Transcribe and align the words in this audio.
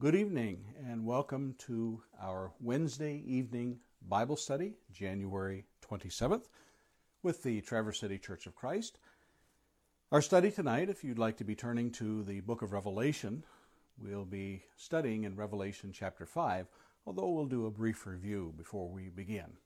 Good 0.00 0.14
evening 0.14 0.64
and 0.88 1.04
welcome 1.04 1.56
to 1.66 2.00
our 2.22 2.52
Wednesday 2.60 3.20
evening 3.26 3.80
Bible 4.00 4.36
study, 4.36 4.74
January 4.92 5.64
27th, 5.84 6.44
with 7.24 7.42
the 7.42 7.62
Traverse 7.62 7.98
City 7.98 8.16
Church 8.16 8.46
of 8.46 8.54
Christ. 8.54 9.00
Our 10.12 10.22
study 10.22 10.52
tonight, 10.52 10.88
if 10.88 11.02
you'd 11.02 11.18
like 11.18 11.36
to 11.38 11.44
be 11.44 11.56
turning 11.56 11.90
to 11.94 12.22
the 12.22 12.38
book 12.42 12.62
of 12.62 12.70
Revelation, 12.70 13.42
we'll 14.00 14.24
be 14.24 14.62
studying 14.76 15.24
in 15.24 15.34
Revelation 15.34 15.90
chapter 15.92 16.24
5, 16.24 16.68
although 17.04 17.30
we'll 17.30 17.46
do 17.46 17.66
a 17.66 17.70
brief 17.72 18.06
review 18.06 18.54
before 18.56 18.88
we 18.88 19.08
begin. 19.08 19.56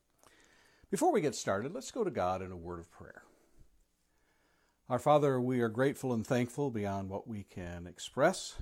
Before 0.90 1.12
we 1.12 1.20
get 1.20 1.34
started, 1.34 1.74
let's 1.74 1.90
go 1.90 2.04
to 2.04 2.10
God 2.10 2.40
in 2.40 2.50
a 2.50 2.56
word 2.56 2.78
of 2.78 2.90
prayer. 2.90 3.24
Our 4.88 4.98
Father, 4.98 5.38
we 5.38 5.60
are 5.60 5.68
grateful 5.68 6.14
and 6.14 6.26
thankful 6.26 6.70
beyond 6.70 7.10
what 7.10 7.28
we 7.28 7.42
can 7.42 7.86
express 7.86 8.54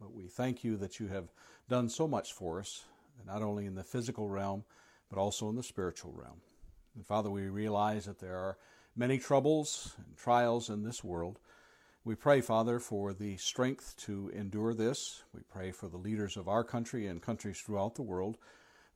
but 0.00 0.14
we 0.14 0.26
thank 0.26 0.64
you 0.64 0.76
that 0.76 1.00
you 1.00 1.08
have 1.08 1.32
done 1.68 1.88
so 1.88 2.06
much 2.08 2.32
for 2.32 2.60
us, 2.60 2.84
not 3.26 3.42
only 3.42 3.66
in 3.66 3.74
the 3.74 3.82
physical 3.82 4.28
realm, 4.28 4.64
but 5.10 5.18
also 5.18 5.48
in 5.48 5.56
the 5.56 5.62
spiritual 5.62 6.12
realm. 6.12 6.40
And 6.94 7.06
Father, 7.06 7.30
we 7.30 7.48
realize 7.48 8.06
that 8.06 8.18
there 8.18 8.36
are 8.36 8.58
many 8.96 9.18
troubles 9.18 9.94
and 9.98 10.16
trials 10.16 10.70
in 10.70 10.82
this 10.82 11.02
world. 11.04 11.38
We 12.04 12.14
pray, 12.14 12.40
Father, 12.40 12.78
for 12.78 13.12
the 13.12 13.36
strength 13.36 13.96
to 14.06 14.30
endure 14.34 14.74
this. 14.74 15.22
We 15.34 15.42
pray 15.48 15.72
for 15.72 15.88
the 15.88 15.96
leaders 15.96 16.36
of 16.36 16.48
our 16.48 16.64
country 16.64 17.06
and 17.06 17.20
countries 17.20 17.60
throughout 17.60 17.94
the 17.94 18.02
world 18.02 18.38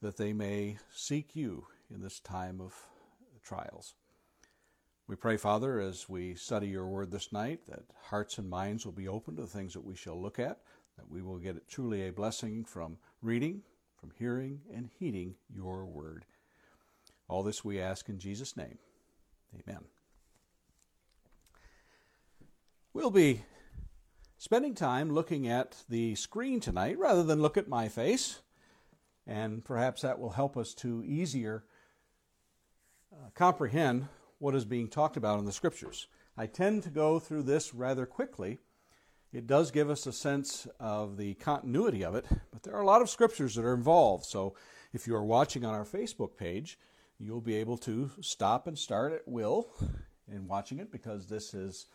that 0.00 0.16
they 0.16 0.32
may 0.32 0.78
seek 0.92 1.36
you 1.36 1.66
in 1.94 2.00
this 2.00 2.20
time 2.20 2.60
of 2.60 2.74
trials. 3.44 3.94
We 5.06 5.16
pray, 5.16 5.36
Father, 5.36 5.80
as 5.80 6.08
we 6.08 6.34
study 6.34 6.68
your 6.68 6.86
word 6.86 7.10
this 7.10 7.32
night, 7.32 7.66
that 7.66 7.82
hearts 8.04 8.38
and 8.38 8.48
minds 8.48 8.84
will 8.84 8.92
be 8.92 9.08
open 9.08 9.36
to 9.36 9.42
the 9.42 9.48
things 9.48 9.74
that 9.74 9.84
we 9.84 9.94
shall 9.94 10.20
look 10.20 10.38
at, 10.38 10.60
that 10.96 11.10
we 11.10 11.22
will 11.22 11.38
get 11.38 11.68
truly 11.68 12.06
a 12.06 12.12
blessing 12.12 12.64
from 12.64 12.98
reading, 13.20 13.62
from 13.96 14.10
hearing, 14.18 14.60
and 14.72 14.90
heeding 14.98 15.34
your 15.54 15.84
word. 15.86 16.24
All 17.28 17.42
this 17.42 17.64
we 17.64 17.80
ask 17.80 18.08
in 18.08 18.18
Jesus' 18.18 18.56
name. 18.56 18.78
Amen. 19.54 19.84
We'll 22.92 23.10
be 23.10 23.42
spending 24.38 24.74
time 24.74 25.12
looking 25.12 25.48
at 25.48 25.76
the 25.88 26.14
screen 26.14 26.60
tonight 26.60 26.98
rather 26.98 27.22
than 27.22 27.40
look 27.40 27.56
at 27.56 27.68
my 27.68 27.88
face, 27.88 28.40
and 29.26 29.64
perhaps 29.64 30.02
that 30.02 30.18
will 30.18 30.30
help 30.30 30.56
us 30.56 30.74
to 30.74 31.02
easier 31.04 31.64
uh, 33.12 33.30
comprehend 33.34 34.08
what 34.38 34.54
is 34.54 34.64
being 34.64 34.88
talked 34.88 35.16
about 35.16 35.38
in 35.38 35.44
the 35.44 35.52
scriptures. 35.52 36.06
I 36.36 36.46
tend 36.46 36.82
to 36.82 36.90
go 36.90 37.18
through 37.18 37.44
this 37.44 37.72
rather 37.72 38.04
quickly 38.04 38.58
it 39.32 39.46
does 39.46 39.70
give 39.70 39.88
us 39.88 40.06
a 40.06 40.12
sense 40.12 40.66
of 40.78 41.16
the 41.16 41.34
continuity 41.34 42.04
of 42.04 42.14
it, 42.14 42.26
but 42.52 42.62
there 42.62 42.74
are 42.74 42.82
a 42.82 42.86
lot 42.86 43.00
of 43.00 43.08
scriptures 43.08 43.54
that 43.54 43.64
are 43.64 43.74
involved. 43.74 44.26
So 44.26 44.54
if 44.92 45.06
you 45.06 45.14
are 45.14 45.24
watching 45.24 45.64
on 45.64 45.74
our 45.74 45.84
Facebook 45.84 46.36
page, 46.36 46.78
you'll 47.18 47.40
be 47.40 47.56
able 47.56 47.78
to 47.78 48.10
stop 48.20 48.66
and 48.66 48.78
start 48.78 49.12
at 49.12 49.26
will 49.26 49.68
in 50.30 50.46
watching 50.46 50.78
it 50.80 50.92
because 50.92 51.26
this 51.26 51.54
is 51.54 51.86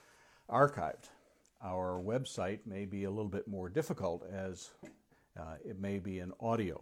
archived. 0.49 1.09
Our 1.63 2.01
website 2.03 2.59
may 2.65 2.85
be 2.85 3.03
a 3.03 3.11
little 3.11 3.29
bit 3.29 3.47
more 3.47 3.69
difficult 3.69 4.25
as 4.31 4.71
uh, 5.39 5.55
it 5.63 5.79
may 5.79 5.99
be 5.99 6.19
in 6.19 6.31
audio 6.39 6.81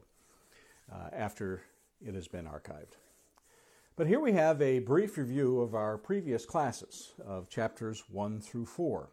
uh, 0.92 1.10
after 1.12 1.64
it 2.06 2.14
has 2.14 2.28
been 2.28 2.46
archived. 2.46 2.98
But 3.98 4.08
here 4.08 4.20
we 4.20 4.34
have 4.34 4.62
a 4.62 4.80
brief 4.80 5.18
review 5.18 5.62
of 5.62 5.74
our 5.74 5.98
previous 5.98 6.46
classes 6.46 7.14
of 7.26 7.50
chapters 7.50 8.04
1 8.10 8.42
through 8.42 8.66
4. 8.66 9.10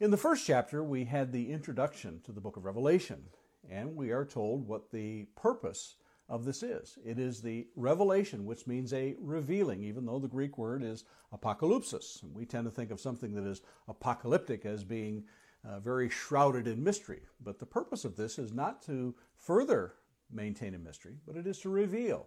In 0.00 0.10
the 0.10 0.16
first 0.16 0.44
chapter, 0.44 0.82
we 0.82 1.04
had 1.04 1.30
the 1.30 1.52
introduction 1.52 2.20
to 2.24 2.32
the 2.32 2.40
book 2.40 2.56
of 2.56 2.64
Revelation, 2.64 3.26
and 3.70 3.94
we 3.94 4.10
are 4.10 4.24
told 4.24 4.66
what 4.66 4.90
the 4.90 5.28
purpose 5.36 5.94
of 6.28 6.44
this 6.44 6.64
is. 6.64 6.98
It 7.04 7.20
is 7.20 7.40
the 7.40 7.68
revelation, 7.76 8.44
which 8.44 8.66
means 8.66 8.92
a 8.92 9.14
revealing, 9.20 9.84
even 9.84 10.04
though 10.04 10.18
the 10.18 10.26
Greek 10.26 10.58
word 10.58 10.82
is 10.82 11.04
apocalypsis. 11.32 12.24
We 12.24 12.44
tend 12.44 12.64
to 12.64 12.72
think 12.72 12.90
of 12.90 12.98
something 12.98 13.34
that 13.34 13.48
is 13.48 13.62
apocalyptic 13.86 14.66
as 14.66 14.82
being 14.82 15.22
uh, 15.64 15.78
very 15.78 16.08
shrouded 16.08 16.66
in 16.66 16.82
mystery. 16.82 17.20
But 17.40 17.60
the 17.60 17.66
purpose 17.66 18.04
of 18.04 18.16
this 18.16 18.36
is 18.36 18.52
not 18.52 18.82
to 18.86 19.14
further 19.36 19.94
maintain 20.28 20.74
a 20.74 20.78
mystery, 20.78 21.18
but 21.24 21.36
it 21.36 21.46
is 21.46 21.60
to 21.60 21.68
reveal. 21.68 22.26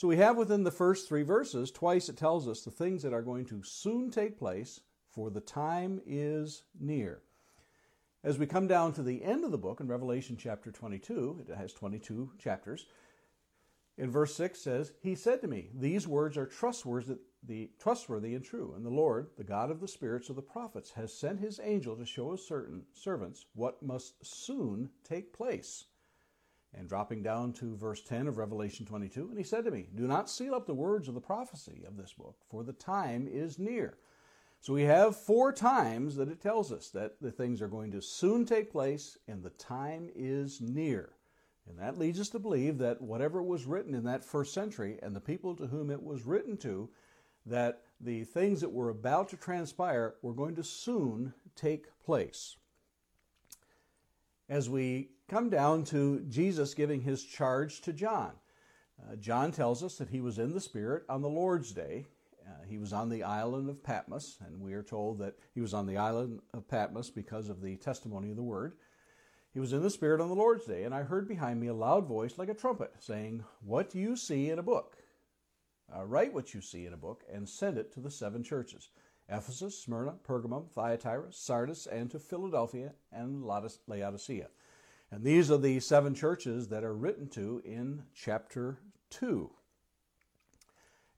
So 0.00 0.08
we 0.08 0.16
have 0.16 0.38
within 0.38 0.64
the 0.64 0.70
first 0.70 1.06
three 1.06 1.24
verses, 1.24 1.70
twice 1.70 2.08
it 2.08 2.16
tells 2.16 2.48
us 2.48 2.62
the 2.62 2.70
things 2.70 3.02
that 3.02 3.12
are 3.12 3.20
going 3.20 3.44
to 3.44 3.62
soon 3.62 4.10
take 4.10 4.38
place, 4.38 4.80
for 5.10 5.28
the 5.28 5.42
time 5.42 6.00
is 6.06 6.62
near. 6.80 7.20
As 8.24 8.38
we 8.38 8.46
come 8.46 8.66
down 8.66 8.94
to 8.94 9.02
the 9.02 9.22
end 9.22 9.44
of 9.44 9.50
the 9.50 9.58
book 9.58 9.78
in 9.78 9.88
Revelation 9.88 10.38
chapter 10.38 10.72
22, 10.72 11.44
it 11.46 11.54
has 11.54 11.74
22 11.74 12.30
chapters. 12.38 12.86
In 13.98 14.10
verse 14.10 14.34
6 14.36 14.58
says, 14.58 14.94
He 15.02 15.14
said 15.14 15.42
to 15.42 15.48
me, 15.48 15.68
These 15.74 16.08
words 16.08 16.38
are 16.38 16.46
trustworthy, 16.46 17.28
and 17.46 18.42
true, 18.42 18.72
and 18.74 18.86
the 18.86 18.88
Lord, 18.88 19.28
the 19.36 19.44
God 19.44 19.70
of 19.70 19.80
the 19.80 19.86
spirits 19.86 20.30
of 20.30 20.36
the 20.36 20.40
prophets, 20.40 20.92
has 20.92 21.12
sent 21.12 21.40
his 21.40 21.60
angel 21.62 21.94
to 21.96 22.06
show 22.06 22.32
his 22.32 22.48
certain 22.48 22.84
servants 22.94 23.44
what 23.52 23.82
must 23.82 24.14
soon 24.24 24.88
take 25.04 25.34
place. 25.34 25.84
And 26.72 26.88
dropping 26.88 27.22
down 27.22 27.52
to 27.54 27.76
verse 27.76 28.00
10 28.02 28.28
of 28.28 28.38
Revelation 28.38 28.86
22, 28.86 29.28
and 29.28 29.38
he 29.38 29.44
said 29.44 29.64
to 29.64 29.72
me, 29.72 29.88
Do 29.94 30.06
not 30.06 30.30
seal 30.30 30.54
up 30.54 30.66
the 30.66 30.74
words 30.74 31.08
of 31.08 31.14
the 31.14 31.20
prophecy 31.20 31.82
of 31.86 31.96
this 31.96 32.12
book, 32.12 32.36
for 32.48 32.62
the 32.62 32.72
time 32.72 33.28
is 33.28 33.58
near. 33.58 33.98
So 34.60 34.74
we 34.74 34.82
have 34.82 35.16
four 35.16 35.52
times 35.52 36.16
that 36.16 36.28
it 36.28 36.40
tells 36.40 36.70
us 36.70 36.90
that 36.90 37.20
the 37.20 37.32
things 37.32 37.62
are 37.62 37.68
going 37.68 37.90
to 37.92 38.02
soon 38.02 38.44
take 38.44 38.70
place 38.70 39.16
and 39.26 39.42
the 39.42 39.50
time 39.50 40.10
is 40.14 40.60
near. 40.60 41.14
And 41.66 41.78
that 41.78 41.98
leads 41.98 42.20
us 42.20 42.28
to 42.30 42.38
believe 42.38 42.78
that 42.78 43.00
whatever 43.00 43.42
was 43.42 43.64
written 43.64 43.94
in 43.94 44.04
that 44.04 44.24
first 44.24 44.52
century 44.52 44.98
and 45.02 45.16
the 45.16 45.20
people 45.20 45.56
to 45.56 45.66
whom 45.66 45.90
it 45.90 46.02
was 46.02 46.26
written 46.26 46.56
to, 46.58 46.90
that 47.46 47.82
the 48.00 48.24
things 48.24 48.60
that 48.60 48.72
were 48.72 48.90
about 48.90 49.30
to 49.30 49.36
transpire 49.36 50.14
were 50.20 50.34
going 50.34 50.56
to 50.56 50.64
soon 50.64 51.32
take 51.56 51.86
place. 52.04 52.56
As 54.48 54.68
we 54.68 55.10
come 55.30 55.48
down 55.48 55.84
to 55.84 56.20
Jesus 56.28 56.74
giving 56.74 57.00
his 57.00 57.22
charge 57.22 57.80
to 57.82 57.92
John. 57.92 58.32
Uh, 59.00 59.14
John 59.14 59.52
tells 59.52 59.84
us 59.84 59.96
that 59.98 60.08
he 60.08 60.20
was 60.20 60.40
in 60.40 60.52
the 60.52 60.60
Spirit 60.60 61.04
on 61.08 61.22
the 61.22 61.28
Lord's 61.28 61.70
Day. 61.70 62.06
Uh, 62.44 62.64
he 62.68 62.78
was 62.78 62.92
on 62.92 63.08
the 63.08 63.22
island 63.22 63.70
of 63.70 63.80
Patmos, 63.80 64.38
and 64.44 64.60
we 64.60 64.74
are 64.74 64.82
told 64.82 65.20
that 65.20 65.36
he 65.54 65.60
was 65.60 65.72
on 65.72 65.86
the 65.86 65.96
island 65.96 66.40
of 66.52 66.66
Patmos 66.66 67.10
because 67.10 67.48
of 67.48 67.62
the 67.62 67.76
testimony 67.76 68.30
of 68.30 68.36
the 68.36 68.42
Word. 68.42 68.72
He 69.54 69.60
was 69.60 69.72
in 69.72 69.84
the 69.84 69.90
Spirit 69.90 70.20
on 70.20 70.28
the 70.28 70.34
Lord's 70.34 70.64
Day, 70.64 70.82
and 70.82 70.92
I 70.92 71.04
heard 71.04 71.28
behind 71.28 71.60
me 71.60 71.68
a 71.68 71.74
loud 71.74 72.08
voice 72.08 72.36
like 72.36 72.48
a 72.48 72.54
trumpet 72.54 72.94
saying, 72.98 73.44
What 73.60 73.94
you 73.94 74.16
see 74.16 74.50
in 74.50 74.58
a 74.58 74.64
book? 74.64 74.96
Uh, 75.96 76.04
write 76.04 76.34
what 76.34 76.54
you 76.54 76.60
see 76.60 76.86
in 76.86 76.92
a 76.92 76.96
book 76.96 77.22
and 77.32 77.48
send 77.48 77.78
it 77.78 77.92
to 77.92 78.00
the 78.00 78.10
seven 78.10 78.42
churches 78.42 78.90
Ephesus, 79.28 79.80
Smyrna, 79.80 80.14
Pergamum, 80.26 80.68
Thyatira, 80.68 81.32
Sardis, 81.32 81.86
and 81.86 82.10
to 82.10 82.18
Philadelphia 82.18 82.94
and 83.12 83.44
Laodicea. 83.44 84.48
And 85.12 85.24
these 85.24 85.50
are 85.50 85.58
the 85.58 85.80
seven 85.80 86.14
churches 86.14 86.68
that 86.68 86.84
are 86.84 86.94
written 86.94 87.28
to 87.30 87.60
in 87.64 88.04
chapter 88.14 88.78
2. 89.10 89.50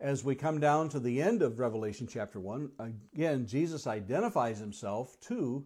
As 0.01 0.25
we 0.25 0.35
come 0.35 0.61
down 0.61 0.89
to 0.89 0.99
the 0.99 1.21
end 1.21 1.43
of 1.43 1.59
Revelation 1.59 2.07
chapter 2.07 2.41
1, 2.41 2.71
again, 3.15 3.47
Jesus 3.47 3.87
identifies 3.87 4.59
himself 4.59 5.21
to, 5.21 5.65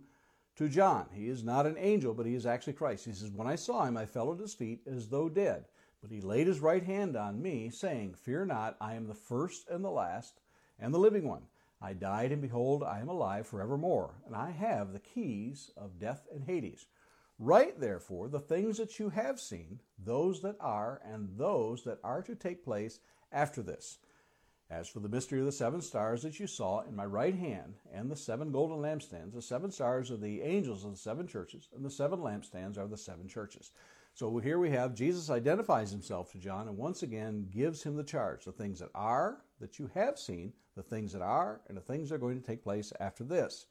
to 0.57 0.69
John. 0.69 1.07
He 1.13 1.29
is 1.29 1.45
not 1.45 1.67
an 1.67 1.77
angel, 1.79 2.15
but 2.15 2.27
he 2.27 2.35
is 2.35 2.47
actually 2.47 2.73
Christ. 2.73 3.05
He 3.05 3.13
says, 3.13 3.31
When 3.31 3.47
I 3.47 3.55
saw 3.55 3.85
him, 3.85 3.97
I 3.97 4.07
fell 4.07 4.33
at 4.33 4.41
his 4.41 4.55
feet 4.55 4.81
as 4.87 5.09
though 5.09 5.29
dead. 5.29 5.67
But 6.03 6.11
he 6.11 6.21
laid 6.21 6.49
his 6.49 6.61
right 6.61 6.83
hand 6.83 7.17
on 7.17 7.41
me, 7.41 7.71
saying, 7.71 8.15
Fear 8.15 8.47
not, 8.47 8.77
I 8.81 8.95
am 8.95 9.07
the 9.07 9.15
first 9.15 9.69
and 9.71 9.85
the 9.85 9.91
last 9.91 10.41
and 10.79 10.93
the 10.93 10.99
living 10.99 11.29
one. 11.29 11.43
I 11.81 11.93
died, 11.93 12.33
and 12.33 12.43
behold, 12.43 12.83
I 12.83 13.01
am 13.01 13.09
alive 13.09 13.47
forevermore, 13.47 14.15
and 14.27 14.35
I 14.35 14.51
have 14.51 14.93
the 14.93 14.99
keys 14.99 15.71
of 15.77 15.99
death 15.99 16.27
and 16.35 16.45
Hades. 16.45 16.87
Write 17.39 17.81
therefore 17.81 18.29
the 18.29 18.41
things 18.41 18.79
that 18.79 18.99
you 18.99 19.11
have 19.11 19.39
seen, 19.39 19.81
those 19.99 20.41
that 20.43 20.57
are, 20.59 21.01
and 21.05 21.37
those 21.37 21.85
that 21.85 21.99
are 22.03 22.23
to 22.23 22.35
take 22.35 22.65
place 22.65 23.01
after 23.31 23.63
this. 23.63 23.99
As 24.69 24.89
for 24.89 25.01
the 25.01 25.09
mystery 25.09 25.39
of 25.39 25.47
the 25.47 25.53
seven 25.53 25.81
stars 25.81 26.23
that 26.23 26.41
you 26.41 26.47
saw 26.47 26.81
in 26.81 26.97
my 26.97 27.07
right 27.07 27.37
hand, 27.37 27.75
and 27.93 28.11
the 28.11 28.17
seven 28.17 28.51
golden 28.51 28.79
lampstands, 28.79 29.33
the 29.33 29.43
seven 29.43 29.71
stars 29.71 30.11
are 30.11 30.17
the 30.17 30.43
angels 30.43 30.85
of 30.85 30.91
the 30.91 30.97
seven 30.97 31.29
churches, 31.29 31.69
and 31.75 31.85
the 31.85 31.91
seven 31.91 32.21
lampstands 32.21 32.79
are 32.79 32.89
the 32.89 32.97
seven 32.97 33.29
churches. 33.29 33.71
So 34.17 34.39
here 34.39 34.59
we 34.59 34.71
have 34.71 34.95
Jesus 34.95 35.29
identifies 35.29 35.91
himself 35.91 36.33
to 36.33 36.39
John 36.39 36.69
and 36.69 36.79
once 36.79 37.03
again 37.03 37.49
gives 37.51 37.83
him 37.83 37.97
the 37.97 38.03
charge 38.03 38.47
the 38.47 38.53
things 38.53 38.79
that 38.79 38.89
are, 38.95 39.43
that 39.61 39.79
you 39.79 39.91
have 39.93 40.19
seen, 40.19 40.55
the 40.75 40.83
things 40.83 41.13
that 41.13 41.21
are, 41.21 41.61
and 41.69 41.77
the 41.77 41.83
things 41.83 42.09
that 42.09 42.15
are 42.15 42.19
going 42.19 42.41
to 42.41 42.47
take 42.47 42.63
place 42.63 42.95
after 42.99 43.25
this. 43.25 43.67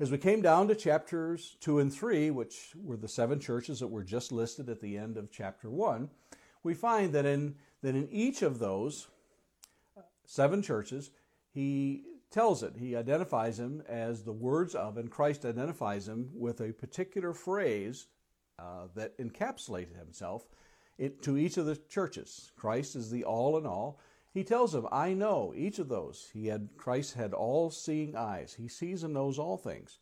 As 0.00 0.10
we 0.10 0.18
came 0.18 0.42
down 0.42 0.68
to 0.68 0.74
chapters 0.74 1.56
2 1.60 1.78
and 1.78 1.92
3, 1.92 2.30
which 2.30 2.72
were 2.82 2.96
the 2.96 3.08
seven 3.08 3.38
churches 3.38 3.80
that 3.80 3.88
were 3.88 4.02
just 4.02 4.32
listed 4.32 4.68
at 4.68 4.80
the 4.80 4.96
end 4.96 5.16
of 5.16 5.30
chapter 5.30 5.70
1, 5.70 6.08
we 6.62 6.74
find 6.74 7.12
that 7.12 7.26
in, 7.26 7.56
that 7.82 7.94
in 7.94 8.08
each 8.10 8.42
of 8.42 8.58
those, 8.58 9.08
seven 10.24 10.62
churches, 10.62 11.10
he 11.52 12.04
tells 12.30 12.62
it. 12.62 12.74
He 12.78 12.96
identifies 12.96 13.58
them 13.58 13.82
as 13.86 14.22
the 14.22 14.32
words 14.32 14.74
of, 14.74 14.96
and 14.96 15.10
Christ 15.10 15.44
identifies 15.44 16.06
them 16.06 16.30
with 16.34 16.60
a 16.60 16.72
particular 16.72 17.34
phrase 17.34 18.06
uh, 18.58 18.86
that 18.94 19.16
encapsulated 19.18 19.98
himself 19.98 20.46
it, 20.98 21.22
to 21.22 21.36
each 21.36 21.58
of 21.58 21.66
the 21.66 21.76
churches. 21.76 22.52
Christ 22.56 22.96
is 22.96 23.10
the 23.10 23.24
all 23.24 23.58
in 23.58 23.66
all. 23.66 24.00
He 24.32 24.44
tells 24.44 24.72
them, 24.72 24.88
I 24.90 25.12
know 25.12 25.52
each 25.54 25.78
of 25.78 25.88
those. 25.88 26.30
He 26.32 26.46
had 26.46 26.70
Christ 26.76 27.14
had 27.14 27.34
all 27.34 27.70
seeing 27.70 28.16
eyes. 28.16 28.54
He 28.54 28.68
sees 28.68 29.02
and 29.02 29.12
knows 29.12 29.38
all 29.38 29.58
things. 29.58 29.98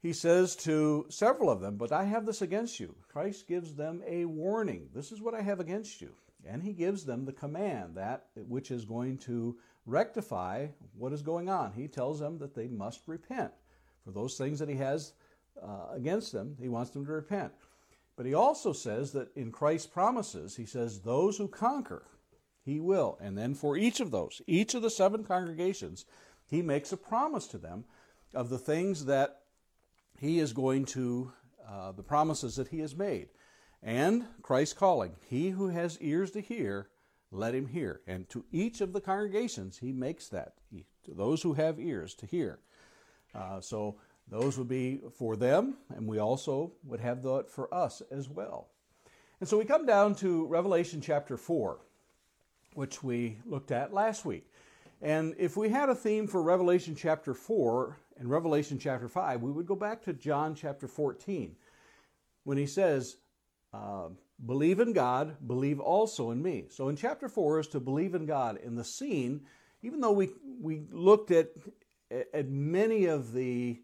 He 0.00 0.14
says 0.14 0.56
to 0.56 1.04
several 1.10 1.50
of 1.50 1.60
them, 1.60 1.76
But 1.76 1.92
I 1.92 2.04
have 2.04 2.24
this 2.24 2.40
against 2.40 2.80
you. 2.80 2.94
Christ 3.08 3.46
gives 3.46 3.74
them 3.74 4.02
a 4.06 4.24
warning. 4.24 4.88
This 4.94 5.12
is 5.12 5.20
what 5.20 5.34
I 5.34 5.42
have 5.42 5.60
against 5.60 6.00
you. 6.00 6.14
And 6.46 6.62
he 6.62 6.72
gives 6.72 7.04
them 7.04 7.26
the 7.26 7.32
command, 7.32 7.96
that 7.96 8.28
which 8.34 8.70
is 8.70 8.86
going 8.86 9.18
to 9.18 9.58
rectify 9.84 10.68
what 10.96 11.12
is 11.12 11.20
going 11.20 11.50
on. 11.50 11.72
He 11.72 11.86
tells 11.86 12.18
them 12.18 12.38
that 12.38 12.54
they 12.54 12.66
must 12.66 13.02
repent 13.06 13.52
for 14.04 14.10
those 14.10 14.38
things 14.38 14.58
that 14.58 14.70
he 14.70 14.76
has 14.76 15.12
uh, 15.62 15.88
against 15.92 16.32
them. 16.32 16.56
He 16.58 16.68
wants 16.68 16.92
them 16.92 17.04
to 17.04 17.12
repent. 17.12 17.52
But 18.16 18.24
he 18.24 18.32
also 18.32 18.72
says 18.72 19.12
that 19.12 19.34
in 19.36 19.52
Christ's 19.52 19.86
promises, 19.86 20.56
he 20.56 20.64
says, 20.64 21.00
Those 21.00 21.36
who 21.36 21.48
conquer, 21.48 22.04
he 22.64 22.80
will. 22.80 23.18
And 23.20 23.36
then 23.36 23.54
for 23.54 23.76
each 23.76 24.00
of 24.00 24.10
those, 24.10 24.40
each 24.46 24.74
of 24.74 24.82
the 24.82 24.90
seven 24.90 25.24
congregations, 25.24 26.04
he 26.46 26.62
makes 26.62 26.92
a 26.92 26.96
promise 26.96 27.46
to 27.48 27.58
them 27.58 27.84
of 28.34 28.48
the 28.48 28.58
things 28.58 29.06
that 29.06 29.40
he 30.18 30.38
is 30.38 30.52
going 30.52 30.84
to, 30.86 31.32
uh, 31.68 31.92
the 31.92 32.02
promises 32.02 32.56
that 32.56 32.68
he 32.68 32.80
has 32.80 32.94
made. 32.94 33.28
And 33.82 34.24
Christ 34.42 34.76
calling, 34.76 35.12
He 35.28 35.50
who 35.50 35.68
has 35.68 35.98
ears 36.00 36.30
to 36.32 36.40
hear, 36.40 36.88
let 37.30 37.54
him 37.54 37.66
hear. 37.68 38.02
And 38.06 38.28
to 38.30 38.44
each 38.52 38.80
of 38.80 38.92
the 38.92 39.00
congregations, 39.00 39.78
he 39.78 39.92
makes 39.92 40.28
that. 40.28 40.54
He, 40.70 40.84
to 41.04 41.14
those 41.14 41.42
who 41.42 41.54
have 41.54 41.80
ears 41.80 42.14
to 42.16 42.26
hear. 42.26 42.58
Uh, 43.34 43.60
so 43.60 43.96
those 44.28 44.58
would 44.58 44.68
be 44.68 45.00
for 45.16 45.36
them, 45.36 45.76
and 45.88 46.06
we 46.06 46.18
also 46.18 46.72
would 46.84 47.00
have 47.00 47.22
that 47.22 47.50
for 47.50 47.72
us 47.72 48.02
as 48.10 48.28
well. 48.28 48.68
And 49.40 49.48
so 49.48 49.56
we 49.56 49.64
come 49.64 49.86
down 49.86 50.14
to 50.16 50.46
Revelation 50.46 51.00
chapter 51.00 51.36
4, 51.36 51.80
which 52.74 53.02
we 53.02 53.38
looked 53.44 53.70
at 53.70 53.92
last 53.92 54.24
week. 54.24 54.50
And 55.02 55.34
if 55.38 55.56
we 55.56 55.70
had 55.70 55.88
a 55.88 55.94
theme 55.94 56.26
for 56.26 56.42
Revelation 56.42 56.94
chapter 56.94 57.32
4 57.32 57.96
and 58.18 58.30
Revelation 58.30 58.78
chapter 58.78 59.08
5, 59.08 59.42
we 59.42 59.50
would 59.50 59.66
go 59.66 59.74
back 59.74 60.02
to 60.02 60.12
John 60.12 60.54
chapter 60.54 60.86
14 60.86 61.56
when 62.44 62.58
he 62.58 62.66
says, 62.66 63.16
uh, 63.72 64.08
believe 64.44 64.80
in 64.80 64.92
God, 64.92 65.36
believe 65.46 65.80
also 65.80 66.30
in 66.30 66.42
me. 66.42 66.66
So 66.68 66.88
in 66.88 66.96
chapter 66.96 67.28
4 67.28 67.60
is 67.60 67.66
to 67.68 67.80
believe 67.80 68.14
in 68.14 68.26
God. 68.26 68.58
In 68.58 68.74
the 68.74 68.84
scene, 68.84 69.42
even 69.82 70.00
though 70.00 70.12
we, 70.12 70.30
we 70.60 70.82
looked 70.90 71.30
at, 71.30 71.48
at 72.10 72.48
many 72.48 73.06
of 73.06 73.32
the, 73.32 73.80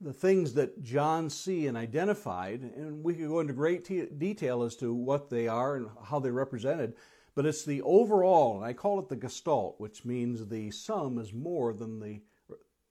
the 0.00 0.12
things 0.12 0.54
that 0.54 0.82
John 0.82 1.30
see 1.30 1.66
and 1.66 1.76
identified, 1.76 2.60
and 2.60 3.02
we 3.02 3.14
could 3.14 3.28
go 3.28 3.40
into 3.40 3.54
great 3.54 3.84
t- 3.84 4.06
detail 4.18 4.62
as 4.62 4.76
to 4.76 4.94
what 4.94 5.30
they 5.30 5.48
are 5.48 5.76
and 5.76 5.88
how 6.04 6.20
they're 6.20 6.32
represented, 6.32 6.94
but 7.38 7.46
it's 7.46 7.64
the 7.64 7.80
overall, 7.82 8.56
and 8.56 8.64
I 8.64 8.72
call 8.72 8.98
it 8.98 9.08
the 9.08 9.14
gestalt, 9.14 9.76
which 9.78 10.04
means 10.04 10.44
the 10.44 10.72
sum 10.72 11.18
is 11.18 11.32
more 11.32 11.72
than 11.72 12.00
the 12.00 12.20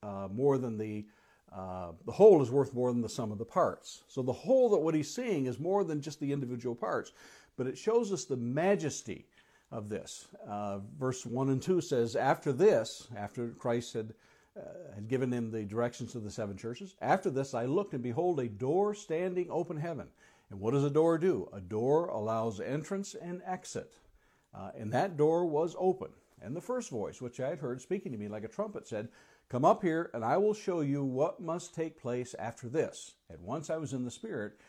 uh, 0.01 0.29
more 0.31 0.57
than 0.57 0.77
the 0.77 1.05
uh, 1.53 1.91
the 2.05 2.13
whole 2.13 2.41
is 2.41 2.49
worth 2.49 2.73
more 2.73 2.93
than 2.93 3.01
the 3.01 3.09
sum 3.09 3.33
of 3.33 3.39
the 3.39 3.43
parts. 3.43 4.03
So 4.07 4.21
the 4.21 4.31
whole 4.31 4.69
that 4.69 4.77
what 4.77 4.95
he's 4.95 5.13
seeing 5.13 5.47
is 5.47 5.59
more 5.59 5.83
than 5.83 5.99
just 5.99 6.21
the 6.21 6.31
individual 6.31 6.75
parts, 6.75 7.11
but 7.57 7.67
it 7.67 7.77
shows 7.77 8.13
us 8.13 8.23
the 8.23 8.37
majesty 8.37 9.25
of 9.69 9.89
this. 9.89 10.29
Uh, 10.47 10.79
verse 10.97 11.25
1 11.25 11.49
and 11.49 11.61
2 11.61 11.81
says, 11.81 12.15
After 12.15 12.53
this, 12.53 13.09
after 13.17 13.49
Christ 13.49 13.95
had, 13.95 14.13
uh, 14.57 14.61
had 14.95 15.09
given 15.09 15.29
him 15.29 15.51
the 15.51 15.65
directions 15.65 16.13
to 16.13 16.21
the 16.21 16.31
seven 16.31 16.55
churches, 16.55 16.95
after 17.01 17.29
this 17.29 17.53
I 17.53 17.65
looked 17.65 17.95
and 17.95 18.01
behold 18.01 18.39
a 18.39 18.47
door 18.47 18.93
standing 18.93 19.47
open 19.49 19.75
heaven. 19.75 20.07
And 20.49 20.61
what 20.61 20.71
does 20.71 20.85
a 20.85 20.89
door 20.89 21.17
do? 21.17 21.49
A 21.51 21.59
door 21.59 22.07
allows 22.07 22.61
entrance 22.61 23.13
and 23.13 23.41
exit. 23.45 23.91
Uh, 24.57 24.71
and 24.75 24.91
that 24.91 25.17
door 25.17 25.45
was 25.45 25.75
open. 25.77 26.09
And 26.41 26.55
the 26.55 26.61
first 26.61 26.89
voice, 26.89 27.21
which 27.21 27.39
I 27.39 27.49
had 27.49 27.59
heard 27.59 27.81
speaking 27.81 28.11
to 28.11 28.17
me 28.17 28.27
like 28.27 28.43
a 28.43 28.49
trumpet, 28.49 28.87
said, 28.87 29.09
Come 29.49 29.63
up 29.63 29.81
here, 29.81 30.09
and 30.13 30.25
I 30.25 30.37
will 30.37 30.53
show 30.53 30.81
you 30.81 31.03
what 31.03 31.39
must 31.39 31.73
take 31.73 31.99
place 31.99 32.35
after 32.37 32.67
this. 32.67 33.15
At 33.29 33.41
once 33.41 33.69
I 33.69 33.77
was 33.77 33.93
in 33.93 34.03
the 34.03 34.11
Spirit, 34.11 34.59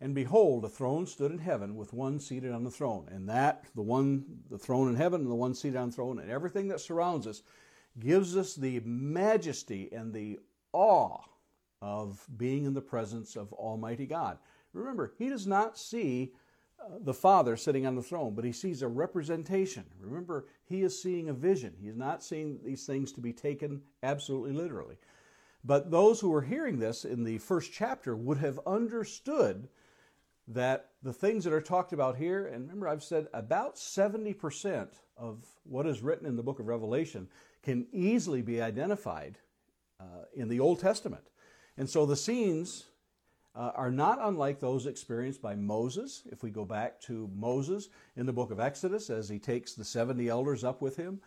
and 0.00 0.14
behold, 0.14 0.64
a 0.64 0.68
throne 0.68 1.06
stood 1.06 1.30
in 1.30 1.38
heaven 1.38 1.76
with 1.76 1.92
one 1.92 2.18
seated 2.18 2.50
on 2.50 2.64
the 2.64 2.70
throne. 2.70 3.08
And 3.10 3.28
that, 3.28 3.66
the 3.74 3.82
one, 3.82 4.24
the 4.50 4.58
throne 4.58 4.88
in 4.88 4.96
heaven, 4.96 5.20
and 5.20 5.30
the 5.30 5.34
one 5.34 5.54
seated 5.54 5.76
on 5.76 5.90
the 5.90 5.94
throne, 5.94 6.18
and 6.18 6.30
everything 6.30 6.68
that 6.68 6.80
surrounds 6.80 7.26
us, 7.26 7.42
gives 7.98 8.36
us 8.36 8.54
the 8.54 8.80
majesty 8.80 9.90
and 9.92 10.12
the 10.12 10.40
awe 10.72 11.20
of 11.82 12.26
being 12.36 12.64
in 12.64 12.74
the 12.74 12.80
presence 12.80 13.36
of 13.36 13.52
Almighty 13.52 14.06
God. 14.06 14.38
Remember, 14.72 15.12
He 15.18 15.28
does 15.28 15.46
not 15.46 15.76
see 15.76 16.32
the 17.00 17.14
Father 17.14 17.56
sitting 17.56 17.86
on 17.86 17.94
the 17.94 18.02
throne, 18.02 18.34
but 18.34 18.44
he 18.44 18.52
sees 18.52 18.82
a 18.82 18.88
representation. 18.88 19.84
Remember, 20.00 20.46
he 20.64 20.82
is 20.82 21.00
seeing 21.00 21.28
a 21.28 21.34
vision. 21.34 21.74
He 21.80 21.88
is 21.88 21.96
not 21.96 22.22
seeing 22.22 22.58
these 22.64 22.86
things 22.86 23.12
to 23.12 23.20
be 23.20 23.32
taken 23.32 23.82
absolutely 24.02 24.52
literally. 24.52 24.96
But 25.64 25.90
those 25.90 26.20
who 26.20 26.34
are 26.34 26.42
hearing 26.42 26.78
this 26.78 27.04
in 27.04 27.24
the 27.24 27.38
first 27.38 27.72
chapter 27.72 28.16
would 28.16 28.38
have 28.38 28.58
understood 28.66 29.68
that 30.48 30.90
the 31.02 31.12
things 31.12 31.44
that 31.44 31.52
are 31.52 31.60
talked 31.60 31.92
about 31.92 32.16
here, 32.16 32.46
and 32.46 32.62
remember, 32.62 32.88
I've 32.88 33.04
said 33.04 33.28
about 33.32 33.76
70% 33.76 34.88
of 35.16 35.44
what 35.64 35.86
is 35.86 36.02
written 36.02 36.26
in 36.26 36.36
the 36.36 36.42
book 36.42 36.58
of 36.58 36.66
Revelation 36.66 37.28
can 37.62 37.86
easily 37.92 38.42
be 38.42 38.60
identified 38.60 39.38
uh, 40.00 40.24
in 40.34 40.48
the 40.48 40.58
Old 40.58 40.80
Testament. 40.80 41.22
And 41.76 41.88
so 41.88 42.04
the 42.06 42.16
scenes 42.16 42.86
uh, 43.54 43.72
are 43.74 43.90
not 43.90 44.18
unlike 44.22 44.60
those 44.60 44.86
experienced 44.86 45.42
by 45.42 45.54
Moses. 45.54 46.22
If 46.30 46.42
we 46.42 46.50
go 46.50 46.64
back 46.64 47.00
to 47.02 47.30
Moses 47.34 47.88
in 48.16 48.26
the 48.26 48.32
book 48.32 48.50
of 48.50 48.60
Exodus, 48.60 49.10
as 49.10 49.28
he 49.28 49.38
takes 49.38 49.74
the 49.74 49.84
70 49.84 50.28
elders 50.28 50.64
up 50.64 50.80
with 50.80 50.96
him, 50.96 51.20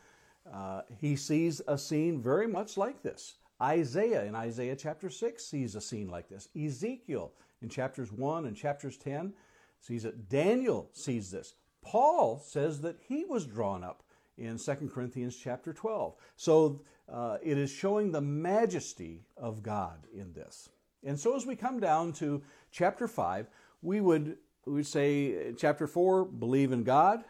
uh, 0.51 0.81
he 0.99 1.15
sees 1.15 1.61
a 1.67 1.77
scene 1.77 2.21
very 2.21 2.47
much 2.47 2.77
like 2.77 3.01
this. 3.01 3.35
Isaiah 3.61 4.25
in 4.25 4.35
Isaiah 4.35 4.75
chapter 4.75 5.09
6 5.09 5.43
sees 5.43 5.75
a 5.75 5.81
scene 5.81 6.09
like 6.09 6.27
this. 6.27 6.49
Ezekiel 6.55 7.31
in 7.61 7.69
chapters 7.69 8.11
1 8.11 8.45
and 8.45 8.55
chapters 8.55 8.97
10 8.97 9.33
sees 9.79 10.05
it. 10.05 10.29
Daniel 10.29 10.89
sees 10.93 11.31
this. 11.31 11.55
Paul 11.81 12.39
says 12.39 12.81
that 12.81 12.97
he 13.07 13.25
was 13.25 13.45
drawn 13.45 13.83
up 13.83 14.03
in 14.37 14.57
2 14.57 14.89
Corinthians 14.93 15.37
chapter 15.37 15.71
12. 15.71 16.15
So 16.35 16.81
uh, 17.07 17.37
it 17.43 17.57
is 17.57 17.71
showing 17.71 18.11
the 18.11 18.21
majesty 18.21 19.21
of 19.37 19.63
God 19.63 20.07
in 20.13 20.33
this. 20.33 20.69
And 21.05 21.19
so 21.19 21.35
as 21.35 21.45
we 21.45 21.55
come 21.55 21.79
down 21.79 22.13
to 22.13 22.41
chapter 22.71 23.07
5, 23.07 23.47
we 23.83 24.01
would, 24.01 24.37
we 24.65 24.73
would 24.73 24.87
say, 24.87 25.53
chapter 25.55 25.85
4, 25.85 26.25
believe 26.25 26.71
in 26.71 26.83
God. 26.83 27.23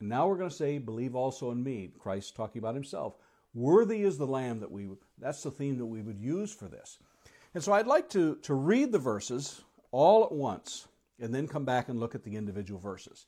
And 0.00 0.08
now 0.08 0.26
we're 0.26 0.36
going 0.36 0.50
to 0.50 0.54
say, 0.54 0.78
believe 0.78 1.14
also 1.14 1.52
in 1.52 1.62
me. 1.62 1.92
Christ 1.98 2.34
talking 2.34 2.58
about 2.58 2.74
himself. 2.74 3.14
Worthy 3.54 4.02
is 4.02 4.18
the 4.18 4.26
Lamb 4.26 4.58
that 4.60 4.70
we, 4.70 4.88
that's 5.18 5.44
the 5.44 5.52
theme 5.52 5.78
that 5.78 5.86
we 5.86 6.02
would 6.02 6.18
use 6.18 6.52
for 6.52 6.66
this. 6.66 6.98
And 7.54 7.62
so 7.62 7.72
I'd 7.72 7.86
like 7.86 8.10
to, 8.10 8.34
to 8.42 8.54
read 8.54 8.90
the 8.90 8.98
verses 8.98 9.62
all 9.92 10.24
at 10.24 10.32
once 10.32 10.88
and 11.20 11.32
then 11.32 11.46
come 11.46 11.64
back 11.64 11.88
and 11.88 12.00
look 12.00 12.16
at 12.16 12.24
the 12.24 12.34
individual 12.34 12.80
verses. 12.80 13.26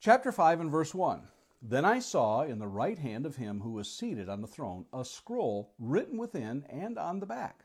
Chapter 0.00 0.32
5 0.32 0.62
and 0.62 0.70
verse 0.70 0.92
1. 0.92 1.22
Then 1.62 1.84
I 1.84 2.00
saw 2.00 2.42
in 2.42 2.58
the 2.58 2.66
right 2.66 2.98
hand 2.98 3.24
of 3.24 3.36
him 3.36 3.60
who 3.60 3.70
was 3.70 3.88
seated 3.88 4.28
on 4.28 4.40
the 4.40 4.48
throne 4.48 4.86
a 4.92 5.04
scroll 5.04 5.74
written 5.78 6.18
within 6.18 6.64
and 6.68 6.98
on 6.98 7.20
the 7.20 7.26
back 7.26 7.64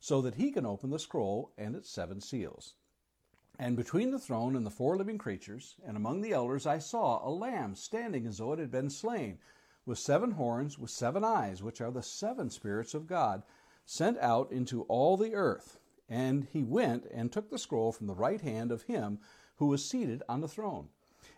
so 0.00 0.20
that 0.22 0.34
he 0.34 0.50
can 0.50 0.66
open 0.66 0.90
the 0.90 0.98
scroll 0.98 1.52
and 1.56 1.76
its 1.76 1.90
seven 1.90 2.20
seals. 2.20 2.74
And 3.58 3.76
between 3.76 4.10
the 4.10 4.18
throne 4.18 4.56
and 4.56 4.64
the 4.64 4.70
four 4.70 4.96
living 4.96 5.18
creatures, 5.18 5.76
and 5.86 5.96
among 5.96 6.22
the 6.22 6.32
elders, 6.32 6.66
I 6.66 6.78
saw 6.78 7.20
a 7.22 7.30
lamb 7.30 7.74
standing 7.74 8.26
as 8.26 8.38
though 8.38 8.54
it 8.54 8.58
had 8.58 8.70
been 8.70 8.88
slain, 8.88 9.38
with 9.84 9.98
seven 9.98 10.32
horns, 10.32 10.78
with 10.78 10.90
seven 10.90 11.22
eyes, 11.22 11.62
which 11.62 11.80
are 11.80 11.90
the 11.90 12.02
seven 12.02 12.48
spirits 12.48 12.94
of 12.94 13.06
God, 13.06 13.42
sent 13.84 14.18
out 14.18 14.50
into 14.50 14.82
all 14.82 15.16
the 15.16 15.34
earth. 15.34 15.78
And 16.08 16.46
he 16.52 16.62
went 16.62 17.04
and 17.12 17.30
took 17.30 17.50
the 17.50 17.58
scroll 17.58 17.92
from 17.92 18.06
the 18.06 18.14
right 18.14 18.40
hand 18.40 18.72
of 18.72 18.82
him 18.82 19.18
who 19.56 19.66
was 19.66 19.84
seated 19.84 20.22
on 20.28 20.40
the 20.40 20.48
throne. 20.48 20.88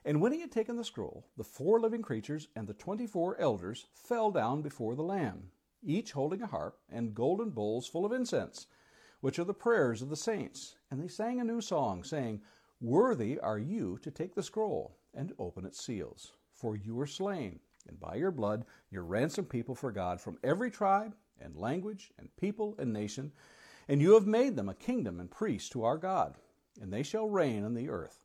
And 0.04 0.20
when 0.20 0.32
he 0.32 0.40
had 0.40 0.52
taken 0.52 0.76
the 0.76 0.84
scroll, 0.84 1.26
the 1.36 1.44
four 1.44 1.80
living 1.80 2.02
creatures 2.02 2.48
and 2.54 2.68
the 2.68 2.74
twenty 2.74 3.06
four 3.06 3.36
elders 3.40 3.86
fell 3.94 4.30
down 4.30 4.62
before 4.62 4.94
the 4.94 5.02
Lamb, 5.02 5.50
each 5.82 6.12
holding 6.12 6.42
a 6.42 6.46
harp 6.46 6.78
and 6.90 7.14
golden 7.14 7.50
bowls 7.50 7.86
full 7.86 8.04
of 8.04 8.12
incense 8.12 8.66
which 9.22 9.38
are 9.38 9.44
the 9.44 9.54
prayers 9.54 10.02
of 10.02 10.10
the 10.10 10.16
saints. 10.16 10.76
And 10.90 11.00
they 11.00 11.08
sang 11.08 11.40
a 11.40 11.44
new 11.44 11.62
song, 11.62 12.04
saying, 12.04 12.42
Worthy 12.80 13.38
are 13.38 13.58
you 13.58 13.98
to 14.02 14.10
take 14.10 14.34
the 14.34 14.42
scroll 14.42 14.98
and 15.14 15.32
open 15.38 15.64
its 15.64 15.82
seals, 15.82 16.32
for 16.52 16.76
you 16.76 16.96
were 16.96 17.06
slain, 17.06 17.60
and 17.88 17.98
by 18.00 18.16
your 18.16 18.32
blood 18.32 18.64
you 18.90 19.00
ransomed 19.00 19.48
people 19.48 19.76
for 19.76 19.92
God 19.92 20.20
from 20.20 20.38
every 20.42 20.72
tribe 20.72 21.14
and 21.40 21.56
language 21.56 22.10
and 22.18 22.34
people 22.36 22.74
and 22.78 22.92
nation, 22.92 23.30
and 23.88 24.02
you 24.02 24.14
have 24.14 24.26
made 24.26 24.56
them 24.56 24.68
a 24.68 24.74
kingdom 24.74 25.20
and 25.20 25.30
priests 25.30 25.70
to 25.70 25.84
our 25.84 25.98
God, 25.98 26.34
and 26.80 26.92
they 26.92 27.04
shall 27.04 27.28
reign 27.30 27.64
on 27.64 27.74
the 27.74 27.88
earth. 27.88 28.24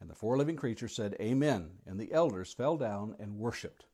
And 0.00 0.08
the 0.08 0.14
four 0.14 0.36
living 0.36 0.56
creatures 0.56 0.94
said, 0.94 1.16
Amen. 1.20 1.70
And 1.86 1.98
the 1.98 2.12
elders 2.12 2.52
fell 2.52 2.76
down 2.76 3.16
and 3.18 3.38
worshiped. 3.38 3.84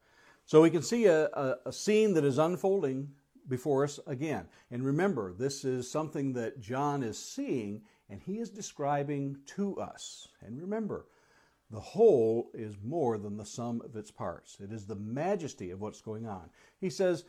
So 0.44 0.62
we 0.62 0.70
can 0.70 0.82
see 0.82 1.06
a, 1.06 1.26
a, 1.26 1.56
a 1.66 1.72
scene 1.72 2.14
that 2.14 2.24
is 2.24 2.38
unfolding 2.38 3.10
before 3.48 3.84
us 3.84 3.98
again. 4.06 4.46
And 4.70 4.84
remember, 4.84 5.32
this 5.32 5.64
is 5.64 5.90
something 5.90 6.32
that 6.34 6.60
John 6.60 7.02
is 7.02 7.18
seeing 7.18 7.82
and 8.08 8.20
he 8.20 8.38
is 8.38 8.50
describing 8.50 9.36
to 9.56 9.78
us. 9.80 10.28
And 10.40 10.60
remember, 10.60 11.06
the 11.70 11.80
whole 11.80 12.50
is 12.54 12.76
more 12.84 13.18
than 13.18 13.36
the 13.36 13.44
sum 13.44 13.82
of 13.84 13.96
its 13.96 14.10
parts. 14.10 14.58
It 14.60 14.72
is 14.72 14.86
the 14.86 14.94
majesty 14.94 15.70
of 15.72 15.80
what's 15.80 16.00
going 16.00 16.26
on. 16.26 16.48
He 16.80 16.90
says, 16.90 17.24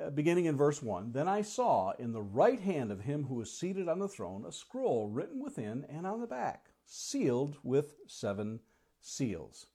uh, 0.00 0.10
beginning 0.10 0.44
in 0.46 0.56
verse 0.56 0.82
1 0.82 1.12
Then 1.12 1.28
I 1.28 1.42
saw 1.42 1.92
in 1.98 2.12
the 2.12 2.22
right 2.22 2.60
hand 2.60 2.92
of 2.92 3.00
him 3.00 3.24
who 3.24 3.34
was 3.34 3.52
seated 3.52 3.88
on 3.88 3.98
the 3.98 4.08
throne 4.08 4.44
a 4.46 4.52
scroll 4.52 5.08
written 5.08 5.42
within 5.42 5.84
and 5.88 6.06
on 6.06 6.20
the 6.20 6.26
back, 6.26 6.71
sealed 6.86 7.56
with 7.62 7.94
seven 8.06 8.60
seals. 9.00 9.66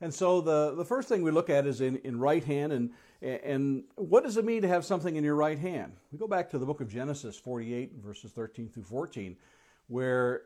And 0.00 0.12
so 0.12 0.40
the, 0.40 0.74
the 0.74 0.84
first 0.84 1.08
thing 1.08 1.22
we 1.22 1.30
look 1.30 1.48
at 1.48 1.64
is 1.64 1.80
in, 1.80 1.96
in 1.98 2.18
right 2.18 2.42
hand. 2.42 2.72
And, 2.72 2.90
and 3.22 3.84
what 3.94 4.24
does 4.24 4.36
it 4.36 4.44
mean 4.44 4.62
to 4.62 4.68
have 4.68 4.84
something 4.84 5.14
in 5.14 5.22
your 5.22 5.36
right 5.36 5.58
hand? 5.58 5.92
We 6.10 6.18
go 6.18 6.26
back 6.26 6.50
to 6.50 6.58
the 6.58 6.66
book 6.66 6.80
of 6.80 6.88
Genesis 6.88 7.38
48, 7.38 7.92
verses 8.04 8.32
13 8.32 8.68
through 8.68 8.82
14, 8.82 9.36
where 9.86 10.42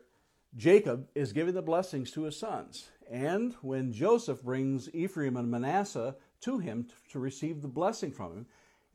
Jacob 0.55 1.07
is 1.15 1.33
giving 1.33 1.55
the 1.55 1.63
blessings 1.63 2.11
to 2.11 2.23
his 2.23 2.37
sons. 2.37 2.89
And 3.09 3.55
when 3.61 3.93
Joseph 3.93 4.43
brings 4.43 4.93
Ephraim 4.93 5.37
and 5.37 5.49
Manasseh 5.49 6.15
to 6.41 6.59
him 6.59 6.83
to, 6.83 7.13
to 7.13 7.19
receive 7.19 7.63
the 7.63 7.67
blessing 7.67 8.11
from 8.11 8.33
him, 8.33 8.45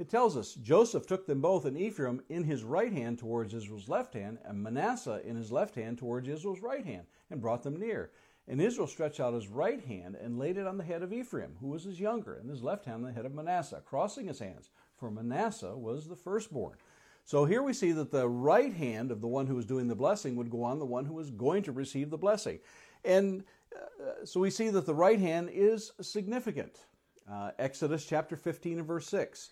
it 0.03 0.11
tells 0.11 0.37
us 0.37 0.55
Joseph 0.55 1.07
took 1.07 1.27
them 1.27 1.41
both, 1.41 1.65
and 1.65 1.79
Ephraim 1.79 2.23
in 2.29 2.43
his 2.43 2.65
right 2.65 2.93
hand 2.93 3.21
towards 3.21 3.55
Israel's 3.55 3.89
left 3.89 4.15
hand, 4.15 4.39
and 4.45 4.61
Manasseh 4.61 5.21
in 5.25 5.37
his 5.37 5.53
left 5.53 5.77
hand 5.77 5.97
towards 5.97 6.29
Israel's 6.29 6.61
right 6.61 6.85
hand, 6.85 7.07
and 7.31 7.41
brought 7.41 7.63
them 7.63 7.79
near. 7.79 8.11
And 8.49 8.61
Israel 8.61 8.89
stretched 8.89 9.21
out 9.21 9.33
his 9.33 9.47
right 9.47 9.81
hand 9.81 10.17
and 10.17 10.41
laid 10.41 10.57
it 10.57 10.67
on 10.67 10.77
the 10.77 10.83
head 10.83 11.05
of 11.05 11.13
Ephraim, 11.13 11.55
who 11.61 11.69
was 11.69 11.85
his 11.85 12.01
younger, 12.01 12.35
and 12.35 12.51
his 12.51 12.65
left 12.65 12.85
hand 12.85 12.97
on 12.97 13.03
the 13.05 13.13
head 13.13 13.27
of 13.27 13.33
Manasseh, 13.33 13.81
crossing 13.87 14.27
his 14.27 14.41
hands, 14.41 14.71
for 14.97 15.09
Manasseh 15.09 15.77
was 15.77 16.09
the 16.09 16.17
firstborn. 16.17 16.79
So 17.25 17.45
here 17.45 17.63
we 17.63 17.73
see 17.73 17.93
that 17.93 18.11
the 18.11 18.29
right 18.29 18.73
hand 18.73 19.13
of 19.13 19.21
the 19.21 19.29
one 19.29 19.47
who 19.47 19.55
was 19.55 19.67
doing 19.67 19.87
the 19.87 19.95
blessing 19.95 20.35
would 20.35 20.51
go 20.51 20.65
on 20.65 20.81
the 20.81 20.85
one 20.85 21.05
who 21.05 21.15
was 21.15 21.31
going 21.31 21.63
to 21.63 21.71
receive 21.71 22.11
the 22.11 22.19
blessing. 22.19 22.59
And 23.05 23.45
uh, 23.73 24.25
so 24.25 24.41
we 24.41 24.51
see 24.51 24.69
that 24.71 24.85
the 24.85 24.95
right 24.97 25.21
hand 25.21 25.49
is 25.53 25.93
significant. 26.01 26.87
Uh, 27.31 27.53
Exodus 27.61 28.05
chapter 28.05 28.35
15 28.35 28.79
and 28.79 28.87
verse 28.87 29.07
6. 29.07 29.51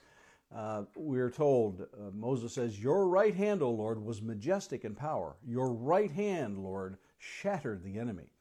Uh, 0.54 0.82
we're 0.96 1.30
told, 1.30 1.82
uh, 1.82 2.10
Moses 2.12 2.54
says, 2.54 2.82
Your 2.82 3.06
right 3.08 3.34
hand, 3.34 3.62
O 3.62 3.70
Lord, 3.70 4.02
was 4.04 4.20
majestic 4.20 4.84
in 4.84 4.94
power. 4.96 5.36
Your 5.46 5.72
right 5.72 6.10
hand, 6.10 6.58
Lord, 6.58 6.96
shattered 7.18 7.84
the 7.84 7.98
enemy. 7.98 8.32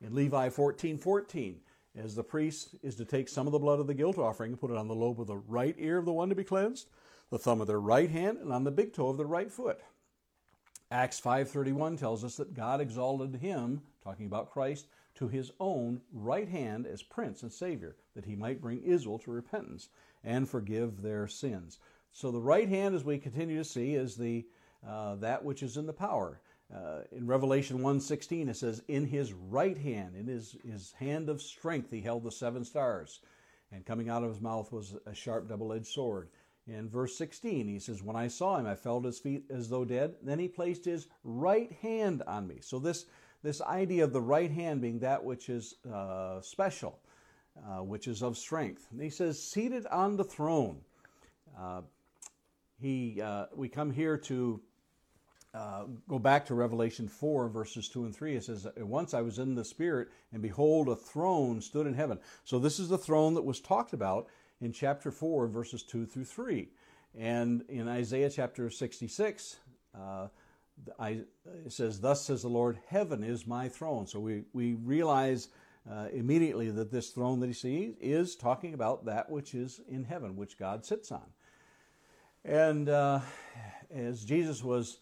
In 0.00 0.14
Levi 0.14 0.48
14 0.48 0.96
14, 0.96 1.60
as 1.96 2.14
the 2.14 2.22
priest 2.22 2.76
is 2.82 2.94
to 2.96 3.04
take 3.04 3.28
some 3.28 3.46
of 3.46 3.52
the 3.52 3.58
blood 3.58 3.80
of 3.80 3.88
the 3.88 3.94
guilt 3.94 4.16
offering 4.16 4.52
and 4.52 4.60
put 4.60 4.70
it 4.70 4.76
on 4.76 4.86
the 4.86 4.94
lobe 4.94 5.20
of 5.20 5.26
the 5.26 5.36
right 5.36 5.74
ear 5.78 5.98
of 5.98 6.04
the 6.04 6.12
one 6.12 6.28
to 6.28 6.36
be 6.36 6.44
cleansed, 6.44 6.88
the 7.30 7.38
thumb 7.38 7.60
of 7.60 7.66
their 7.66 7.80
right 7.80 8.10
hand, 8.10 8.38
and 8.38 8.52
on 8.52 8.64
the 8.64 8.70
big 8.70 8.92
toe 8.92 9.08
of 9.08 9.16
the 9.16 9.26
right 9.26 9.50
foot. 9.50 9.80
Acts 10.92 11.20
5:31 11.20 11.96
tells 11.96 12.24
us 12.24 12.36
that 12.36 12.54
God 12.54 12.80
exalted 12.80 13.36
him, 13.36 13.82
talking 14.02 14.26
about 14.26 14.50
Christ, 14.50 14.86
to 15.14 15.28
his 15.28 15.52
own 15.60 16.00
right 16.12 16.48
hand 16.48 16.86
as 16.86 17.02
prince 17.02 17.42
and 17.42 17.52
savior, 17.52 17.96
that 18.14 18.24
he 18.24 18.36
might 18.36 18.60
bring 18.60 18.82
Israel 18.82 19.18
to 19.20 19.30
repentance 19.30 19.88
and 20.24 20.48
forgive 20.48 21.02
their 21.02 21.26
sins. 21.26 21.78
So 22.12 22.30
the 22.30 22.40
right 22.40 22.68
hand, 22.68 22.94
as 22.94 23.04
we 23.04 23.18
continue 23.18 23.58
to 23.58 23.64
see, 23.64 23.94
is 23.94 24.16
the 24.16 24.46
uh, 24.86 25.16
that 25.16 25.44
which 25.44 25.62
is 25.62 25.76
in 25.76 25.86
the 25.86 25.92
power. 25.92 26.40
Uh, 26.74 27.00
in 27.12 27.26
Revelation 27.26 27.80
1.16 27.80 28.48
it 28.48 28.56
says, 28.56 28.82
In 28.88 29.06
his 29.06 29.32
right 29.32 29.76
hand, 29.76 30.14
in 30.16 30.26
his, 30.26 30.56
his 30.64 30.92
hand 30.92 31.28
of 31.28 31.42
strength, 31.42 31.90
he 31.90 32.00
held 32.00 32.22
the 32.22 32.30
seven 32.30 32.64
stars. 32.64 33.20
And 33.72 33.84
coming 33.84 34.08
out 34.08 34.22
of 34.22 34.30
his 34.30 34.40
mouth 34.40 34.72
was 34.72 34.96
a 35.06 35.14
sharp 35.14 35.48
double-edged 35.48 35.86
sword. 35.86 36.28
In 36.66 36.88
verse 36.88 37.16
16, 37.16 37.66
he 37.66 37.78
says, 37.78 38.02
When 38.02 38.16
I 38.16 38.28
saw 38.28 38.56
him, 38.56 38.66
I 38.66 38.74
fell 38.74 38.98
at 38.98 39.04
his 39.04 39.18
feet 39.18 39.44
as 39.50 39.68
though 39.68 39.84
dead. 39.84 40.14
Then 40.22 40.38
he 40.38 40.48
placed 40.48 40.84
his 40.84 41.08
right 41.24 41.72
hand 41.82 42.22
on 42.26 42.46
me. 42.46 42.58
So 42.60 42.78
this, 42.78 43.06
this 43.42 43.60
idea 43.60 44.04
of 44.04 44.12
the 44.12 44.20
right 44.20 44.50
hand 44.50 44.80
being 44.80 45.00
that 45.00 45.24
which 45.24 45.48
is 45.48 45.74
uh, 45.92 46.40
special, 46.40 47.00
uh, 47.56 47.82
which 47.82 48.08
is 48.08 48.22
of 48.22 48.36
strength. 48.36 48.86
And 48.90 49.00
he 49.00 49.10
says, 49.10 49.42
seated 49.42 49.86
on 49.86 50.16
the 50.16 50.24
throne. 50.24 50.80
Uh, 51.58 51.82
he, 52.80 53.20
uh, 53.20 53.46
we 53.54 53.68
come 53.68 53.90
here 53.90 54.16
to 54.16 54.60
uh, 55.52 55.84
go 56.08 56.18
back 56.18 56.46
to 56.46 56.54
Revelation 56.54 57.08
4, 57.08 57.48
verses 57.48 57.88
2 57.88 58.04
and 58.04 58.14
3. 58.14 58.36
It 58.36 58.44
says, 58.44 58.66
Once 58.76 59.14
I 59.14 59.20
was 59.20 59.38
in 59.38 59.54
the 59.54 59.64
Spirit, 59.64 60.08
and 60.32 60.40
behold, 60.40 60.88
a 60.88 60.94
throne 60.94 61.60
stood 61.60 61.86
in 61.86 61.94
heaven. 61.94 62.18
So, 62.44 62.58
this 62.58 62.78
is 62.78 62.88
the 62.88 62.98
throne 62.98 63.34
that 63.34 63.42
was 63.42 63.60
talked 63.60 63.92
about 63.92 64.28
in 64.60 64.72
chapter 64.72 65.10
4, 65.10 65.48
verses 65.48 65.82
2 65.82 66.06
through 66.06 66.24
3. 66.24 66.68
And 67.18 67.64
in 67.68 67.88
Isaiah 67.88 68.30
chapter 68.30 68.70
66, 68.70 69.56
uh, 69.94 70.28
I, 70.98 71.08
it 71.66 71.72
says, 71.72 72.00
Thus 72.00 72.24
says 72.24 72.42
the 72.42 72.48
Lord, 72.48 72.78
Heaven 72.86 73.24
is 73.24 73.46
my 73.46 73.68
throne. 73.68 74.06
So, 74.06 74.20
we, 74.20 74.44
we 74.52 74.74
realize 74.74 75.48
uh, 75.88 76.06
immediately 76.12 76.70
that 76.70 76.90
this 76.90 77.10
throne 77.10 77.40
that 77.40 77.46
he 77.46 77.52
sees 77.52 77.94
is 78.00 78.34
talking 78.34 78.74
about 78.74 79.04
that 79.04 79.30
which 79.30 79.54
is 79.54 79.80
in 79.88 80.04
heaven, 80.04 80.36
which 80.36 80.58
God 80.58 80.84
sits 80.84 81.12
on. 81.12 81.26
And 82.44 82.88
uh, 82.88 83.20
as 83.94 84.24
Jesus 84.24 84.64
was 84.64 84.98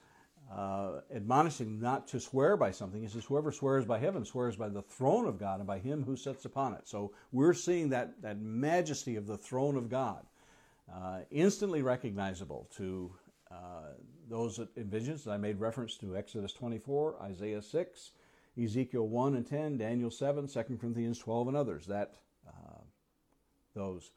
uh, 0.54 1.00
admonishing 1.14 1.78
not 1.80 2.08
to 2.08 2.20
swear 2.20 2.56
by 2.56 2.70
something. 2.70 3.02
He 3.02 3.08
says, 3.08 3.24
Whoever 3.24 3.52
swears 3.52 3.84
by 3.84 3.98
heaven 3.98 4.24
swears 4.24 4.56
by 4.56 4.68
the 4.68 4.82
throne 4.82 5.26
of 5.26 5.38
God 5.38 5.58
and 5.58 5.66
by 5.66 5.78
him 5.78 6.02
who 6.02 6.16
sits 6.16 6.44
upon 6.44 6.72
it. 6.72 6.88
So 6.88 7.12
we're 7.32 7.54
seeing 7.54 7.90
that, 7.90 8.20
that 8.22 8.40
majesty 8.40 9.16
of 9.16 9.26
the 9.26 9.36
throne 9.36 9.76
of 9.76 9.90
God 9.90 10.24
uh, 10.92 11.20
instantly 11.30 11.82
recognizable 11.82 12.66
to 12.76 13.12
uh, 13.50 13.92
those 14.28 14.56
that 14.56 14.74
in 14.76 14.88
visions. 14.88 15.26
I 15.26 15.36
made 15.36 15.60
reference 15.60 15.96
to 15.98 16.16
Exodus 16.16 16.52
24, 16.52 17.22
Isaiah 17.22 17.62
6, 17.62 18.12
Ezekiel 18.62 19.06
1 19.06 19.36
and 19.36 19.46
10, 19.46 19.78
Daniel 19.78 20.10
7, 20.10 20.48
2 20.48 20.62
Corinthians 20.80 21.18
12, 21.18 21.48
and 21.48 21.56
others. 21.56 21.86
That 21.86 22.14
uh, 22.46 22.80
those. 23.74 24.10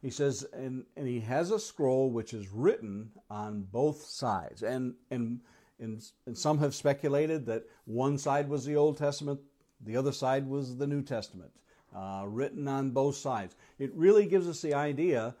He 0.00 0.10
says, 0.10 0.44
and, 0.52 0.84
and 0.96 1.06
he 1.06 1.20
has 1.20 1.50
a 1.50 1.58
scroll 1.58 2.10
which 2.10 2.34
is 2.34 2.48
written 2.48 3.10
on 3.30 3.62
both 3.62 4.04
sides. 4.04 4.62
And, 4.62 4.94
and 5.10 5.40
and, 5.78 6.00
and 6.26 6.38
some 6.38 6.58
have 6.58 6.74
speculated 6.74 7.46
that 7.46 7.64
one 7.86 8.16
side 8.16 8.48
was 8.48 8.64
the 8.64 8.76
Old 8.76 8.98
Testament, 8.98 9.40
the 9.80 9.96
other 9.96 10.12
side 10.12 10.46
was 10.46 10.76
the 10.76 10.86
New 10.86 11.02
Testament, 11.02 11.50
uh, 11.94 12.22
written 12.26 12.68
on 12.68 12.90
both 12.90 13.16
sides. 13.16 13.56
It 13.80 13.92
really 13.94 14.26
gives 14.26 14.48
us 14.48 14.62
the 14.62 14.74
idea 14.74 15.34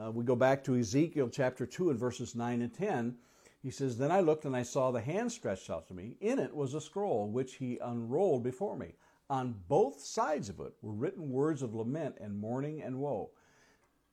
Uh, 0.00 0.10
we 0.10 0.24
go 0.24 0.36
back 0.36 0.64
to 0.64 0.76
Ezekiel 0.76 1.28
chapter 1.28 1.64
2 1.64 1.90
and 1.90 1.98
verses 1.98 2.34
9 2.34 2.62
and 2.62 2.74
10. 2.74 3.16
He 3.66 3.72
says, 3.72 3.98
Then 3.98 4.12
I 4.12 4.20
looked 4.20 4.44
and 4.44 4.54
I 4.54 4.62
saw 4.62 4.92
the 4.92 5.00
hand 5.00 5.32
stretched 5.32 5.70
out 5.70 5.88
to 5.88 5.94
me. 5.94 6.16
In 6.20 6.38
it 6.38 6.54
was 6.54 6.72
a 6.72 6.80
scroll, 6.80 7.28
which 7.28 7.56
he 7.56 7.78
unrolled 7.78 8.44
before 8.44 8.76
me. 8.76 8.94
On 9.28 9.60
both 9.66 10.04
sides 10.04 10.48
of 10.48 10.60
it 10.60 10.74
were 10.82 10.92
written 10.92 11.30
words 11.30 11.62
of 11.62 11.74
lament 11.74 12.14
and 12.20 12.38
mourning 12.38 12.80
and 12.80 13.00
woe. 13.00 13.32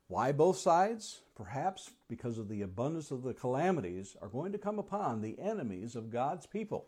Why 0.07 0.31
both 0.31 0.57
sides? 0.57 1.22
Perhaps 1.36 1.91
because 2.10 2.39
of 2.39 2.50
the 2.50 2.63
abundance 2.63 3.12
of 3.12 3.22
the 3.22 3.36
calamities 3.36 4.17
are 4.24 4.27
going 4.27 4.53
to 4.53 4.57
come 4.57 4.79
upon 4.79 5.22
the 5.22 5.38
enemies 5.38 5.95
of 5.95 6.10
God's 6.10 6.48
people. 6.48 6.88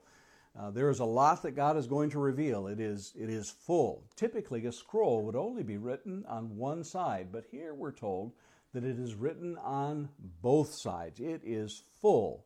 Uh, 0.59 0.71
there 0.71 0.89
is 0.89 0.99
a 0.99 1.05
lot 1.05 1.43
that 1.43 1.51
God 1.51 1.77
is 1.77 1.85
going 1.85 2.09
to 2.09 2.19
reveal. 2.19 2.65
It 2.65 2.79
is, 2.79 3.13
it 3.15 3.29
is 3.29 3.51
full. 3.51 4.05
Typically, 4.15 4.65
a 4.65 4.71
scroll 4.71 5.21
would 5.21 5.35
only 5.35 5.61
be 5.61 5.77
written 5.77 6.25
on 6.27 6.57
one 6.57 6.83
side, 6.83 7.31
but 7.31 7.45
here 7.51 7.75
we're 7.75 7.91
told 7.91 8.33
that 8.73 8.83
it 8.83 8.97
is 8.97 9.13
written 9.13 9.55
on 9.59 10.09
both 10.41 10.73
sides. 10.73 11.19
It 11.19 11.41
is 11.43 11.83
full 12.01 12.43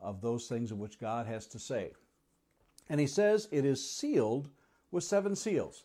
of 0.00 0.20
those 0.20 0.46
things 0.46 0.70
of 0.70 0.78
which 0.78 0.98
God 0.98 1.26
has 1.26 1.46
to 1.48 1.58
say. 1.58 1.92
And 2.88 3.00
he 3.00 3.06
says 3.06 3.48
it 3.50 3.64
is 3.64 3.88
sealed 3.88 4.48
with 4.90 5.04
seven 5.04 5.36
seals. 5.36 5.84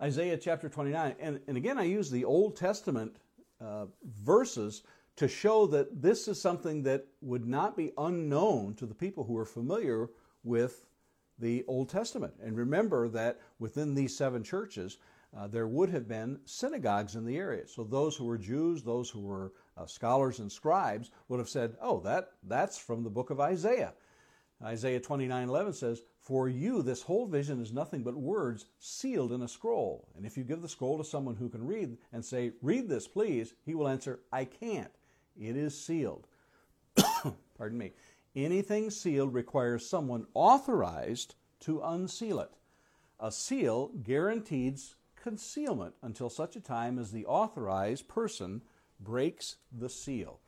Isaiah 0.00 0.36
chapter 0.36 0.68
29. 0.68 1.14
And, 1.18 1.40
and 1.46 1.56
again, 1.56 1.78
I 1.78 1.84
use 1.84 2.10
the 2.10 2.24
Old 2.24 2.56
Testament 2.56 3.16
uh, 3.60 3.86
verses 4.04 4.82
to 5.16 5.28
show 5.28 5.66
that 5.66 6.02
this 6.02 6.26
is 6.26 6.40
something 6.40 6.82
that 6.82 7.06
would 7.20 7.46
not 7.46 7.76
be 7.76 7.92
unknown 7.96 8.74
to 8.74 8.86
the 8.86 8.94
people 8.94 9.24
who 9.24 9.36
are 9.36 9.44
familiar 9.44 10.10
with 10.42 10.86
the 11.38 11.64
Old 11.66 11.88
Testament. 11.88 12.34
And 12.42 12.56
remember 12.56 13.08
that 13.08 13.40
within 13.58 13.94
these 13.94 14.16
seven 14.16 14.42
churches, 14.42 14.98
uh, 15.36 15.46
there 15.46 15.66
would 15.66 15.90
have 15.90 16.08
been 16.08 16.40
synagogues 16.44 17.16
in 17.16 17.24
the 17.24 17.36
area. 17.36 17.66
So 17.66 17.84
those 17.84 18.16
who 18.16 18.24
were 18.24 18.38
Jews, 18.38 18.82
those 18.82 19.10
who 19.10 19.20
were 19.20 19.52
uh, 19.76 19.86
scholars 19.86 20.38
and 20.38 20.50
scribes, 20.50 21.10
would 21.28 21.38
have 21.38 21.48
said, 21.48 21.76
"Oh, 21.80 22.00
that 22.00 22.32
that's 22.42 22.78
from 22.78 23.02
the 23.02 23.10
book 23.10 23.30
of 23.30 23.40
Isaiah." 23.40 23.94
Isaiah 24.62 25.00
29:11 25.00 25.74
says, 25.74 26.02
"For 26.18 26.48
you 26.48 26.82
this 26.82 27.02
whole 27.02 27.26
vision 27.26 27.60
is 27.60 27.72
nothing 27.72 28.02
but 28.02 28.16
words 28.16 28.66
sealed 28.78 29.32
in 29.32 29.42
a 29.42 29.48
scroll. 29.48 30.08
And 30.16 30.24
if 30.24 30.36
you 30.36 30.44
give 30.44 30.62
the 30.62 30.68
scroll 30.68 30.98
to 30.98 31.04
someone 31.04 31.36
who 31.36 31.48
can 31.48 31.66
read 31.66 31.98
and 32.12 32.24
say, 32.24 32.52
"Read 32.62 32.88
this, 32.88 33.08
please," 33.08 33.54
he 33.64 33.74
will 33.74 33.88
answer, 33.88 34.20
"I 34.32 34.44
can't. 34.44 34.92
It 35.36 35.56
is 35.56 35.78
sealed." 35.78 36.28
Pardon 37.58 37.78
me. 37.78 37.92
Anything 38.36 38.90
sealed 38.90 39.32
requires 39.32 39.88
someone 39.88 40.26
authorized 40.34 41.34
to 41.60 41.80
unseal 41.82 42.40
it. 42.40 42.50
A 43.20 43.30
seal 43.30 43.88
guarantees 44.02 44.96
concealment 45.16 45.94
until 46.02 46.28
such 46.28 46.56
a 46.56 46.60
time 46.60 46.98
as 46.98 47.12
the 47.12 47.26
authorized 47.26 48.08
person 48.08 48.62
breaks 49.00 49.56
the 49.72 49.88
seal. 49.88 50.40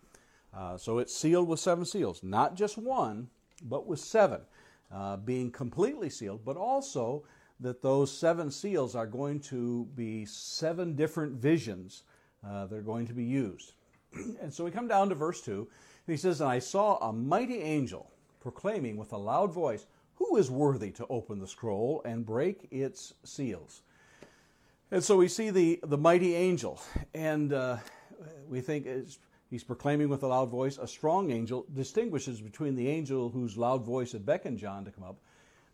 Uh, 0.55 0.77
so 0.77 0.99
it's 0.99 1.15
sealed 1.15 1.49
with 1.49 1.61
seven 1.61 1.85
seals, 1.85 2.23
not 2.23 2.55
just 2.55 2.79
one, 2.79 3.29
but 3.63 3.87
with 3.87 4.01
seven, 4.01 4.41
uh, 4.93 5.17
being 5.17 5.51
completely 5.51 6.09
sealed, 6.09 6.45
but 6.45 6.57
also 6.57 7.25
that 7.61 7.83
those 7.83 8.11
seven 8.11 8.51
seals 8.51 8.95
are 8.95 9.07
going 9.07 9.41
to 9.41 9.87
be 9.95 10.25
seven 10.25 10.95
different 10.95 11.33
visions 11.35 12.05
uh, 12.47 12.67
that 12.67 12.77
are 12.77 12.83
going 12.83 13.07
to 13.07 13.15
be 13.15 13.25
used. 13.25 13.73
and 14.41 14.53
so 14.53 14.65
we 14.65 14.71
come 14.71 14.89
down 14.89 15.09
to 15.09 15.15
verse 15.15 15.41
2, 15.43 15.53
and 15.61 16.13
he 16.13 16.17
says, 16.17 16.41
And 16.41 16.51
I 16.51 16.59
saw 16.59 16.99
a 16.99 17.13
mighty 17.13 17.61
angel 17.61 18.11
proclaiming 18.41 18.97
with 18.97 19.13
a 19.13 19.19
loud 19.19 19.53
voice, 19.53 19.87
Who 20.17 20.37
is 20.37 20.51
worthy 20.51 20.91
to 20.93 21.07
open 21.09 21.39
the 21.39 21.49
scroll 21.49 22.03
and 22.05 22.25
break 22.25 22.69
its 22.71 23.15
seals? 23.25 23.83
And 24.91 25.03
so 25.03 25.17
we 25.17 25.27
see 25.27 25.51
the, 25.51 25.81
the 25.83 25.99
mighty 25.99 26.35
angel, 26.35 26.81
and 27.13 27.53
uh, 27.53 27.79
we 28.49 28.61
think 28.61 28.87
is, 28.87 29.19
he's 29.51 29.65
proclaiming 29.65 30.09
with 30.09 30.23
a 30.23 30.27
loud 30.27 30.51
voice. 30.51 30.79
A 30.79 30.87
strong 30.87 31.31
angel 31.31 31.67
distinguishes 31.75 32.41
between 32.41 32.75
the 32.75 32.89
angel 32.89 33.31
whose 33.31 33.57
loud 33.57 33.85
voice 33.85 34.13
had 34.13 34.27
beckoned 34.27 34.59
John 34.59 34.85
to 34.85 34.91
come 34.91 35.05
up, 35.05 35.19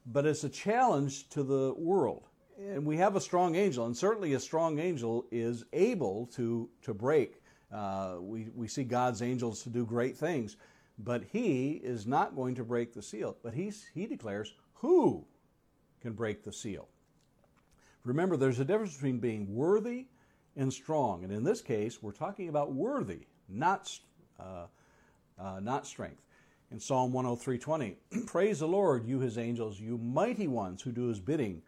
but 0.07 0.27
it's 0.27 0.45
a 0.45 0.49
challenge 0.49 1.29
to 1.31 1.43
the 1.43 1.75
world. 1.77 2.29
And 2.59 2.87
we 2.87 2.97
have 2.99 3.17
a 3.17 3.21
strong 3.21 3.55
angel, 3.55 3.87
and 3.87 3.97
certainly 3.97 4.35
a 4.35 4.41
strong 4.41 4.79
angel 4.79 5.27
is 5.31 5.65
able 5.73 6.27
to, 6.35 6.69
to 6.83 6.95
break. 6.95 7.43
Uh, 7.73 8.17
we, 8.21 8.49
we 8.55 8.69
see 8.69 8.85
God's 8.85 9.23
angels 9.23 9.63
to 9.63 9.71
do 9.71 9.87
great 9.87 10.17
things, 10.17 10.57
but 10.99 11.25
he 11.33 11.81
is 11.83 12.07
not 12.07 12.37
going 12.37 12.55
to 12.57 12.65
break 12.65 12.93
the 12.93 13.03
seal. 13.03 13.37
But 13.43 13.55
he's, 13.55 13.87
he 13.95 14.07
declares 14.07 14.55
who 14.75 15.25
can 16.03 16.13
break 16.13 16.45
the 16.45 16.53
seal. 16.53 16.89
Remember, 18.05 18.37
there's 18.37 18.61
a 18.61 18.65
difference 18.65 18.95
between 18.95 19.19
being 19.19 19.55
worthy 19.55 20.07
and 20.57 20.73
strong. 20.73 21.25
And 21.25 21.33
in 21.33 21.45
this 21.45 21.61
case, 21.61 22.03
we're 22.03 22.13
talking 22.13 22.49
about 22.49 22.73
worthy, 22.73 23.27
not, 23.49 23.99
uh, 24.39 24.67
uh, 25.39 25.61
not 25.61 25.87
strength. 25.87 26.23
In 26.71 26.81
Psalm 26.81 27.13
103:20, 27.13 27.97
praise 28.27 28.61
the 28.61 28.69
Lord, 28.69 29.07
you 29.07 29.19
his 29.19 29.37
angels, 29.37 29.79
you 29.79 29.99
mighty 29.99 30.49
ones 30.49 30.81
who 30.81 30.91
do 30.91 31.09
his 31.09 31.21
bidding, 31.21 31.63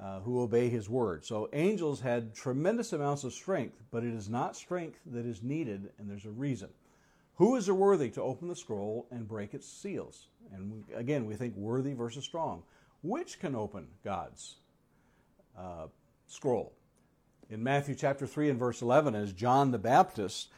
uh, 0.00 0.20
who 0.20 0.40
obey 0.40 0.68
his 0.68 0.88
word. 0.88 1.24
So 1.24 1.48
angels 1.52 2.00
had 2.00 2.34
tremendous 2.34 2.92
amounts 2.92 3.24
of 3.24 3.34
strength, 3.34 3.82
but 3.90 4.02
it 4.02 4.14
is 4.14 4.28
not 4.28 4.56
strength 4.56 5.00
that 5.06 5.26
is 5.26 5.42
needed, 5.42 5.90
and 5.98 6.08
there's 6.08 6.24
a 6.24 6.30
reason. 6.30 6.70
Who 7.36 7.56
is 7.56 7.70
worthy 7.70 8.08
to 8.10 8.22
open 8.22 8.48
the 8.48 8.56
scroll 8.56 9.06
and 9.10 9.28
break 9.28 9.52
its 9.52 9.68
seals? 9.68 10.28
And 10.54 10.72
we, 10.72 10.94
again, 10.94 11.26
we 11.26 11.34
think 11.34 11.54
worthy 11.54 11.92
versus 11.92 12.24
strong. 12.24 12.62
Which 13.02 13.38
can 13.38 13.54
open 13.54 13.88
God's 14.02 14.56
uh, 15.56 15.88
scroll. 16.26 16.72
In 17.48 17.62
Matthew 17.62 17.94
chapter 17.94 18.26
3 18.26 18.50
and 18.50 18.58
verse 18.58 18.82
11, 18.82 19.14
as 19.14 19.32
John 19.32 19.70
the 19.70 19.78
Baptist 19.78 20.48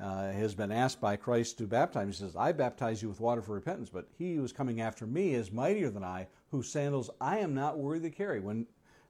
uh, 0.00 0.32
has 0.32 0.54
been 0.54 0.72
asked 0.72 0.98
by 0.98 1.16
Christ 1.16 1.58
to 1.58 1.66
baptize, 1.66 2.06
he 2.06 2.24
says, 2.24 2.36
I 2.36 2.52
baptize 2.52 3.02
you 3.02 3.10
with 3.10 3.20
water 3.20 3.42
for 3.42 3.52
repentance, 3.52 3.90
but 3.90 4.08
he 4.16 4.34
who 4.34 4.44
is 4.44 4.52
coming 4.52 4.80
after 4.80 5.06
me 5.06 5.34
is 5.34 5.52
mightier 5.52 5.90
than 5.90 6.02
I, 6.02 6.26
whose 6.50 6.70
sandals 6.70 7.10
I 7.20 7.38
am 7.40 7.54
not 7.54 7.78
worthy 7.78 8.08
to 8.08 8.16
carry. 8.16 8.40
When 8.40 8.66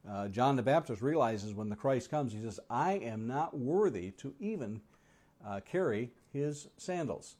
uh, 0.08 0.26
John 0.28 0.56
the 0.56 0.64
Baptist 0.64 1.00
realizes 1.00 1.54
when 1.54 1.68
the 1.68 1.76
Christ 1.76 2.10
comes, 2.10 2.32
he 2.32 2.40
says, 2.40 2.58
I 2.68 2.94
am 2.94 3.28
not 3.28 3.56
worthy 3.56 4.10
to 4.12 4.34
even 4.40 4.80
uh, 5.46 5.60
carry 5.60 6.10
his 6.32 6.66
sandals 6.76 7.36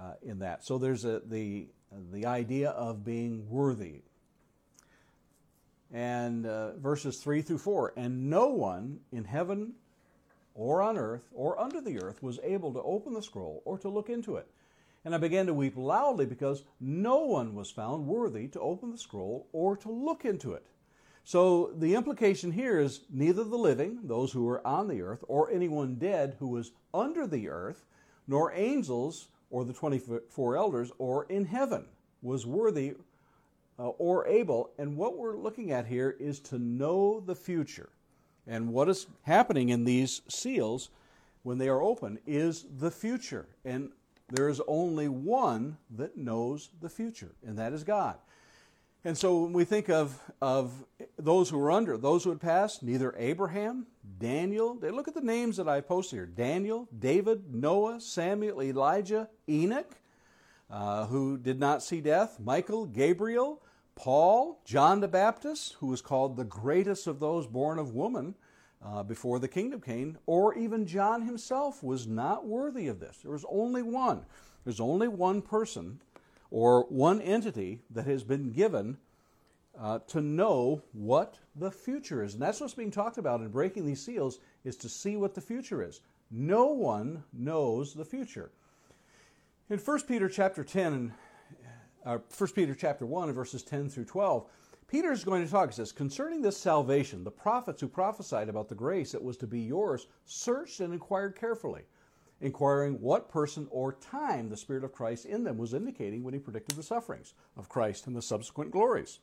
uh, 0.00 0.14
in 0.22 0.38
that. 0.38 0.64
So 0.64 0.78
there's 0.78 1.04
a, 1.04 1.20
the, 1.26 1.66
the 2.12 2.24
idea 2.24 2.70
of 2.70 3.04
being 3.04 3.46
worthy, 3.50 4.04
and 5.92 6.46
uh, 6.46 6.76
verses 6.76 7.18
3 7.18 7.42
through 7.42 7.58
4. 7.58 7.92
And 7.96 8.30
no 8.30 8.48
one 8.48 9.00
in 9.12 9.24
heaven 9.24 9.74
or 10.54 10.82
on 10.82 10.96
earth 10.96 11.28
or 11.34 11.60
under 11.60 11.80
the 11.80 12.02
earth 12.02 12.22
was 12.22 12.40
able 12.42 12.72
to 12.72 12.82
open 12.82 13.12
the 13.12 13.22
scroll 13.22 13.62
or 13.64 13.78
to 13.78 13.88
look 13.88 14.08
into 14.08 14.36
it. 14.36 14.48
And 15.04 15.14
I 15.14 15.18
began 15.18 15.46
to 15.46 15.54
weep 15.54 15.76
loudly 15.76 16.26
because 16.26 16.64
no 16.80 17.18
one 17.18 17.54
was 17.54 17.70
found 17.70 18.06
worthy 18.06 18.48
to 18.48 18.60
open 18.60 18.92
the 18.92 18.98
scroll 18.98 19.48
or 19.52 19.76
to 19.78 19.90
look 19.90 20.24
into 20.24 20.52
it. 20.52 20.64
So 21.24 21.72
the 21.76 21.94
implication 21.94 22.52
here 22.52 22.80
is 22.80 23.02
neither 23.10 23.44
the 23.44 23.56
living, 23.56 24.00
those 24.04 24.32
who 24.32 24.44
were 24.44 24.66
on 24.66 24.88
the 24.88 25.02
earth, 25.02 25.24
or 25.28 25.50
anyone 25.50 25.96
dead 25.96 26.36
who 26.38 26.48
was 26.48 26.72
under 26.92 27.26
the 27.26 27.48
earth, 27.48 27.84
nor 28.26 28.52
angels 28.52 29.28
or 29.50 29.64
the 29.64 29.72
24 29.72 30.56
elders 30.56 30.90
or 30.98 31.24
in 31.26 31.44
heaven 31.44 31.84
was 32.22 32.46
worthy 32.46 32.94
uh, 33.82 33.88
or 33.98 34.26
able. 34.28 34.70
And 34.78 34.96
what 34.96 35.18
we're 35.18 35.36
looking 35.36 35.72
at 35.72 35.86
here 35.86 36.14
is 36.20 36.38
to 36.40 36.58
know 36.58 37.20
the 37.20 37.34
future. 37.34 37.88
And 38.46 38.72
what 38.72 38.88
is 38.88 39.06
happening 39.22 39.70
in 39.70 39.84
these 39.84 40.22
seals 40.28 40.90
when 41.42 41.58
they 41.58 41.68
are 41.68 41.82
open 41.82 42.20
is 42.24 42.64
the 42.78 42.90
future. 42.90 43.48
And 43.64 43.90
there 44.28 44.48
is 44.48 44.60
only 44.68 45.08
one 45.08 45.78
that 45.90 46.16
knows 46.16 46.70
the 46.80 46.88
future, 46.88 47.32
and 47.44 47.58
that 47.58 47.72
is 47.72 47.82
God. 47.82 48.16
And 49.04 49.18
so 49.18 49.42
when 49.42 49.52
we 49.52 49.64
think 49.64 49.90
of, 49.90 50.18
of 50.40 50.72
those 51.18 51.50
who 51.50 51.58
were 51.58 51.72
under, 51.72 51.98
those 51.98 52.22
who 52.22 52.30
had 52.30 52.40
passed, 52.40 52.84
neither 52.84 53.12
Abraham, 53.18 53.86
Daniel, 54.18 54.74
they 54.74 54.90
look 54.90 55.08
at 55.08 55.14
the 55.14 55.20
names 55.20 55.56
that 55.56 55.68
I 55.68 55.80
posted 55.80 56.18
here 56.18 56.26
Daniel, 56.26 56.88
David, 56.96 57.52
Noah, 57.52 58.00
Samuel, 58.00 58.62
Elijah, 58.62 59.28
Enoch, 59.48 59.96
uh, 60.70 61.06
who 61.06 61.36
did 61.36 61.58
not 61.58 61.82
see 61.82 62.00
death, 62.00 62.38
Michael, 62.38 62.86
Gabriel, 62.86 63.60
Paul, 63.94 64.60
John 64.64 65.00
the 65.00 65.08
Baptist, 65.08 65.74
who 65.74 65.88
was 65.88 66.02
called 66.02 66.36
the 66.36 66.44
greatest 66.44 67.06
of 67.06 67.20
those 67.20 67.46
born 67.46 67.78
of 67.78 67.94
woman 67.94 68.34
uh, 68.84 69.02
before 69.02 69.38
the 69.38 69.48
kingdom 69.48 69.80
came, 69.80 70.18
or 70.26 70.54
even 70.54 70.86
John 70.86 71.22
himself 71.22 71.82
was 71.82 72.06
not 72.06 72.46
worthy 72.46 72.88
of 72.88 73.00
this. 73.00 73.18
There 73.18 73.32
was 73.32 73.44
only 73.48 73.82
one. 73.82 74.24
There's 74.64 74.80
only 74.80 75.08
one 75.08 75.42
person 75.42 76.00
or 76.50 76.84
one 76.88 77.20
entity 77.20 77.80
that 77.90 78.06
has 78.06 78.24
been 78.24 78.50
given 78.50 78.98
uh, 79.78 80.00
to 80.08 80.20
know 80.20 80.82
what 80.92 81.38
the 81.56 81.70
future 81.70 82.22
is. 82.22 82.34
And 82.34 82.42
that's 82.42 82.60
what's 82.60 82.74
being 82.74 82.90
talked 82.90 83.18
about 83.18 83.40
in 83.40 83.48
breaking 83.48 83.86
these 83.86 84.04
seals 84.04 84.38
is 84.64 84.76
to 84.76 84.88
see 84.88 85.16
what 85.16 85.34
the 85.34 85.40
future 85.40 85.82
is. 85.82 86.00
No 86.30 86.66
one 86.66 87.24
knows 87.32 87.94
the 87.94 88.04
future. 88.04 88.50
In 89.70 89.78
1 89.78 90.00
Peter 90.02 90.28
chapter 90.28 90.62
10 90.62 91.14
uh, 92.04 92.18
1 92.36 92.50
Peter 92.50 92.74
chapter 92.74 93.06
1 93.06 93.32
verses 93.32 93.62
10 93.62 93.88
through 93.88 94.04
12, 94.04 94.46
Peter 94.88 95.10
is 95.10 95.24
going 95.24 95.44
to 95.44 95.50
talk. 95.50 95.70
He 95.70 95.74
says, 95.74 95.90
Concerning 95.90 96.42
this 96.42 96.56
salvation, 96.56 97.24
the 97.24 97.30
prophets 97.30 97.80
who 97.80 97.88
prophesied 97.88 98.48
about 98.48 98.68
the 98.68 98.74
grace 98.74 99.12
that 99.12 99.22
was 99.22 99.36
to 99.38 99.46
be 99.46 99.60
yours 99.60 100.06
searched 100.26 100.80
and 100.80 100.92
inquired 100.92 101.34
carefully, 101.34 101.82
inquiring 102.42 103.00
what 103.00 103.30
person 103.30 103.66
or 103.70 103.94
time 103.94 104.50
the 104.50 104.56
Spirit 104.56 104.84
of 104.84 104.92
Christ 104.92 105.24
in 105.24 105.44
them 105.44 105.56
was 105.56 105.72
indicating 105.72 106.22
when 106.22 106.34
he 106.34 106.40
predicted 106.40 106.76
the 106.76 106.82
sufferings 106.82 107.34
of 107.56 107.68
Christ 107.68 108.06
and 108.06 108.14
the 108.14 108.20
subsequent 108.20 108.70
glories. 108.70 109.20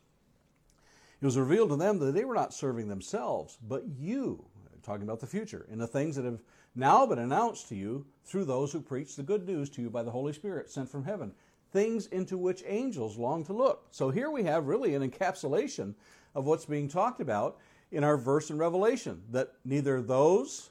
It 1.21 1.25
was 1.25 1.37
revealed 1.37 1.69
to 1.69 1.75
them 1.75 1.99
that 1.99 2.13
they 2.13 2.25
were 2.25 2.33
not 2.33 2.53
serving 2.53 2.87
themselves, 2.87 3.57
but 3.61 3.83
you, 3.85 4.45
talking 4.81 5.03
about 5.03 5.19
the 5.19 5.27
future, 5.27 5.67
and 5.69 5.79
the 5.79 5.85
things 5.85 6.15
that 6.15 6.25
have 6.25 6.39
now 6.75 7.05
been 7.05 7.19
announced 7.19 7.67
to 7.69 7.75
you 7.75 8.05
through 8.23 8.45
those 8.45 8.71
who 8.71 8.81
preach 8.81 9.15
the 9.15 9.23
good 9.23 9.45
news 9.45 9.69
to 9.71 9.81
you 9.81 9.89
by 9.89 10.01
the 10.01 10.11
Holy 10.11 10.31
Spirit 10.33 10.69
sent 10.69 10.89
from 10.89 11.03
heaven, 11.03 11.33
things 11.71 12.07
into 12.07 12.37
which 12.37 12.63
angels 12.65 13.17
long 13.17 13.43
to 13.45 13.53
look. 13.53 13.87
So 13.91 14.09
here 14.09 14.31
we 14.31 14.43
have 14.43 14.67
really 14.67 14.95
an 14.95 15.09
encapsulation 15.09 15.93
of 16.35 16.45
what's 16.45 16.65
being 16.65 16.87
talked 16.87 17.21
about 17.21 17.57
in 17.91 18.03
our 18.03 18.17
verse 18.17 18.49
in 18.49 18.57
Revelation 18.57 19.21
that 19.31 19.53
neither 19.65 20.01
those 20.01 20.69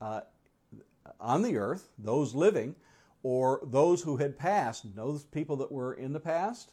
uh, 0.00 0.22
on 1.20 1.42
the 1.42 1.56
earth, 1.56 1.88
those 1.98 2.34
living, 2.34 2.74
or 3.22 3.60
those 3.64 4.02
who 4.02 4.16
had 4.16 4.36
passed, 4.36 4.94
those 4.96 5.24
people 5.24 5.56
that 5.56 5.70
were 5.70 5.94
in 5.94 6.12
the 6.12 6.20
past, 6.20 6.72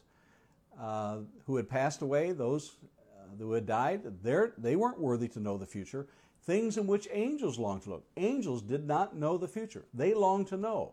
uh, 0.80 1.18
who 1.46 1.56
had 1.56 1.68
passed 1.68 2.02
away, 2.02 2.32
those 2.32 2.76
uh, 3.16 3.36
who 3.38 3.52
had 3.52 3.66
died, 3.66 4.02
they 4.22 4.76
weren't 4.76 4.98
worthy 4.98 5.28
to 5.28 5.40
know 5.40 5.56
the 5.56 5.66
future. 5.66 6.06
Things 6.42 6.76
in 6.76 6.86
which 6.86 7.06
angels 7.12 7.58
long 7.58 7.80
to 7.80 7.90
look. 7.90 8.04
Angels 8.16 8.62
did 8.62 8.86
not 8.86 9.16
know 9.16 9.38
the 9.38 9.48
future, 9.48 9.84
they 9.94 10.14
longed 10.14 10.48
to 10.48 10.56
know. 10.56 10.92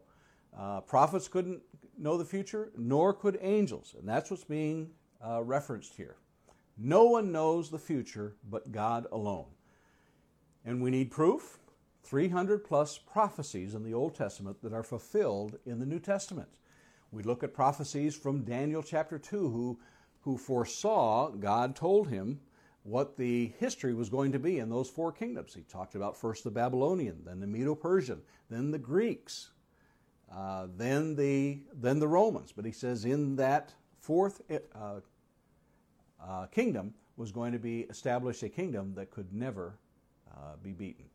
Uh, 0.58 0.82
prophets 0.82 1.28
couldn't 1.28 1.62
know 1.98 2.18
the 2.18 2.26
future, 2.26 2.72
nor 2.78 3.14
could 3.14 3.38
angels. 3.42 3.96
And 3.98 4.08
that's 4.08 4.32
what's 4.32 4.44
being 4.44 4.90
uh, 5.26 5.44
referenced 5.44 5.96
here. 5.96 6.16
No 6.78 7.06
one 7.06 7.32
knows 7.32 7.70
the 7.70 7.80
future 7.80 8.36
but 8.50 8.72
God 8.72 9.08
alone. 9.12 9.48
And 10.66 10.82
we 10.82 10.92
need 10.92 11.12
proof 11.12 11.60
300 12.04 12.64
plus 12.64 12.98
prophecies 12.98 13.74
in 13.74 13.84
the 13.84 13.94
Old 13.94 14.16
Testament 14.16 14.62
that 14.62 14.74
are 14.74 14.84
fulfilled 14.84 15.58
in 15.66 15.80
the 15.80 15.86
New 15.86 16.00
Testament. 16.00 16.50
We 17.12 17.24
look 17.24 17.44
at 17.44 17.54
prophecies 17.54 18.16
from 18.16 18.44
Daniel 18.44 18.84
chapter 18.84 19.18
2, 19.18 19.38
who, 19.50 19.80
who 20.22 20.38
foresaw, 20.38 21.30
God 21.30 21.76
told 21.76 22.10
him 22.10 22.40
what 22.84 23.18
the 23.18 23.54
history 23.60 23.94
was 23.94 24.10
going 24.10 24.32
to 24.32 24.40
be 24.40 24.60
in 24.60 24.70
those 24.70 24.90
four 24.90 25.12
kingdoms. 25.12 25.54
He 25.54 25.62
talked 25.62 25.96
about 25.96 26.18
first 26.18 26.44
the 26.44 26.52
Babylonian, 26.52 27.24
then 27.26 27.40
the 27.40 27.48
Medo 27.48 27.76
Persian, 27.76 28.22
then 28.50 28.72
the 28.72 28.80
Greeks, 28.80 29.52
uh, 30.34 30.68
then, 30.76 31.16
the, 31.16 31.60
then 31.74 32.00
the 32.00 32.08
Romans. 32.08 32.52
But 32.56 32.66
he 32.66 32.72
says 32.72 33.06
in 33.06 33.36
that 33.38 33.74
fourth 34.00 34.42
uh, 34.50 35.00
uh, 36.24 36.46
kingdom 36.48 36.94
was 37.16 37.32
going 37.32 37.52
to 37.54 37.60
be 37.60 37.82
established 37.82 38.44
a 38.44 38.50
kingdom 38.50 38.94
that 38.96 39.12
could 39.12 39.34
never 39.34 39.80
uh, 40.32 40.56
be 40.62 40.72
beaten. 40.72 41.06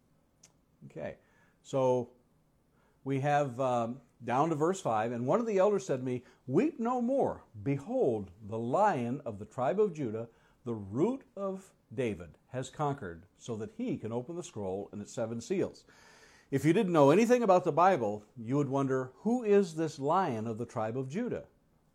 Okay, 0.91 1.17
so 1.63 2.11
we 3.05 3.21
have 3.21 3.61
um, 3.61 4.01
down 4.25 4.49
to 4.49 4.55
verse 4.55 4.81
5 4.81 5.13
and 5.13 5.27
one 5.27 5.41
of 5.41 5.47
the 5.47 5.59
elders 5.59 5.87
said 5.87 6.01
to 6.01 6.05
me 6.05 6.23
weep 6.47 6.79
no 6.79 7.01
more 7.01 7.43
behold 7.63 8.31
the 8.49 8.59
lion 8.59 9.21
of 9.25 9.39
the 9.39 9.45
tribe 9.45 9.81
of 9.81 9.93
judah 9.93 10.29
the 10.65 10.75
root 10.75 11.23
of 11.37 11.73
david 11.95 12.39
has 12.49 12.71
conquered 12.71 13.25
so 13.39 13.57
that 13.57 13.73
he 13.77 13.97
can 13.97 14.13
open 14.13 14.37
the 14.37 14.43
scroll 14.43 14.89
and 14.93 15.03
its 15.03 15.13
seven 15.13 15.41
seals 15.41 15.85
if 16.53 16.67
you 16.67 16.75
didn't 16.75 16.93
know 16.93 17.11
anything 17.11 17.43
about 17.43 17.65
the 17.65 17.73
bible 17.73 18.23
you 18.37 18.57
would 18.57 18.69
wonder 18.69 19.11
who 19.23 19.43
is 19.43 19.75
this 19.75 19.99
lion 19.99 20.47
of 20.47 20.59
the 20.59 20.67
tribe 20.67 20.99
of 20.99 21.09
judah? 21.09 21.45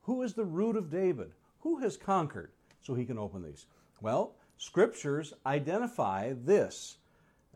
Who 0.02 0.24
is 0.24 0.34
the 0.34 0.46
root 0.46 0.76
of 0.76 0.90
david? 0.90 1.32
Who 1.60 1.78
has 1.78 1.96
conquered? 1.96 2.52
So 2.82 2.96
he 2.96 3.06
can 3.06 3.20
open 3.20 3.44
these. 3.44 3.68
Well 4.02 4.34
scriptures 4.58 5.34
identify 5.46 6.34
this. 6.44 6.98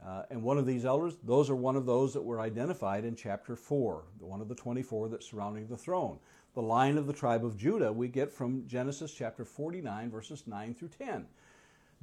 Uh, 0.06 0.24
and 0.30 0.44
one 0.44 0.60
of 0.60 0.68
these 0.68 0.86
elders, 0.86 1.18
those 1.24 1.50
are 1.50 1.56
one 1.56 1.76
of 1.76 1.88
those 1.88 2.14
that 2.14 2.22
were 2.22 2.40
identified 2.40 3.04
in 3.04 3.16
chapter 3.16 3.56
4, 3.56 4.04
the 4.20 4.26
one 4.26 4.42
of 4.42 4.48
the 4.48 4.56
24 4.56 5.10
that's 5.10 5.30
surrounding 5.30 5.68
the 5.68 5.78
throne. 5.78 6.20
The 6.54 6.62
line 6.62 6.98
of 6.98 7.08
the 7.08 7.14
tribe 7.14 7.46
of 7.46 7.58
Judah 7.58 7.92
we 7.92 8.08
get 8.10 8.32
from 8.32 8.68
Genesis 8.68 9.12
chapter 9.12 9.46
49, 9.46 10.12
verses 10.12 10.44
9 10.46 10.76
through 10.76 10.90
10. 10.90 11.26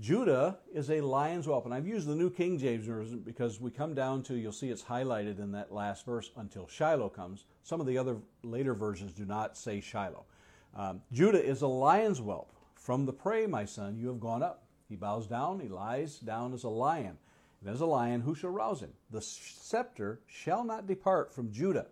Judah 0.01 0.59
is 0.73 0.91
a 0.91 1.01
lion's 1.01 1.47
whelp, 1.47 1.65
and 1.65 1.75
I've 1.75 1.87
used 1.87 2.07
the 2.07 2.15
New 2.15 2.31
King 2.31 2.57
James 2.57 2.87
Version 2.87 3.19
because 3.19 3.61
we 3.61 3.73
come 3.73 3.95
down 3.95 4.23
to, 4.25 4.37
you'll 4.37 4.53
see 4.53 4.71
it's 4.71 4.85
highlighted 4.85 5.41
in 5.41 5.51
that 5.53 5.73
last 5.73 6.07
verse, 6.07 6.31
until 6.37 6.69
Shiloh 6.69 7.09
comes. 7.09 7.47
Some 7.65 7.81
of 7.81 7.87
the 7.89 7.99
other 7.99 8.19
later 8.45 8.75
versions 8.75 9.13
do 9.13 9.25
not 9.25 9.57
say 9.57 9.81
Shiloh. 9.81 10.25
Um, 10.77 11.03
Judah 11.13 11.45
is 11.45 11.63
a 11.63 11.67
lion's 11.67 12.19
whelp. 12.19 12.53
From 12.77 13.07
the 13.07 13.13
prey, 13.13 13.49
my 13.49 13.65
son, 13.65 13.99
you 13.99 14.07
have 14.07 14.21
gone 14.21 14.41
up. 14.41 14.63
He 14.89 14.95
bows 14.95 15.27
down, 15.27 15.59
he 15.59 15.69
lies 15.69 16.21
down 16.21 16.55
as 16.55 16.63
a 16.63 16.69
lion. 16.69 17.19
And 17.61 17.69
as 17.69 17.81
a 17.81 17.87
lion, 17.87 18.21
who 18.21 18.37
shall 18.37 18.51
rouse 18.51 18.81
him? 18.81 18.93
The 19.11 19.21
scepter 19.21 20.21
shall 20.29 20.63
not 20.63 20.87
depart 20.87 21.35
from 21.35 21.51
Judah, 21.51 21.89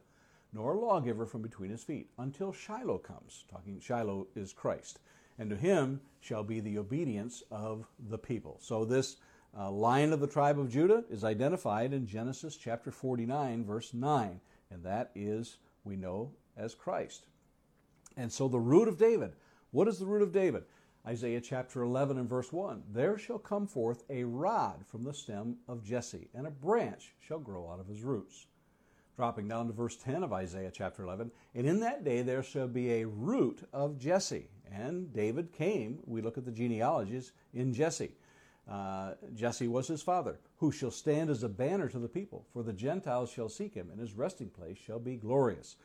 nor 0.52 0.74
a 0.74 0.78
lawgiver 0.78 1.26
from 1.26 1.42
between 1.42 1.70
his 1.70 1.82
feet, 1.82 2.08
until 2.18 2.52
Shiloh 2.52 2.98
comes. 2.98 3.44
Talking 3.50 3.80
Shiloh 3.80 4.28
is 4.36 4.52
Christ. 4.52 5.00
And 5.38 5.50
to 5.50 5.56
him 5.56 6.00
shall 6.20 6.42
be 6.42 6.60
the 6.60 6.78
obedience 6.78 7.42
of 7.50 7.86
the 8.08 8.18
people. 8.18 8.58
So 8.60 8.84
this 8.84 9.16
uh, 9.56 9.70
lion 9.70 10.12
of 10.12 10.20
the 10.20 10.26
tribe 10.26 10.58
of 10.58 10.70
Judah 10.70 11.04
is 11.10 11.24
identified 11.24 11.92
in 11.92 12.06
Genesis 12.06 12.56
chapter 12.56 12.90
49, 12.90 13.64
verse 13.64 13.94
9. 13.94 14.40
And 14.70 14.84
that 14.84 15.10
is, 15.14 15.58
we 15.84 15.96
know, 15.96 16.32
as 16.56 16.74
Christ. 16.74 17.26
And 18.16 18.32
so 18.32 18.48
the 18.48 18.58
root 18.58 18.88
of 18.88 18.98
David. 18.98 19.32
What 19.70 19.88
is 19.88 19.98
the 19.98 20.06
root 20.06 20.22
of 20.22 20.32
David? 20.32 20.64
Isaiah 21.06 21.40
chapter 21.40 21.82
11 21.82 22.18
and 22.18 22.28
verse 22.28 22.52
1 22.52 22.82
There 22.92 23.16
shall 23.16 23.38
come 23.38 23.66
forth 23.66 24.02
a 24.10 24.24
rod 24.24 24.84
from 24.86 25.04
the 25.04 25.14
stem 25.14 25.58
of 25.68 25.84
Jesse, 25.84 26.28
and 26.34 26.46
a 26.46 26.50
branch 26.50 27.14
shall 27.20 27.38
grow 27.38 27.70
out 27.70 27.78
of 27.78 27.86
his 27.86 28.02
roots. 28.02 28.46
Dropping 29.14 29.48
down 29.48 29.68
to 29.68 29.72
verse 29.72 29.96
10 29.96 30.24
of 30.24 30.32
Isaiah 30.32 30.72
chapter 30.72 31.04
11 31.04 31.30
And 31.54 31.66
in 31.66 31.80
that 31.80 32.04
day 32.04 32.22
there 32.22 32.42
shall 32.42 32.68
be 32.68 32.92
a 32.92 33.06
root 33.06 33.66
of 33.72 33.98
Jesse. 33.98 34.48
And 34.72 35.12
David 35.12 35.52
came, 35.52 36.00
we 36.04 36.20
look 36.20 36.38
at 36.38 36.44
the 36.44 36.52
genealogies, 36.52 37.32
in 37.54 37.72
Jesse. 37.72 38.12
Uh, 38.68 39.12
Jesse 39.34 39.68
was 39.68 39.86
his 39.86 40.02
father, 40.02 40.40
who 40.56 40.72
shall 40.72 40.90
stand 40.90 41.30
as 41.30 41.42
a 41.42 41.48
banner 41.48 41.88
to 41.88 41.98
the 41.98 42.08
people, 42.08 42.44
for 42.52 42.62
the 42.62 42.72
Gentiles 42.72 43.30
shall 43.30 43.48
seek 43.48 43.74
him, 43.74 43.90
and 43.90 44.00
his 44.00 44.14
resting 44.14 44.48
place 44.48 44.76
shall 44.76 44.98
be 44.98 45.16
glorious. 45.16 45.76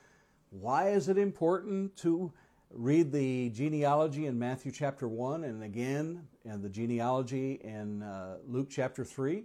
Why 0.50 0.90
is 0.90 1.08
it 1.08 1.18
important 1.18 1.96
to 1.98 2.34
read 2.74 3.12
the 3.12 3.50
genealogy 3.50 4.26
in 4.26 4.40
Matthew 4.40 4.72
chapter 4.72 5.08
1 5.08 5.44
and 5.44 5.64
again 5.64 6.28
and 6.46 6.64
the 6.64 6.70
genealogy 6.70 7.60
in 7.64 8.02
uh, 8.02 8.38
Luke 8.48 8.68
chapter 8.70 9.04
3 9.04 9.44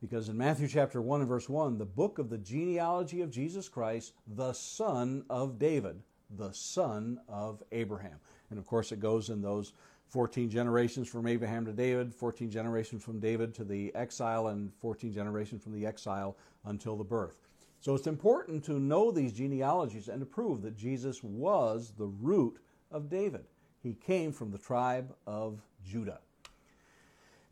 because 0.00 0.28
in 0.28 0.36
Matthew 0.36 0.66
chapter 0.66 1.00
1 1.00 1.20
and 1.20 1.28
verse 1.28 1.48
1 1.48 1.78
the 1.78 1.84
book 1.84 2.18
of 2.18 2.30
the 2.30 2.38
genealogy 2.38 3.20
of 3.20 3.30
Jesus 3.30 3.68
Christ 3.68 4.14
the 4.26 4.52
son 4.52 5.24
of 5.30 5.58
David 5.58 6.02
the 6.30 6.52
son 6.52 7.20
of 7.28 7.62
Abraham 7.70 8.18
and 8.50 8.58
of 8.58 8.66
course 8.66 8.92
it 8.92 9.00
goes 9.00 9.30
in 9.30 9.40
those 9.42 9.72
14 10.08 10.50
generations 10.50 11.08
from 11.08 11.26
Abraham 11.26 11.64
to 11.64 11.72
David 11.72 12.14
14 12.14 12.50
generations 12.50 13.02
from 13.02 13.20
David 13.20 13.54
to 13.54 13.64
the 13.64 13.94
exile 13.94 14.48
and 14.48 14.72
14 14.80 15.12
generations 15.12 15.62
from 15.62 15.72
the 15.72 15.86
exile 15.86 16.36
until 16.64 16.96
the 16.96 17.04
birth 17.04 17.44
so 17.84 17.94
it's 17.94 18.06
important 18.06 18.64
to 18.64 18.80
know 18.80 19.10
these 19.10 19.34
genealogies 19.34 20.08
and 20.08 20.18
to 20.20 20.24
prove 20.24 20.62
that 20.62 20.74
Jesus 20.74 21.22
was 21.22 21.92
the 21.98 22.06
root 22.06 22.58
of 22.90 23.10
David. 23.10 23.44
He 23.82 23.92
came 23.92 24.32
from 24.32 24.50
the 24.50 24.56
tribe 24.56 25.14
of 25.26 25.60
Judah. 25.84 26.20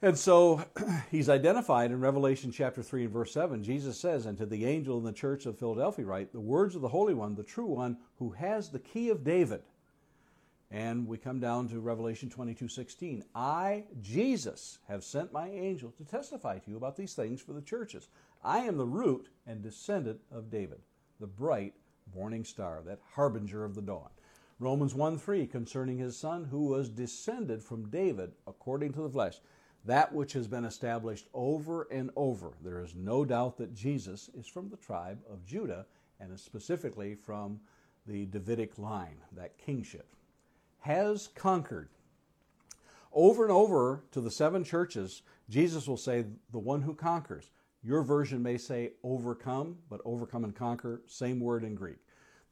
And 0.00 0.16
so 0.18 0.64
he's 1.10 1.28
identified 1.28 1.90
in 1.90 2.00
Revelation 2.00 2.50
chapter 2.50 2.82
3 2.82 3.04
and 3.04 3.12
verse 3.12 3.30
7. 3.30 3.62
Jesus 3.62 4.00
says, 4.00 4.24
And 4.24 4.38
to 4.38 4.46
the 4.46 4.64
angel 4.64 4.96
in 4.96 5.04
the 5.04 5.12
church 5.12 5.44
of 5.44 5.58
Philadelphia 5.58 6.06
write, 6.06 6.32
The 6.32 6.40
words 6.40 6.74
of 6.74 6.80
the 6.80 6.88
Holy 6.88 7.12
One, 7.12 7.34
the 7.34 7.42
true 7.42 7.66
one, 7.66 7.98
who 8.16 8.30
has 8.30 8.70
the 8.70 8.78
key 8.78 9.10
of 9.10 9.22
David. 9.22 9.60
And 10.72 11.06
we 11.06 11.18
come 11.18 11.38
down 11.38 11.68
to 11.68 11.80
Revelation 11.80 12.30
22 12.30 12.66
16. 12.66 13.24
I, 13.34 13.84
Jesus, 14.00 14.78
have 14.88 15.04
sent 15.04 15.30
my 15.30 15.50
angel 15.50 15.92
to 15.98 16.04
testify 16.04 16.58
to 16.58 16.70
you 16.70 16.78
about 16.78 16.96
these 16.96 17.12
things 17.12 17.42
for 17.42 17.52
the 17.52 17.60
churches. 17.60 18.08
I 18.42 18.60
am 18.60 18.78
the 18.78 18.86
root 18.86 19.28
and 19.46 19.62
descendant 19.62 20.20
of 20.30 20.50
David, 20.50 20.80
the 21.20 21.26
bright 21.26 21.74
morning 22.14 22.42
star, 22.42 22.82
that 22.86 23.00
harbinger 23.14 23.66
of 23.66 23.74
the 23.74 23.82
dawn. 23.82 24.08
Romans 24.58 24.94
1 24.94 25.18
3, 25.18 25.46
concerning 25.46 25.98
his 25.98 26.16
son, 26.16 26.44
who 26.44 26.68
was 26.68 26.88
descended 26.88 27.62
from 27.62 27.90
David 27.90 28.32
according 28.46 28.94
to 28.94 29.02
the 29.02 29.10
flesh, 29.10 29.40
that 29.84 30.14
which 30.14 30.32
has 30.32 30.48
been 30.48 30.64
established 30.64 31.28
over 31.34 31.82
and 31.90 32.10
over. 32.16 32.52
There 32.62 32.80
is 32.80 32.94
no 32.94 33.26
doubt 33.26 33.58
that 33.58 33.74
Jesus 33.74 34.30
is 34.34 34.46
from 34.46 34.70
the 34.70 34.76
tribe 34.78 35.18
of 35.30 35.44
Judah 35.44 35.84
and 36.18 36.32
is 36.32 36.40
specifically 36.40 37.14
from 37.14 37.60
the 38.06 38.24
Davidic 38.26 38.78
line, 38.78 39.18
that 39.32 39.58
kingship, 39.58 40.16
has 40.82 41.28
conquered. 41.28 41.88
Over 43.12 43.44
and 43.44 43.52
over 43.52 44.04
to 44.12 44.20
the 44.20 44.30
seven 44.30 44.64
churches, 44.64 45.22
Jesus 45.48 45.86
will 45.86 45.96
say, 45.96 46.24
The 46.50 46.58
one 46.58 46.82
who 46.82 46.94
conquers. 46.94 47.50
Your 47.82 48.02
version 48.02 48.42
may 48.42 48.58
say 48.58 48.92
overcome, 49.02 49.78
but 49.90 50.00
overcome 50.04 50.44
and 50.44 50.54
conquer, 50.54 51.02
same 51.06 51.40
word 51.40 51.64
in 51.64 51.74
Greek. 51.74 51.98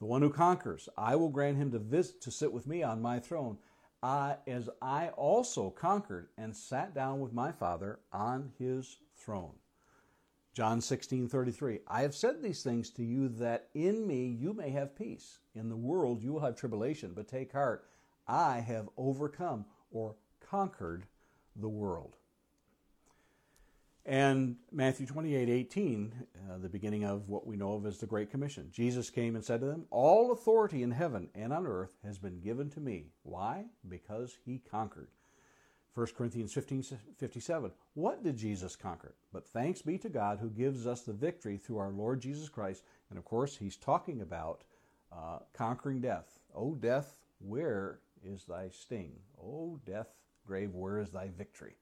The 0.00 0.06
one 0.06 0.22
who 0.22 0.30
conquers, 0.30 0.88
I 0.98 1.14
will 1.16 1.28
grant 1.28 1.56
him 1.56 1.70
to 1.72 1.78
visit 1.78 2.20
to 2.22 2.30
sit 2.30 2.52
with 2.52 2.66
me 2.66 2.82
on 2.82 3.02
my 3.02 3.20
throne, 3.20 3.58
I, 4.02 4.36
as 4.46 4.68
I 4.80 5.08
also 5.10 5.70
conquered 5.70 6.28
and 6.38 6.56
sat 6.56 6.94
down 6.94 7.20
with 7.20 7.32
my 7.32 7.52
Father 7.52 8.00
on 8.12 8.52
his 8.58 8.98
throne. 9.16 9.54
John 10.54 10.80
16, 10.80 11.28
33. 11.28 11.80
I 11.86 12.02
have 12.02 12.14
said 12.14 12.42
these 12.42 12.62
things 12.62 12.90
to 12.90 13.04
you 13.04 13.28
that 13.28 13.68
in 13.74 14.06
me 14.06 14.26
you 14.26 14.52
may 14.52 14.70
have 14.70 14.96
peace. 14.96 15.38
In 15.54 15.68
the 15.68 15.76
world 15.76 16.22
you 16.22 16.32
will 16.32 16.40
have 16.40 16.56
tribulation, 16.56 17.12
but 17.14 17.28
take 17.28 17.52
heart. 17.52 17.89
I 18.30 18.60
have 18.60 18.88
overcome 18.96 19.64
or 19.90 20.14
conquered 20.48 21.04
the 21.56 21.68
world. 21.68 22.16
And 24.06 24.56
Matthew 24.72 25.06
28, 25.06 25.48
18, 25.48 26.14
uh, 26.50 26.58
the 26.58 26.68
beginning 26.68 27.04
of 27.04 27.28
what 27.28 27.46
we 27.46 27.56
know 27.56 27.74
of 27.74 27.86
as 27.86 27.98
the 27.98 28.06
Great 28.06 28.30
Commission. 28.30 28.68
Jesus 28.72 29.10
came 29.10 29.34
and 29.34 29.44
said 29.44 29.60
to 29.60 29.66
them, 29.66 29.84
All 29.90 30.32
authority 30.32 30.82
in 30.82 30.90
heaven 30.92 31.28
and 31.34 31.52
on 31.52 31.66
earth 31.66 31.96
has 32.04 32.18
been 32.18 32.40
given 32.40 32.70
to 32.70 32.80
me. 32.80 33.10
Why? 33.24 33.66
Because 33.86 34.38
he 34.44 34.62
conquered. 34.70 35.08
1 35.94 36.06
Corinthians 36.16 36.52
15, 36.52 36.84
57. 37.18 37.72
What 37.94 38.22
did 38.22 38.36
Jesus 38.36 38.76
conquer? 38.76 39.16
But 39.32 39.46
thanks 39.46 39.82
be 39.82 39.98
to 39.98 40.08
God 40.08 40.38
who 40.38 40.48
gives 40.48 40.86
us 40.86 41.02
the 41.02 41.12
victory 41.12 41.58
through 41.58 41.78
our 41.78 41.90
Lord 41.90 42.20
Jesus 42.20 42.48
Christ. 42.48 42.84
And 43.10 43.18
of 43.18 43.24
course, 43.24 43.56
he's 43.56 43.76
talking 43.76 44.22
about 44.22 44.62
uh, 45.12 45.40
conquering 45.52 46.00
death. 46.00 46.38
O 46.54 46.74
death, 46.74 47.18
where 47.40 47.98
is 48.24 48.44
thy 48.44 48.68
sting? 48.68 49.12
O 49.42 49.78
death, 49.84 50.08
grave, 50.46 50.74
where 50.74 50.98
is 50.98 51.10
thy 51.10 51.28
victory? 51.28 51.76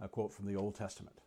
A 0.00 0.08
quote 0.08 0.32
from 0.32 0.46
the 0.46 0.56
Old 0.56 0.74
Testament. 0.74 1.22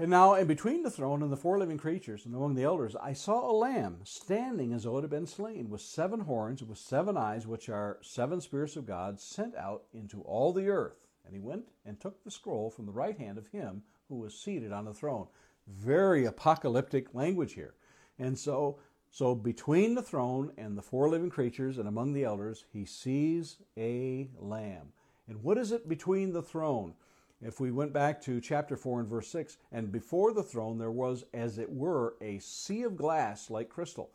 And 0.00 0.08
now, 0.08 0.34
in 0.34 0.46
between 0.46 0.82
the 0.82 0.90
throne 0.90 1.22
and 1.22 1.30
the 1.30 1.36
four 1.36 1.58
living 1.58 1.76
creatures, 1.76 2.24
and 2.24 2.34
among 2.34 2.54
the 2.54 2.62
elders, 2.62 2.96
I 2.96 3.12
saw 3.12 3.50
a 3.50 3.52
lamb 3.52 3.98
standing 4.04 4.72
as 4.72 4.84
though 4.84 4.96
it 4.96 5.02
had 5.02 5.10
been 5.10 5.26
slain, 5.26 5.68
with 5.68 5.82
seven 5.82 6.20
horns 6.20 6.62
with 6.62 6.78
seven 6.78 7.18
eyes, 7.18 7.46
which 7.46 7.68
are 7.68 7.98
seven 8.00 8.40
spirits 8.40 8.76
of 8.76 8.86
God, 8.86 9.20
sent 9.20 9.54
out 9.56 9.84
into 9.92 10.22
all 10.22 10.54
the 10.54 10.68
earth. 10.68 11.06
And 11.26 11.34
he 11.34 11.40
went 11.40 11.68
and 11.84 12.00
took 12.00 12.24
the 12.24 12.30
scroll 12.30 12.70
from 12.70 12.86
the 12.86 12.92
right 12.92 13.18
hand 13.18 13.36
of 13.36 13.48
him 13.48 13.82
who 14.08 14.16
was 14.16 14.34
seated 14.34 14.72
on 14.72 14.86
the 14.86 14.94
throne. 14.94 15.26
Very 15.68 16.24
apocalyptic 16.24 17.14
language 17.14 17.52
here. 17.52 17.74
And 18.18 18.38
so, 18.38 18.78
so 19.10 19.34
between 19.34 19.94
the 19.94 20.02
throne 20.02 20.52
and 20.56 20.78
the 20.78 20.82
four 20.82 21.08
living 21.10 21.30
creatures 21.30 21.78
and 21.78 21.88
among 21.88 22.12
the 22.12 22.24
elders, 22.24 22.64
he 22.72 22.84
sees 22.84 23.56
a 23.76 24.30
lamb. 24.38 24.92
And 25.28 25.42
what 25.42 25.58
is 25.58 25.72
it 25.72 25.88
between 25.88 26.32
the 26.32 26.42
throne? 26.42 26.94
If 27.42 27.58
we 27.58 27.72
went 27.72 27.92
back 27.92 28.20
to 28.22 28.40
chapter 28.40 28.76
4 28.76 29.00
and 29.00 29.08
verse 29.08 29.28
6, 29.28 29.56
and 29.72 29.90
before 29.90 30.32
the 30.32 30.42
throne 30.42 30.78
there 30.78 30.90
was, 30.90 31.24
as 31.32 31.58
it 31.58 31.70
were, 31.70 32.14
a 32.20 32.38
sea 32.38 32.82
of 32.82 32.96
glass 32.96 33.50
like 33.50 33.68
crystal. 33.68 34.10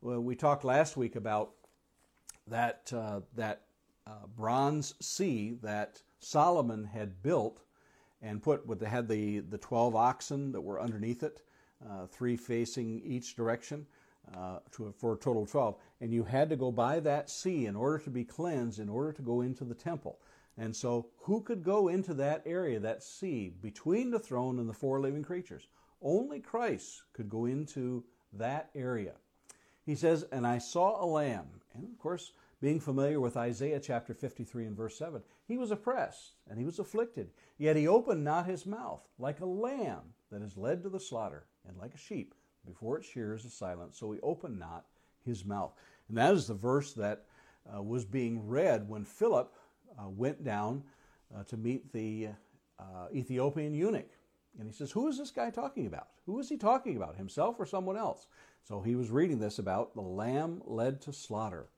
Well, 0.00 0.20
we 0.20 0.36
talked 0.36 0.64
last 0.64 0.96
week 0.96 1.16
about 1.16 1.50
that, 2.46 2.90
uh, 2.94 3.20
that 3.34 3.62
uh, 4.06 4.26
bronze 4.36 4.94
sea 5.00 5.58
that 5.62 6.00
Solomon 6.20 6.84
had 6.84 7.22
built 7.22 7.60
and 8.22 8.42
put 8.42 8.66
with 8.66 8.80
had 8.82 9.08
the, 9.08 9.40
the 9.40 9.58
12 9.58 9.94
oxen 9.94 10.52
that 10.52 10.60
were 10.60 10.80
underneath 10.80 11.22
it, 11.22 11.42
uh, 11.88 12.06
three 12.06 12.36
facing 12.36 13.00
each 13.04 13.34
direction. 13.34 13.86
Uh, 14.36 14.58
to, 14.70 14.92
for 14.98 15.14
a 15.14 15.16
total 15.16 15.44
of 15.44 15.50
12. 15.50 15.76
And 16.02 16.12
you 16.12 16.22
had 16.22 16.50
to 16.50 16.56
go 16.56 16.70
by 16.70 17.00
that 17.00 17.30
sea 17.30 17.64
in 17.64 17.74
order 17.74 17.98
to 17.98 18.10
be 18.10 18.24
cleansed, 18.24 18.78
in 18.78 18.88
order 18.88 19.10
to 19.12 19.22
go 19.22 19.40
into 19.40 19.64
the 19.64 19.74
temple. 19.74 20.18
And 20.58 20.76
so, 20.76 21.06
who 21.20 21.40
could 21.40 21.62
go 21.62 21.88
into 21.88 22.12
that 22.14 22.42
area, 22.44 22.78
that 22.80 23.02
sea, 23.02 23.54
between 23.62 24.10
the 24.10 24.18
throne 24.18 24.58
and 24.58 24.68
the 24.68 24.74
four 24.74 25.00
living 25.00 25.22
creatures? 25.22 25.68
Only 26.02 26.40
Christ 26.40 27.04
could 27.14 27.30
go 27.30 27.46
into 27.46 28.04
that 28.34 28.70
area. 28.74 29.14
He 29.86 29.94
says, 29.94 30.24
And 30.30 30.46
I 30.46 30.58
saw 30.58 31.02
a 31.02 31.06
lamb. 31.06 31.46
And 31.74 31.84
of 31.84 31.98
course, 31.98 32.32
being 32.60 32.80
familiar 32.80 33.20
with 33.20 33.36
Isaiah 33.36 33.80
chapter 33.80 34.12
53 34.12 34.66
and 34.66 34.76
verse 34.76 34.98
7, 34.98 35.22
he 35.46 35.56
was 35.56 35.70
oppressed 35.70 36.32
and 36.50 36.58
he 36.58 36.64
was 36.64 36.78
afflicted, 36.78 37.30
yet 37.56 37.76
he 37.76 37.88
opened 37.88 38.24
not 38.24 38.46
his 38.46 38.66
mouth, 38.66 39.08
like 39.18 39.40
a 39.40 39.46
lamb 39.46 40.12
that 40.30 40.42
is 40.42 40.56
led 40.56 40.82
to 40.82 40.88
the 40.88 41.00
slaughter, 41.00 41.46
and 41.66 41.78
like 41.78 41.94
a 41.94 41.98
sheep 41.98 42.34
before 42.68 42.98
it 42.98 43.04
shears 43.04 43.44
is 43.44 43.54
silent, 43.54 43.94
so 43.94 44.12
he 44.12 44.20
opened 44.20 44.58
not 44.58 44.84
his 45.24 45.44
mouth. 45.44 45.72
And 46.08 46.16
that 46.16 46.34
is 46.34 46.46
the 46.46 46.54
verse 46.54 46.92
that 46.94 47.24
uh, 47.74 47.82
was 47.82 48.04
being 48.04 48.46
read 48.46 48.88
when 48.88 49.04
Philip 49.04 49.52
uh, 49.98 50.08
went 50.08 50.44
down 50.44 50.82
uh, 51.36 51.42
to 51.44 51.56
meet 51.56 51.92
the 51.92 52.28
uh, 52.78 53.06
Ethiopian 53.14 53.74
eunuch. 53.74 54.10
And 54.58 54.68
he 54.68 54.74
says, 54.74 54.90
Who 54.90 55.08
is 55.08 55.18
this 55.18 55.30
guy 55.30 55.50
talking 55.50 55.86
about? 55.86 56.08
Who 56.26 56.38
is 56.40 56.48
he 56.48 56.56
talking 56.56 56.96
about, 56.96 57.16
himself 57.16 57.56
or 57.58 57.66
someone 57.66 57.96
else? 57.96 58.26
So 58.64 58.80
he 58.80 58.96
was 58.96 59.10
reading 59.10 59.38
this 59.38 59.58
about 59.58 59.94
the 59.94 60.02
lamb 60.02 60.62
led 60.64 61.00
to 61.02 61.12
slaughter. 61.12 61.68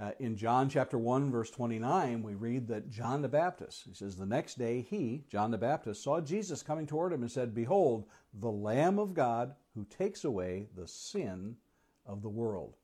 Uh, 0.00 0.12
in 0.20 0.36
John 0.36 0.68
chapter 0.68 0.96
1, 0.96 1.32
verse 1.32 1.50
29, 1.50 2.22
we 2.22 2.34
read 2.34 2.68
that 2.68 2.90
John 2.90 3.22
the 3.22 3.28
Baptist, 3.28 3.82
he 3.88 3.94
says, 3.94 4.16
The 4.16 4.24
next 4.24 4.56
day 4.56 4.86
he, 4.88 5.24
John 5.28 5.50
the 5.50 5.58
Baptist, 5.58 6.02
saw 6.02 6.20
Jesus 6.20 6.62
coming 6.62 6.86
toward 6.86 7.12
him 7.12 7.22
and 7.22 7.30
said, 7.30 7.54
Behold, 7.54 8.04
the 8.32 8.50
Lamb 8.50 9.00
of 9.00 9.14
God 9.14 9.54
who 9.80 9.86
takes 9.96 10.24
away 10.24 10.66
the 10.76 10.86
sin 10.86 11.56
of 12.04 12.22
the 12.22 12.28
world. 12.28 12.76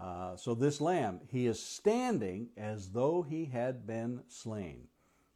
Uh, 0.00 0.36
so 0.36 0.54
this 0.54 0.80
lamb, 0.80 1.20
he 1.28 1.46
is 1.46 1.60
standing 1.60 2.48
as 2.56 2.90
though 2.90 3.22
he 3.22 3.46
had 3.46 3.86
been 3.86 4.22
slain. 4.28 4.86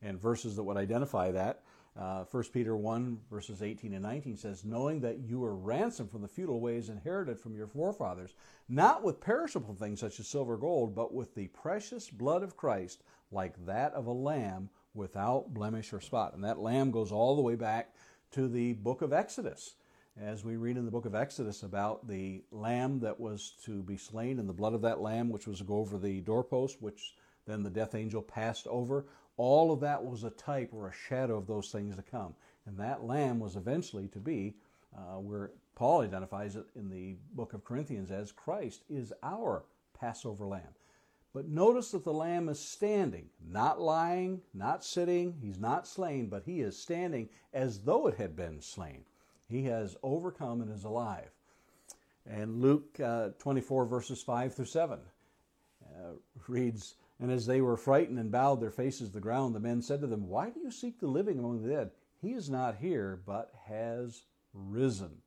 And 0.00 0.20
verses 0.20 0.56
that 0.56 0.62
would 0.62 0.76
identify 0.76 1.32
that, 1.32 1.62
uh, 1.98 2.24
1 2.30 2.44
Peter 2.52 2.76
1, 2.76 3.18
verses 3.30 3.62
18 3.62 3.94
and 3.94 4.02
19 4.02 4.36
says, 4.36 4.64
Knowing 4.64 5.00
that 5.00 5.18
you 5.18 5.40
were 5.40 5.56
ransomed 5.56 6.10
from 6.10 6.22
the 6.22 6.28
futile 6.28 6.60
ways 6.60 6.88
inherited 6.88 7.40
from 7.40 7.56
your 7.56 7.66
forefathers, 7.66 8.34
not 8.68 9.02
with 9.02 9.20
perishable 9.20 9.74
things 9.74 10.00
such 10.00 10.20
as 10.20 10.28
silver 10.28 10.54
or 10.54 10.58
gold, 10.58 10.94
but 10.94 11.14
with 11.14 11.34
the 11.34 11.48
precious 11.48 12.10
blood 12.10 12.42
of 12.42 12.56
Christ, 12.56 13.02
like 13.32 13.54
that 13.66 13.92
of 13.94 14.06
a 14.06 14.12
lamb 14.12 14.68
without 14.94 15.52
blemish 15.52 15.92
or 15.92 16.00
spot. 16.00 16.34
And 16.34 16.44
that 16.44 16.60
lamb 16.60 16.90
goes 16.90 17.10
all 17.10 17.34
the 17.34 17.42
way 17.42 17.56
back 17.56 17.94
to 18.32 18.46
the 18.46 18.74
book 18.74 19.02
of 19.02 19.12
Exodus 19.12 19.74
as 20.20 20.44
we 20.44 20.56
read 20.56 20.76
in 20.76 20.84
the 20.84 20.90
book 20.90 21.04
of 21.04 21.14
Exodus 21.14 21.62
about 21.62 22.08
the 22.08 22.42
lamb 22.50 23.00
that 23.00 23.20
was 23.20 23.52
to 23.64 23.82
be 23.82 23.96
slain 23.96 24.38
and 24.38 24.48
the 24.48 24.52
blood 24.52 24.72
of 24.72 24.82
that 24.82 25.00
lamb, 25.00 25.28
which 25.28 25.46
was 25.46 25.58
to 25.58 25.64
go 25.64 25.76
over 25.76 25.98
the 25.98 26.20
doorpost, 26.22 26.80
which 26.80 27.14
then 27.46 27.62
the 27.62 27.70
death 27.70 27.94
angel 27.94 28.22
passed 28.22 28.66
over. 28.66 29.06
All 29.36 29.72
of 29.72 29.80
that 29.80 30.02
was 30.02 30.24
a 30.24 30.30
type 30.30 30.70
or 30.72 30.88
a 30.88 30.92
shadow 30.92 31.36
of 31.36 31.46
those 31.46 31.70
things 31.70 31.96
to 31.96 32.02
come. 32.02 32.34
And 32.64 32.78
that 32.78 33.04
lamb 33.04 33.38
was 33.38 33.56
eventually 33.56 34.08
to 34.08 34.18
be 34.18 34.54
uh, 34.96 35.20
where 35.20 35.50
Paul 35.74 36.00
identifies 36.00 36.56
it 36.56 36.64
in 36.74 36.88
the 36.88 37.16
book 37.34 37.52
of 37.52 37.64
Corinthians 37.64 38.10
as 38.10 38.32
Christ 38.32 38.84
is 38.88 39.12
our 39.22 39.64
Passover 39.98 40.46
lamb. 40.46 40.74
But 41.34 41.48
notice 41.48 41.90
that 41.90 42.02
the 42.02 42.14
lamb 42.14 42.48
is 42.48 42.58
standing, 42.58 43.28
not 43.46 43.78
lying, 43.78 44.40
not 44.54 44.82
sitting, 44.82 45.34
he's 45.42 45.58
not 45.58 45.86
slain, 45.86 46.28
but 46.28 46.44
he 46.44 46.62
is 46.62 46.78
standing 46.78 47.28
as 47.52 47.80
though 47.80 48.06
it 48.06 48.16
had 48.16 48.34
been 48.34 48.62
slain. 48.62 49.04
He 49.48 49.64
has 49.64 49.96
overcome 50.02 50.60
and 50.60 50.72
is 50.72 50.84
alive. 50.84 51.30
And 52.28 52.60
Luke 52.60 52.98
uh, 53.00 53.30
24, 53.38 53.86
verses 53.86 54.22
5 54.22 54.54
through 54.54 54.64
7 54.64 54.98
uh, 55.84 56.12
reads, 56.48 56.96
And 57.20 57.30
as 57.30 57.46
they 57.46 57.60
were 57.60 57.76
frightened 57.76 58.18
and 58.18 58.32
bowed 58.32 58.60
their 58.60 58.70
faces 58.70 59.08
to 59.08 59.14
the 59.14 59.20
ground, 59.20 59.54
the 59.54 59.60
men 59.60 59.82
said 59.82 60.00
to 60.00 60.06
them, 60.06 60.28
Why 60.28 60.50
do 60.50 60.60
you 60.60 60.70
seek 60.70 60.98
the 60.98 61.06
living 61.06 61.38
among 61.38 61.62
the 61.62 61.68
dead? 61.68 61.90
He 62.20 62.32
is 62.32 62.50
not 62.50 62.76
here, 62.76 63.20
but 63.24 63.52
has 63.66 64.24
risen. 64.52 65.22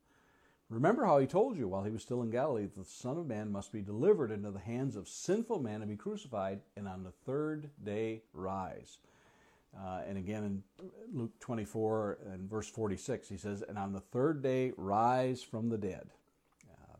Remember 0.69 1.05
how 1.05 1.17
he 1.17 1.25
told 1.25 1.57
you 1.57 1.67
while 1.67 1.83
he 1.83 1.91
was 1.91 2.03
still 2.03 2.21
in 2.21 2.29
Galilee 2.29 2.63
that 2.63 2.75
the 2.75 2.83
Son 2.83 3.17
of 3.17 3.25
Man 3.25 3.51
must 3.51 3.71
be 3.71 3.81
delivered 3.81 4.31
into 4.31 4.51
the 4.51 4.59
hands 4.59 4.95
of 4.95 5.07
sinful 5.07 5.59
men 5.59 5.81
and 5.81 5.89
be 5.89 5.95
crucified, 5.95 6.61
and 6.75 6.87
on 6.87 7.03
the 7.03 7.13
third 7.25 7.69
day 7.83 8.21
rise. 8.33 8.99
Uh, 9.77 10.01
and 10.07 10.17
again 10.17 10.43
in 10.43 10.63
Luke 11.13 11.39
24 11.39 12.19
and 12.31 12.49
verse 12.49 12.67
46, 12.69 13.29
he 13.29 13.37
says, 13.37 13.63
And 13.67 13.77
on 13.77 13.93
the 13.93 13.99
third 13.99 14.41
day 14.41 14.73
rise 14.77 15.43
from 15.43 15.69
the 15.69 15.77
dead. 15.77 16.09
Uh, 16.69 16.97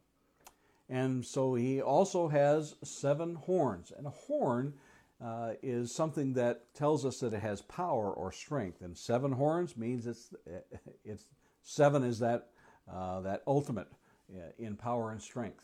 and 0.87 1.25
so 1.25 1.55
he 1.55 1.81
also 1.81 2.27
has 2.27 2.75
seven 2.83 3.35
horns. 3.35 3.91
And 3.95 4.05
a 4.05 4.11
horn 4.11 4.75
uh, 5.23 5.53
is 5.61 5.93
something 5.93 6.33
that 6.33 6.73
tells 6.73 7.05
us 7.05 7.19
that 7.19 7.33
it 7.33 7.41
has 7.41 7.61
power 7.63 8.11
or 8.11 8.31
strength. 8.31 8.81
And 8.81 8.97
seven 8.97 9.31
horns 9.31 9.75
means 9.75 10.05
it's, 10.05 10.33
it's 11.03 11.25
seven 11.63 12.03
is 12.03 12.19
that, 12.19 12.49
uh, 12.91 13.21
that 13.21 13.41
ultimate 13.47 13.87
uh, 14.31 14.51
in 14.57 14.75
power 14.75 15.11
and 15.11 15.21
strength. 15.21 15.63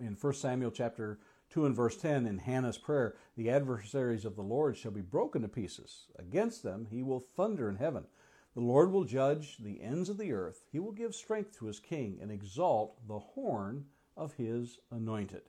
in 0.00 0.16
1 0.18 0.34
Samuel 0.34 0.70
chapter 0.70 1.18
2 1.52 1.66
and 1.66 1.76
verse 1.76 1.96
10 1.98 2.26
in 2.26 2.38
Hannah's 2.38 2.78
prayer, 2.78 3.14
the 3.36 3.50
adversaries 3.50 4.24
of 4.24 4.36
the 4.36 4.42
Lord 4.42 4.76
shall 4.76 4.90
be 4.90 5.02
broken 5.02 5.42
to 5.42 5.48
pieces. 5.48 6.06
Against 6.18 6.62
them 6.62 6.86
he 6.90 7.02
will 7.02 7.20
thunder 7.20 7.68
in 7.68 7.76
heaven. 7.76 8.06
The 8.54 8.60
Lord 8.60 8.90
will 8.90 9.04
judge 9.04 9.58
the 9.58 9.82
ends 9.82 10.08
of 10.08 10.16
the 10.16 10.32
earth. 10.32 10.64
He 10.70 10.78
will 10.78 10.92
give 10.92 11.14
strength 11.14 11.58
to 11.58 11.66
his 11.66 11.78
king 11.78 12.18
and 12.22 12.30
exalt 12.30 13.06
the 13.06 13.18
horn 13.18 13.84
of 14.16 14.34
his 14.34 14.78
anointed. 14.90 15.42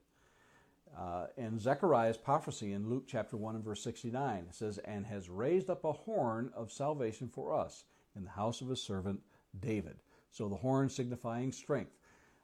Uh, 0.98 1.28
and 1.38 1.60
Zechariah's 1.60 2.18
prophecy 2.18 2.74
in 2.74 2.90
Luke 2.90 3.06
chapter 3.08 3.38
1 3.38 3.56
and 3.56 3.64
verse 3.64 3.84
69 3.84 4.48
says, 4.52 4.78
And 4.80 5.06
has 5.06 5.30
raised 5.30 5.70
up 5.70 5.86
a 5.86 5.92
horn 5.92 6.52
of 6.54 6.72
salvation 6.72 7.30
for 7.30 7.54
us 7.54 7.86
in 8.16 8.24
the 8.24 8.30
house 8.30 8.62
of 8.62 8.70
his 8.70 8.82
servant 8.82 9.22
David. 9.60 9.98
So 10.32 10.50
the 10.50 10.56
horn 10.56 10.90
signifying 10.90 11.52
strength. 11.52 11.98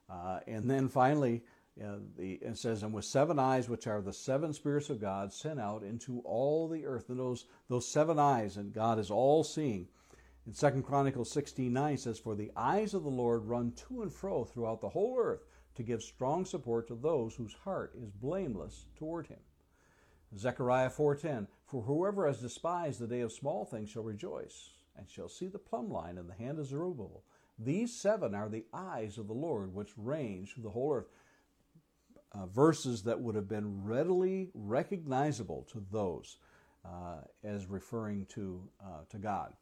Uh, 0.08 0.40
and 0.46 0.68
then 0.68 0.88
finally, 0.88 1.42
uh, 1.82 1.96
the, 2.16 2.34
it 2.34 2.58
says, 2.58 2.82
and 2.82 2.92
with 2.92 3.04
seven 3.04 3.38
eyes, 3.38 3.68
which 3.68 3.86
are 3.86 4.02
the 4.02 4.12
seven 4.12 4.52
spirits 4.52 4.90
of 4.90 5.00
God, 5.00 5.32
sent 5.32 5.60
out 5.60 5.82
into 5.82 6.20
all 6.20 6.68
the 6.68 6.84
earth. 6.84 7.08
And 7.08 7.18
those, 7.18 7.46
those 7.68 7.88
seven 7.88 8.18
eyes, 8.18 8.56
and 8.56 8.72
God 8.72 8.98
is 8.98 9.10
all 9.10 9.44
seeing. 9.44 9.88
In 10.46 10.52
2 10.52 10.82
Chronicles 10.82 11.30
16 11.30 11.72
9 11.72 11.96
says, 11.96 12.18
For 12.18 12.34
the 12.34 12.50
eyes 12.56 12.94
of 12.94 13.02
the 13.02 13.10
Lord 13.10 13.44
run 13.44 13.72
to 13.88 14.02
and 14.02 14.12
fro 14.12 14.44
throughout 14.44 14.80
the 14.80 14.88
whole 14.88 15.16
earth 15.18 15.44
to 15.74 15.82
give 15.82 16.02
strong 16.02 16.44
support 16.44 16.88
to 16.88 16.94
those 16.94 17.34
whose 17.34 17.52
heart 17.52 17.94
is 17.96 18.10
blameless 18.10 18.86
toward 18.96 19.26
him. 19.28 19.38
Zechariah 20.36 20.90
4:10 20.90 21.48
For 21.66 21.82
whoever 21.82 22.26
has 22.26 22.40
despised 22.40 23.00
the 23.00 23.06
day 23.06 23.20
of 23.20 23.32
small 23.32 23.64
things 23.64 23.90
shall 23.90 24.02
rejoice 24.02 24.70
and 24.96 25.08
shall 25.08 25.28
see 25.28 25.48
the 25.48 25.58
plumb 25.58 25.90
line 25.90 26.18
in 26.18 26.26
the 26.26 26.34
hand 26.34 26.58
of 26.58 26.66
Zerubbabel. 26.66 27.24
These 27.58 27.94
seven 27.94 28.34
are 28.34 28.48
the 28.48 28.66
eyes 28.72 29.18
of 29.18 29.26
the 29.26 29.34
Lord 29.34 29.74
which 29.74 29.96
range 29.96 30.54
through 30.54 30.64
the 30.64 30.70
whole 30.70 30.94
earth. 30.94 31.10
Uh, 32.32 32.46
verses 32.46 33.02
that 33.02 33.20
would 33.20 33.34
have 33.34 33.48
been 33.48 33.84
readily 33.84 34.50
recognizable 34.54 35.66
to 35.72 35.84
those 35.90 36.38
uh, 36.84 37.22
as 37.42 37.66
referring 37.66 38.24
to 38.26 38.62
uh, 38.80 39.02
to 39.08 39.18
God. 39.18 39.52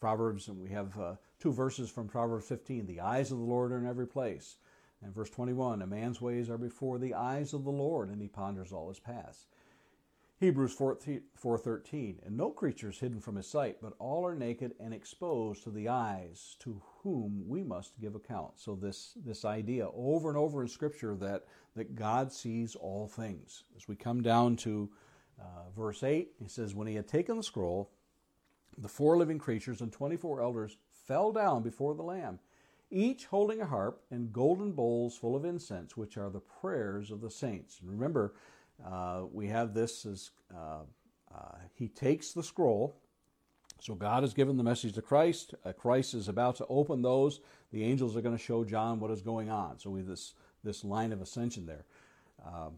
Proverbs, 0.00 0.48
and 0.48 0.58
we 0.58 0.70
have 0.70 0.98
uh, 0.98 1.14
two 1.38 1.52
verses 1.52 1.90
from 1.90 2.08
Proverbs 2.08 2.46
15. 2.48 2.86
The 2.86 3.00
eyes 3.00 3.32
of 3.32 3.38
the 3.38 3.44
Lord 3.44 3.72
are 3.72 3.78
in 3.78 3.86
every 3.86 4.06
place. 4.06 4.56
And 5.02 5.14
verse 5.14 5.30
21, 5.30 5.82
a 5.82 5.86
man's 5.86 6.20
ways 6.20 6.48
are 6.48 6.58
before 6.58 6.98
the 6.98 7.14
eyes 7.14 7.52
of 7.52 7.64
the 7.64 7.70
Lord, 7.70 8.08
and 8.08 8.20
he 8.20 8.28
ponders 8.28 8.72
all 8.72 8.88
his 8.88 8.98
paths. 8.98 9.46
Hebrews 10.38 10.76
4.13, 10.76 12.16
and 12.26 12.36
no 12.36 12.50
creature 12.50 12.90
is 12.90 12.98
hidden 12.98 13.20
from 13.20 13.36
his 13.36 13.46
sight, 13.46 13.78
but 13.80 13.94
all 13.98 14.26
are 14.26 14.34
naked 14.34 14.74
and 14.78 14.92
exposed 14.92 15.62
to 15.64 15.70
the 15.70 15.88
eyes, 15.88 16.56
to 16.60 16.82
whom 17.02 17.44
we 17.48 17.62
must 17.62 17.98
give 17.98 18.14
account. 18.14 18.52
So 18.56 18.74
this, 18.74 19.16
this 19.24 19.46
idea 19.46 19.88
over 19.94 20.28
and 20.28 20.36
over 20.36 20.60
in 20.60 20.68
Scripture 20.68 21.14
that, 21.16 21.44
that 21.74 21.94
God 21.94 22.30
sees 22.30 22.74
all 22.74 23.08
things. 23.08 23.64
As 23.76 23.88
we 23.88 23.96
come 23.96 24.22
down 24.22 24.56
to 24.56 24.90
uh, 25.40 25.70
verse 25.74 26.02
8, 26.02 26.32
he 26.38 26.48
says, 26.48 26.74
When 26.74 26.86
he 26.86 26.96
had 26.96 27.08
taken 27.08 27.38
the 27.38 27.42
scroll, 27.42 27.90
the 28.76 28.88
four 28.88 29.16
living 29.16 29.38
creatures 29.38 29.80
and 29.80 29.90
24 29.90 30.42
elders 30.42 30.76
fell 31.06 31.32
down 31.32 31.62
before 31.62 31.94
the 31.94 32.02
Lamb, 32.02 32.40
each 32.90 33.24
holding 33.24 33.62
a 33.62 33.66
harp 33.66 34.02
and 34.10 34.34
golden 34.34 34.72
bowls 34.72 35.16
full 35.16 35.34
of 35.34 35.46
incense, 35.46 35.96
which 35.96 36.18
are 36.18 36.28
the 36.28 36.40
prayers 36.40 37.10
of 37.10 37.22
the 37.22 37.30
saints. 37.30 37.78
And 37.80 37.90
remember, 37.90 38.34
uh, 38.84 39.22
we 39.32 39.48
have 39.48 39.74
this 39.74 40.04
as 40.06 40.30
uh, 40.54 40.80
uh, 41.34 41.54
he 41.74 41.88
takes 41.88 42.32
the 42.32 42.42
scroll. 42.42 42.96
So 43.80 43.94
God 43.94 44.22
has 44.22 44.32
given 44.32 44.56
the 44.56 44.62
message 44.62 44.94
to 44.94 45.02
Christ. 45.02 45.54
Uh, 45.64 45.72
Christ 45.72 46.14
is 46.14 46.28
about 46.28 46.56
to 46.56 46.66
open 46.68 47.02
those. 47.02 47.40
The 47.72 47.84
angels 47.84 48.16
are 48.16 48.22
going 48.22 48.36
to 48.36 48.42
show 48.42 48.64
John 48.64 49.00
what 49.00 49.10
is 49.10 49.20
going 49.20 49.50
on. 49.50 49.78
So 49.78 49.90
we 49.90 50.00
have 50.00 50.08
this 50.08 50.34
this 50.64 50.82
line 50.82 51.12
of 51.12 51.22
ascension 51.22 51.64
there 51.64 51.84
um, 52.44 52.72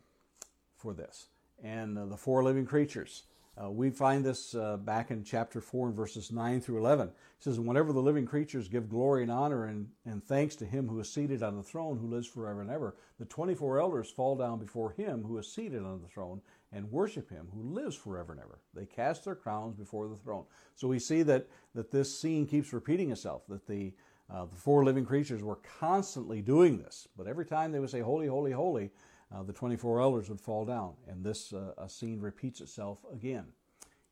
for 0.76 0.92
this, 0.92 1.28
and 1.62 1.96
uh, 1.96 2.06
the 2.06 2.16
four 2.16 2.44
living 2.44 2.66
creatures. 2.66 3.24
Uh, 3.60 3.70
we 3.70 3.90
find 3.90 4.24
this 4.24 4.54
uh, 4.54 4.76
back 4.76 5.10
in 5.10 5.24
chapter 5.24 5.60
4 5.60 5.88
and 5.88 5.96
verses 5.96 6.30
9 6.30 6.60
through 6.60 6.78
11. 6.78 7.08
It 7.08 7.14
says, 7.40 7.58
Whenever 7.58 7.92
the 7.92 8.02
living 8.02 8.24
creatures 8.24 8.68
give 8.68 8.88
glory 8.88 9.22
and 9.22 9.32
honor 9.32 9.64
and, 9.64 9.88
and 10.04 10.22
thanks 10.22 10.54
to 10.56 10.64
him 10.64 10.86
who 10.86 11.00
is 11.00 11.12
seated 11.12 11.42
on 11.42 11.56
the 11.56 11.62
throne, 11.62 11.98
who 11.98 12.06
lives 12.06 12.26
forever 12.26 12.60
and 12.60 12.70
ever, 12.70 12.94
the 13.18 13.24
24 13.24 13.80
elders 13.80 14.10
fall 14.10 14.36
down 14.36 14.60
before 14.60 14.92
him 14.92 15.24
who 15.24 15.38
is 15.38 15.50
seated 15.50 15.82
on 15.82 16.00
the 16.00 16.08
throne 16.08 16.40
and 16.72 16.90
worship 16.92 17.30
him 17.30 17.48
who 17.52 17.62
lives 17.62 17.96
forever 17.96 18.32
and 18.32 18.40
ever. 18.40 18.60
They 18.74 18.86
cast 18.86 19.24
their 19.24 19.34
crowns 19.34 19.74
before 19.74 20.06
the 20.06 20.16
throne. 20.16 20.44
So 20.76 20.86
we 20.86 21.00
see 21.00 21.22
that, 21.24 21.48
that 21.74 21.90
this 21.90 22.16
scene 22.16 22.46
keeps 22.46 22.72
repeating 22.72 23.10
itself, 23.10 23.42
that 23.48 23.66
the, 23.66 23.92
uh, 24.32 24.44
the 24.44 24.56
four 24.56 24.84
living 24.84 25.04
creatures 25.04 25.42
were 25.42 25.58
constantly 25.80 26.42
doing 26.42 26.78
this. 26.78 27.08
But 27.16 27.26
every 27.26 27.46
time 27.46 27.72
they 27.72 27.80
would 27.80 27.90
say, 27.90 28.00
Holy, 28.00 28.28
holy, 28.28 28.52
holy, 28.52 28.90
uh, 29.34 29.42
the 29.42 29.52
24 29.52 30.00
elders 30.00 30.28
would 30.28 30.40
fall 30.40 30.64
down, 30.64 30.94
and 31.06 31.24
this 31.24 31.52
uh, 31.52 31.86
scene 31.86 32.20
repeats 32.20 32.60
itself 32.60 32.98
again. 33.12 33.46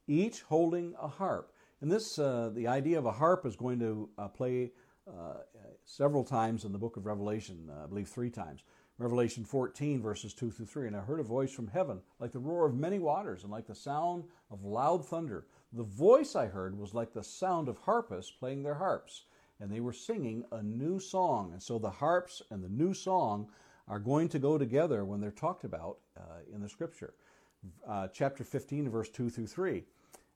Each 0.06 0.42
holding 0.42 0.94
a 1.00 1.08
harp. 1.08 1.52
And 1.80 1.90
this, 1.90 2.18
uh, 2.18 2.50
the 2.54 2.68
idea 2.68 2.98
of 2.98 3.06
a 3.06 3.12
harp 3.12 3.44
is 3.44 3.56
going 3.56 3.78
to 3.80 4.08
uh, 4.18 4.28
play 4.28 4.72
uh, 5.08 5.34
several 5.84 6.24
times 6.24 6.64
in 6.64 6.72
the 6.72 6.78
book 6.78 6.96
of 6.96 7.06
Revelation, 7.06 7.70
uh, 7.70 7.84
I 7.84 7.86
believe 7.86 8.08
three 8.08 8.30
times. 8.30 8.62
Revelation 8.98 9.44
14, 9.44 10.00
verses 10.00 10.32
2 10.32 10.50
through 10.50 10.66
3. 10.66 10.88
And 10.88 10.96
I 10.96 11.00
heard 11.00 11.20
a 11.20 11.24
voice 11.24 11.52
from 11.52 11.68
heaven, 11.68 12.00
like 12.18 12.32
the 12.32 12.38
roar 12.38 12.66
of 12.66 12.74
many 12.74 12.98
waters, 12.98 13.42
and 13.42 13.52
like 13.52 13.66
the 13.66 13.74
sound 13.74 14.24
of 14.50 14.64
loud 14.64 15.06
thunder. 15.06 15.46
The 15.72 15.82
voice 15.82 16.34
I 16.34 16.46
heard 16.46 16.78
was 16.78 16.94
like 16.94 17.12
the 17.12 17.22
sound 17.22 17.68
of 17.68 17.76
harpists 17.78 18.32
playing 18.32 18.62
their 18.62 18.74
harps, 18.74 19.24
and 19.60 19.70
they 19.70 19.80
were 19.80 19.92
singing 19.92 20.44
a 20.50 20.62
new 20.62 20.98
song. 20.98 21.52
And 21.52 21.62
so 21.62 21.78
the 21.78 21.90
harps 21.90 22.40
and 22.50 22.64
the 22.64 22.68
new 22.68 22.94
song 22.94 23.48
are 23.88 23.98
going 23.98 24.28
to 24.28 24.38
go 24.38 24.58
together 24.58 25.04
when 25.04 25.20
they're 25.20 25.30
talked 25.30 25.64
about 25.64 25.98
uh, 26.16 26.40
in 26.52 26.60
the 26.60 26.68
scripture. 26.68 27.14
Uh, 27.88 28.08
chapter 28.12 28.44
15, 28.44 28.88
verse 28.90 29.08
2 29.08 29.30
through 29.30 29.46
3. 29.46 29.84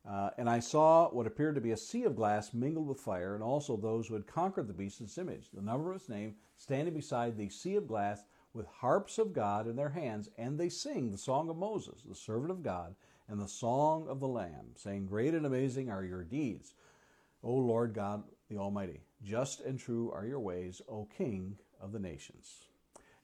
Uh, 0.08 0.30
and 0.38 0.48
I 0.48 0.60
saw 0.60 1.10
what 1.10 1.26
appeared 1.26 1.56
to 1.56 1.60
be 1.60 1.72
a 1.72 1.76
sea 1.76 2.04
of 2.04 2.16
glass 2.16 2.54
mingled 2.54 2.88
with 2.88 3.00
fire, 3.00 3.34
and 3.34 3.42
also 3.42 3.76
those 3.76 4.06
who 4.06 4.14
had 4.14 4.26
conquered 4.26 4.66
the 4.66 4.72
beast 4.72 5.00
and 5.00 5.08
its 5.08 5.18
image, 5.18 5.50
the 5.52 5.60
number 5.60 5.90
of 5.90 5.96
its 5.96 6.08
name, 6.08 6.36
standing 6.56 6.94
beside 6.94 7.36
the 7.36 7.50
sea 7.50 7.76
of 7.76 7.86
glass 7.86 8.24
with 8.54 8.66
harps 8.66 9.18
of 9.18 9.32
God 9.32 9.68
in 9.68 9.76
their 9.76 9.90
hands, 9.90 10.30
and 10.38 10.58
they 10.58 10.68
sing 10.68 11.10
the 11.10 11.18
song 11.18 11.50
of 11.50 11.56
Moses, 11.56 12.02
the 12.08 12.14
servant 12.14 12.50
of 12.50 12.62
God, 12.62 12.94
and 13.28 13.38
the 13.38 13.46
song 13.46 14.08
of 14.08 14.20
the 14.20 14.28
Lamb, 14.28 14.72
saying, 14.74 15.06
Great 15.06 15.34
and 15.34 15.46
amazing 15.46 15.90
are 15.90 16.02
your 16.02 16.24
deeds, 16.24 16.74
O 17.42 17.52
Lord 17.52 17.94
God 17.94 18.24
the 18.50 18.58
Almighty. 18.58 19.00
Just 19.22 19.60
and 19.60 19.78
true 19.78 20.10
are 20.12 20.26
your 20.26 20.40
ways, 20.40 20.82
O 20.88 21.06
King 21.16 21.56
of 21.80 21.92
the 21.92 21.98
nations. 21.98 22.66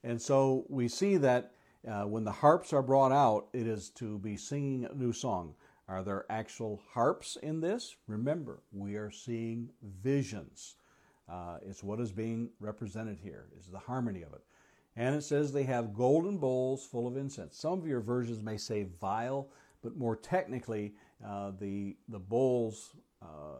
And 0.03 0.21
so 0.21 0.65
we 0.69 0.87
see 0.87 1.17
that 1.17 1.51
uh, 1.87 2.03
when 2.03 2.23
the 2.23 2.31
harps 2.31 2.73
are 2.73 2.81
brought 2.81 3.11
out, 3.11 3.47
it 3.53 3.67
is 3.67 3.89
to 3.91 4.19
be 4.19 4.37
singing 4.37 4.85
a 4.85 4.93
new 4.93 5.13
song. 5.13 5.53
Are 5.87 6.03
there 6.03 6.25
actual 6.29 6.81
harps 6.91 7.37
in 7.41 7.61
this? 7.61 7.95
Remember, 8.07 8.61
we 8.71 8.95
are 8.95 9.11
seeing 9.11 9.69
visions. 10.03 10.75
Uh, 11.29 11.57
it's 11.65 11.83
what 11.83 11.99
is 11.99 12.11
being 12.11 12.49
represented 12.59 13.19
here, 13.21 13.45
is 13.57 13.67
the 13.67 13.79
harmony 13.79 14.21
of 14.21 14.33
it. 14.33 14.41
And 14.95 15.15
it 15.15 15.23
says 15.23 15.51
they 15.51 15.63
have 15.63 15.93
golden 15.93 16.37
bowls 16.37 16.85
full 16.85 17.07
of 17.07 17.15
incense. 17.15 17.57
Some 17.57 17.79
of 17.79 17.87
your 17.87 18.01
versions 18.01 18.41
may 18.41 18.57
say 18.57 18.87
vial, 18.99 19.51
but 19.83 19.95
more 19.95 20.15
technically, 20.15 20.93
uh, 21.25 21.51
the, 21.59 21.95
the 22.09 22.19
bowls, 22.19 22.95
uh, 23.21 23.59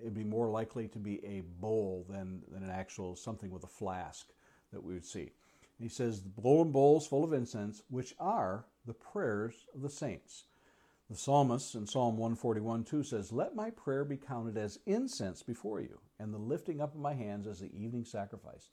it'd 0.00 0.14
be 0.14 0.24
more 0.24 0.48
likely 0.48 0.88
to 0.88 0.98
be 0.98 1.24
a 1.24 1.42
bowl 1.60 2.06
than, 2.08 2.42
than 2.50 2.62
an 2.62 2.70
actual 2.70 3.16
something 3.16 3.50
with 3.50 3.64
a 3.64 3.68
flask 3.68 4.28
that 4.72 4.82
we 4.82 4.94
would 4.94 5.04
see. 5.04 5.32
He 5.82 5.88
says, 5.88 6.22
golden 6.42 6.72
bowls 6.72 7.06
full 7.06 7.24
of 7.24 7.32
incense, 7.32 7.82
which 7.88 8.14
are 8.18 8.66
the 8.86 8.94
prayers 8.94 9.66
of 9.74 9.82
the 9.82 9.90
saints. 9.90 10.44
The 11.10 11.16
psalmist 11.16 11.74
in 11.74 11.86
Psalm 11.86 12.16
141 12.16 12.84
2 12.84 13.02
says, 13.02 13.32
Let 13.32 13.54
my 13.54 13.70
prayer 13.70 14.04
be 14.04 14.16
counted 14.16 14.56
as 14.56 14.78
incense 14.86 15.42
before 15.42 15.80
you, 15.80 15.98
and 16.18 16.32
the 16.32 16.38
lifting 16.38 16.80
up 16.80 16.94
of 16.94 17.00
my 17.00 17.14
hands 17.14 17.46
as 17.46 17.60
the 17.60 17.70
evening 17.76 18.04
sacrifice. 18.04 18.70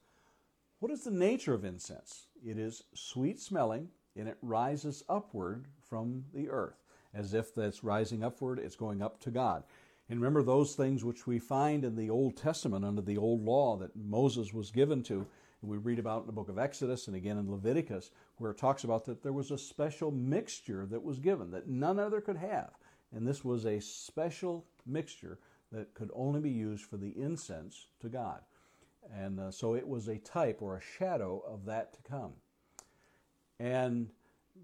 What 0.79 0.91
is 0.91 1.03
the 1.03 1.11
nature 1.11 1.53
of 1.53 1.65
incense? 1.65 2.27
It 2.45 2.57
is 2.57 2.83
sweet 2.93 3.41
smelling, 3.41 3.89
and 4.15 4.29
it 4.29 4.37
rises 4.41 5.03
upward 5.09 5.65
from 5.89 6.23
the 6.33 6.49
earth. 6.49 6.77
As 7.13 7.33
if 7.33 7.53
that's 7.53 7.83
rising 7.83 8.23
upward, 8.23 8.59
it's 8.59 8.77
going 8.77 9.01
up 9.01 9.19
to 9.21 9.31
God. 9.31 9.63
And 10.09 10.21
remember 10.21 10.41
those 10.41 10.75
things 10.75 11.03
which 11.03 11.27
we 11.27 11.39
find 11.39 11.83
in 11.83 11.95
the 11.95 12.09
Old 12.09 12.37
Testament 12.37 12.85
under 12.85 13.01
the 13.01 13.17
old 13.17 13.43
law 13.43 13.75
that 13.77 13.95
Moses 13.95 14.53
was 14.53 14.71
given 14.71 15.03
to 15.03 15.27
we 15.61 15.77
read 15.77 15.99
about 15.99 16.21
in 16.21 16.27
the 16.27 16.33
book 16.33 16.49
of 16.49 16.57
Exodus 16.57 17.07
and 17.07 17.15
again 17.15 17.37
in 17.37 17.51
Leviticus, 17.51 18.11
where 18.37 18.51
it 18.51 18.57
talks 18.57 18.83
about 18.83 19.05
that 19.05 19.23
there 19.23 19.33
was 19.33 19.51
a 19.51 19.57
special 19.57 20.11
mixture 20.11 20.85
that 20.85 21.03
was 21.03 21.19
given 21.19 21.51
that 21.51 21.67
none 21.67 21.99
other 21.99 22.21
could 22.21 22.37
have. 22.37 22.71
And 23.11 23.27
this 23.27 23.43
was 23.43 23.65
a 23.65 23.81
special 23.81 24.65
mixture 24.85 25.39
that 25.71 25.93
could 25.93 26.11
only 26.13 26.39
be 26.39 26.49
used 26.49 26.85
for 26.85 26.97
the 26.97 27.13
incense 27.19 27.87
to 27.99 28.09
God. 28.09 28.41
And 29.13 29.39
uh, 29.39 29.51
so 29.51 29.75
it 29.75 29.87
was 29.87 30.07
a 30.07 30.17
type 30.17 30.61
or 30.61 30.77
a 30.77 30.81
shadow 30.81 31.43
of 31.47 31.65
that 31.65 31.93
to 31.93 31.99
come. 32.09 32.33
And 33.59 34.09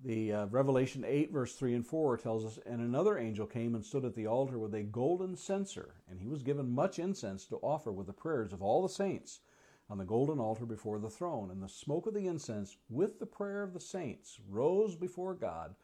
the 0.03 0.31
uh, 0.31 0.45
Revelation 0.47 1.03
8, 1.05 1.31
verse 1.31 1.55
3 1.55 1.75
and 1.75 1.85
4 1.85 2.17
tells 2.17 2.45
us, 2.45 2.59
And 2.65 2.79
another 2.79 3.17
angel 3.17 3.47
came 3.47 3.75
and 3.75 3.83
stood 3.83 4.05
at 4.05 4.15
the 4.15 4.27
altar 4.27 4.59
with 4.59 4.73
a 4.73 4.83
golden 4.83 5.35
censer, 5.35 5.95
and 6.09 6.19
he 6.19 6.27
was 6.27 6.43
given 6.43 6.69
much 6.69 6.99
incense 6.99 7.45
to 7.45 7.57
offer 7.57 7.91
with 7.91 8.07
the 8.07 8.13
prayers 8.13 8.53
of 8.53 8.61
all 8.61 8.81
the 8.81 8.89
saints 8.89 9.39
on 9.89 9.97
the 9.97 10.05
golden 10.05 10.39
altar 10.39 10.65
before 10.65 10.99
the 10.99 11.09
throne, 11.09 11.51
and 11.51 11.61
the 11.61 11.69
smoke 11.69 12.07
of 12.07 12.13
the 12.13 12.27
incense 12.27 12.77
with 12.89 13.19
the 13.19 13.25
prayer 13.25 13.61
of 13.61 13.73
the 13.73 13.79
saints 13.79 14.39
rose 14.49 14.95
before 14.95 15.33
God 15.33 15.75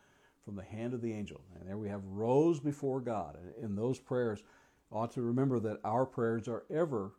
from 0.44 0.56
the 0.56 0.64
hand 0.64 0.94
of 0.94 1.02
the 1.02 1.14
angel. 1.14 1.42
And 1.60 1.70
there 1.70 1.78
we 1.78 1.90
have 1.90 2.04
rose 2.06 2.60
before 2.60 3.00
God. 3.00 3.38
And 3.38 3.64
in 3.64 3.76
those 3.76 4.00
prayers, 4.00 4.42
ought 4.92 5.12
to 5.14 5.22
remember 5.22 5.60
that 5.60 5.80
our 5.84 6.06
prayers 6.06 6.48
are 6.48 6.64
ever 6.70 7.14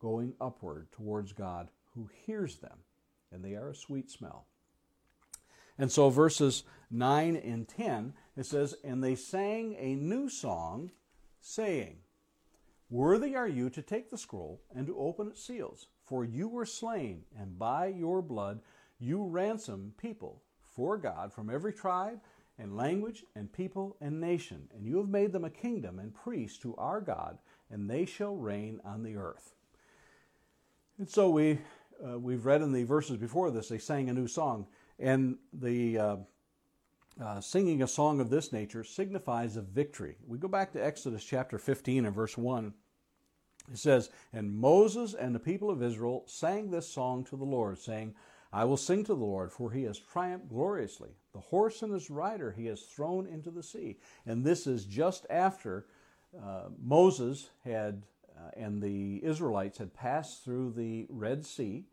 going 0.00 0.34
upward 0.40 0.90
towards 0.92 1.32
God 1.32 1.68
who 1.94 2.08
hears 2.26 2.56
them, 2.56 2.78
and 3.32 3.44
they 3.44 3.54
are 3.54 3.70
a 3.70 3.74
sweet 3.74 4.10
smell. 4.10 4.46
And 5.78 5.90
so, 5.90 6.10
verses 6.10 6.64
9 6.90 7.36
and 7.36 7.68
10, 7.68 8.14
it 8.36 8.46
says, 8.46 8.74
And 8.84 9.02
they 9.02 9.14
sang 9.14 9.76
a 9.78 9.94
new 9.94 10.28
song, 10.28 10.90
saying, 11.40 11.98
Worthy 12.90 13.36
are 13.36 13.48
you 13.48 13.70
to 13.70 13.82
take 13.82 14.10
the 14.10 14.18
scroll 14.18 14.62
and 14.74 14.86
to 14.86 14.98
open 14.98 15.28
its 15.28 15.44
seals. 15.44 15.86
For 16.08 16.24
you 16.24 16.48
were 16.48 16.64
slain, 16.64 17.24
and 17.38 17.58
by 17.58 17.88
your 17.88 18.22
blood 18.22 18.60
you 18.98 19.26
ransom 19.26 19.92
people 19.98 20.42
for 20.64 20.96
God 20.96 21.34
from 21.34 21.50
every 21.50 21.72
tribe 21.72 22.20
and 22.58 22.74
language 22.74 23.24
and 23.36 23.52
people 23.52 23.96
and 24.00 24.18
nation, 24.18 24.68
and 24.74 24.86
you 24.86 24.96
have 24.96 25.08
made 25.08 25.32
them 25.32 25.44
a 25.44 25.50
kingdom 25.50 25.98
and 25.98 26.14
priests 26.14 26.58
to 26.60 26.74
our 26.76 27.02
God, 27.02 27.38
and 27.70 27.90
they 27.90 28.06
shall 28.06 28.36
reign 28.36 28.80
on 28.86 29.02
the 29.02 29.16
earth. 29.16 29.54
And 30.98 31.08
so 31.08 31.28
we 31.28 31.58
uh, 32.02 32.18
we've 32.18 32.46
read 32.46 32.62
in 32.62 32.72
the 32.72 32.84
verses 32.84 33.16
before 33.18 33.50
this, 33.50 33.68
they 33.68 33.78
sang 33.78 34.08
a 34.08 34.14
new 34.14 34.28
song, 34.28 34.66
and 34.98 35.36
the 35.52 35.98
uh, 35.98 36.16
uh, 37.22 37.40
singing 37.40 37.82
a 37.82 37.88
song 37.88 38.20
of 38.20 38.30
this 38.30 38.52
nature 38.52 38.84
signifies 38.84 39.56
a 39.56 39.62
victory. 39.62 40.16
We 40.26 40.38
go 40.38 40.48
back 40.48 40.72
to 40.72 40.84
Exodus 40.84 41.24
chapter 41.24 41.58
15 41.58 42.06
and 42.06 42.14
verse 42.14 42.38
1. 42.38 42.72
It 43.72 43.78
says, 43.78 44.10
And 44.32 44.54
Moses 44.54 45.14
and 45.14 45.34
the 45.34 45.40
people 45.40 45.70
of 45.70 45.82
Israel 45.82 46.24
sang 46.26 46.70
this 46.70 46.88
song 46.88 47.24
to 47.24 47.36
the 47.36 47.44
Lord, 47.44 47.78
saying, 47.78 48.14
I 48.52 48.64
will 48.64 48.78
sing 48.78 49.04
to 49.04 49.14
the 49.14 49.20
Lord, 49.24 49.52
for 49.52 49.70
he 49.70 49.82
has 49.82 49.98
triumphed 49.98 50.48
gloriously. 50.48 51.10
The 51.32 51.40
horse 51.40 51.82
and 51.82 51.92
his 51.92 52.10
rider 52.10 52.52
he 52.52 52.66
has 52.66 52.82
thrown 52.82 53.26
into 53.26 53.50
the 53.50 53.62
sea. 53.62 53.98
And 54.26 54.44
this 54.44 54.66
is 54.66 54.84
just 54.86 55.26
after 55.28 55.86
uh, 56.42 56.68
Moses 56.82 57.50
had 57.64 58.04
uh, 58.38 58.50
and 58.56 58.80
the 58.80 59.22
Israelites 59.24 59.78
had 59.78 59.92
passed 59.94 60.44
through 60.44 60.72
the 60.76 61.06
Red 61.08 61.44
Sea. 61.44 61.84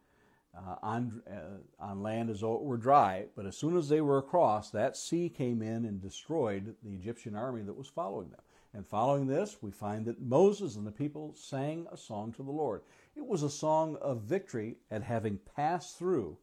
Uh, 0.58 0.76
on, 0.82 1.22
uh, 1.30 1.84
on 1.84 2.02
land 2.02 2.30
as 2.30 2.40
though 2.40 2.56
it 2.56 2.62
were 2.62 2.78
dry, 2.78 3.26
but 3.36 3.46
as 3.46 3.58
soon 3.58 3.76
as 3.76 3.90
they 3.90 4.00
were 4.00 4.20
across, 4.20 4.70
that 4.70 4.96
sea 4.96 5.28
came 5.28 5.62
in 5.62 5.84
and 5.84 6.02
destroyed 6.02 6.74
the 6.82 6.94
Egyptian 6.94 7.36
army 7.36 7.62
that 7.62 7.76
was 7.76 7.90
following 7.90 8.30
them. 8.30 8.40
And 8.76 8.86
following 8.86 9.26
this, 9.26 9.60
we 9.62 9.72
find 9.72 10.06
that 10.06 10.22
Moses 10.22 10.76
and 10.76 10.86
the 10.86 10.92
people 10.92 11.34
sang 11.34 11.88
a 11.94 11.98
song 11.98 12.34
to 12.34 12.44
the 12.44 12.52
Lord. 12.52 12.82
It 13.16 13.26
was 13.26 13.42
a 13.42 13.50
song 13.50 13.96
of 14.02 14.24
victory 14.24 14.76
at 14.92 15.02
having 15.02 15.40
passed 15.56 15.98
through 15.98 16.38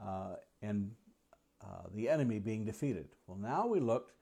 uh, 0.00 0.36
and 0.62 0.92
uh, 1.60 1.88
the 1.92 2.08
enemy 2.08 2.38
being 2.38 2.64
defeated. 2.64 3.08
Well, 3.26 3.36
now 3.36 3.66
we 3.66 3.80
looked, 3.80 4.12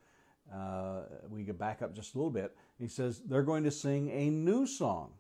uh, 0.51 1.03
we 1.29 1.43
get 1.43 1.59
back 1.59 1.83
up 1.83 1.95
just 1.95 2.15
a 2.15 2.19
little 2.19 2.31
bit. 2.31 2.57
He 2.79 2.89
says 2.89 3.21
they're 3.27 3.43
going 3.43 3.65
to 3.65 3.71
sing 3.71 4.11
a 4.11 4.31
new 4.31 4.67
song. 4.67 5.13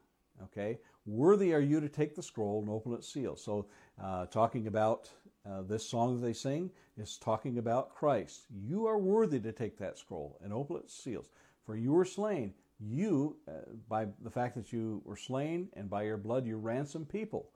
Okay, 0.45 0.79
worthy 1.05 1.53
are 1.53 1.61
you 1.61 1.79
to 1.81 1.89
take 1.91 2.15
the 2.15 2.23
scroll 2.23 2.63
and 2.63 2.71
open 2.71 2.95
its 2.95 3.13
seals. 3.13 3.45
So, 3.45 3.67
uh, 4.03 4.25
talking 4.25 4.67
about 4.67 5.11
uh, 5.47 5.61
this 5.61 5.87
song 5.87 6.19
that 6.19 6.27
they 6.27 6.33
sing 6.33 6.71
is 6.97 7.19
talking 7.19 7.59
about 7.59 7.95
Christ. 7.95 8.47
You 8.51 8.87
are 8.87 8.99
worthy 8.99 9.39
to 9.41 9.53
take 9.53 9.77
that 9.79 9.99
scroll 9.99 10.39
and 10.43 10.55
open 10.55 10.77
its 10.77 10.95
seals. 10.95 11.29
For 11.65 11.77
you 11.77 11.93
were 11.93 12.05
slain. 12.05 12.55
You, 12.79 13.37
uh, 13.47 13.73
by 13.89 14.07
the 14.23 14.31
fact 14.31 14.55
that 14.57 14.73
you 14.73 15.03
were 15.05 15.17
slain, 15.17 15.69
and 15.75 15.91
by 15.91 16.05
your 16.05 16.17
blood 16.17 16.47
you 16.47 16.57
ransomed 16.57 17.09
people 17.09 17.51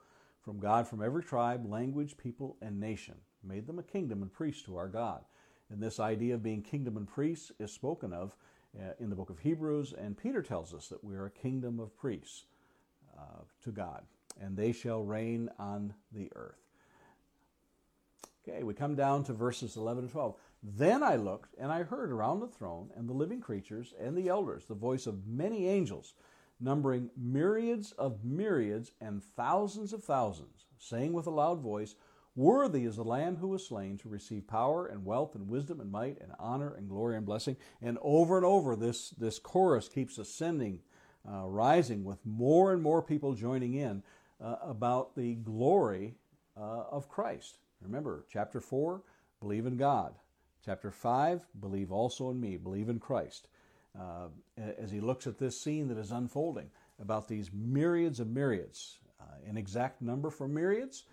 from 0.45 0.59
God 0.59 0.87
from 0.87 1.03
every 1.03 1.23
tribe, 1.23 1.65
language, 1.71 2.19
people, 2.19 2.57
and 2.61 2.79
nation, 2.79 3.15
made 3.43 3.67
them 3.67 3.79
a 3.79 3.83
kingdom 3.83 4.21
and 4.23 4.33
priests 4.33 4.63
to 4.65 4.77
our 4.77 4.89
God. 4.89 5.25
And 5.71 5.83
this 5.83 5.99
idea 5.99 6.35
of 6.35 6.43
being 6.43 6.63
kingdom 6.63 6.99
and 6.99 7.09
priests 7.09 7.51
is 7.59 7.73
spoken 7.73 8.13
of 8.13 8.37
uh, 8.79 8.93
in 8.99 9.09
the 9.09 9.17
book 9.17 9.31
of 9.31 9.39
Hebrews, 9.39 9.95
and 9.97 10.17
Peter 10.17 10.43
tells 10.43 10.75
us 10.75 10.89
that 10.89 11.03
we 11.03 11.15
are 11.17 11.27
a 11.27 11.31
kingdom 11.31 11.81
of 11.81 11.97
priests 11.97 12.45
uh, 13.17 13.43
to 13.63 13.71
God, 13.71 14.03
and 14.41 14.57
they 14.57 14.73
shall 14.73 15.03
reign 15.03 15.49
on 15.59 15.95
the 16.13 16.31
earth. 16.37 16.59
Okay, 18.47 18.63
we 18.63 18.75
come 18.75 18.95
down 18.95 19.25
to 19.25 19.33
verses 19.33 19.77
11 19.77 20.05
and 20.05 20.13
12. 20.13 20.37
Then 20.67 21.03
I 21.03 21.17
looked, 21.17 21.55
and 21.59 21.71
I 21.71 21.83
heard 21.83 22.11
around 22.11 22.41
the 22.41 22.49
throne 22.49 22.89
and 22.97 23.07
the 23.07 23.12
living 23.12 23.43
creatures 23.43 23.93
and 24.01 24.17
the 24.17 24.29
elders 24.29 24.65
the 24.65 24.75
voice 24.75 25.07
of 25.07 25.27
many 25.27 25.69
angels 25.69 26.15
numbering 26.61 27.11
myriads 27.17 27.93
of 27.93 28.25
myriads 28.25 28.93
and 29.01 29.23
thousands 29.23 29.93
of 29.93 30.03
thousands, 30.03 30.67
saying 30.79 31.12
with 31.12 31.27
a 31.27 31.31
loud 31.31 31.61
voice, 31.61 31.95
Worthy 32.37 32.85
is 32.85 32.97
the 32.97 33.05
Lamb 33.05 33.37
who 33.37 33.49
was 33.49 33.65
slain 33.65 33.97
to 33.99 34.09
receive 34.09 34.49
power 34.49 34.87
and 34.87 35.05
wealth 35.05 35.37
and 35.37 35.49
wisdom 35.49 35.81
and 35.81 35.93
might 35.93 36.21
and 36.21 36.33
honor 36.39 36.75
and 36.75 36.89
glory 36.89 37.17
and 37.17 37.25
blessing. 37.25 37.57
And 37.81 37.97
over 38.03 38.37
and 38.37 38.45
over, 38.45 38.75
this, 38.75 39.11
this 39.11 39.39
chorus 39.39 39.89
keeps 39.89 40.19
ascending, 40.19 40.81
uh, 41.31 41.47
rising, 41.47 42.03
with 42.03 42.19
more 42.25 42.73
and 42.73 42.83
more 42.83 43.03
people 43.03 43.35
joining 43.35 43.75
in 43.75 44.03
uh, 44.43 44.57
about 44.62 45.15
the 45.15 45.35
glory 45.37 46.17
uh, 46.57 46.85
of 46.91 47.09
Christ. 47.09 47.59
Remember, 47.81 48.25
chapter 48.33 48.61
4, 48.61 49.03
believe 49.41 49.67
in 49.67 49.77
God. 49.77 50.15
Chapter 50.65 50.91
5, 50.91 51.47
believe 51.61 51.93
also 51.93 52.31
in 52.31 52.41
me, 52.41 52.57
believe 52.57 52.89
in 52.89 52.99
Christ 52.99 53.49
uh, 53.99 54.29
as 54.79 54.91
he 54.91 55.01
looks 55.01 55.27
at 55.27 55.39
this 55.39 55.61
scene 55.61 55.89
that 55.89 55.99
is 55.99 56.11
unfolding 56.11 56.71
about 57.01 57.29
these 57.29 57.51
myriads 57.53 58.21
of 58.21 58.29
myriads. 58.29 58.99
Uh, 59.21 59.49
an 59.49 59.57
exact 59.57 60.03
number 60.03 60.31
for 60.31 60.49
myriads, 60.49 61.05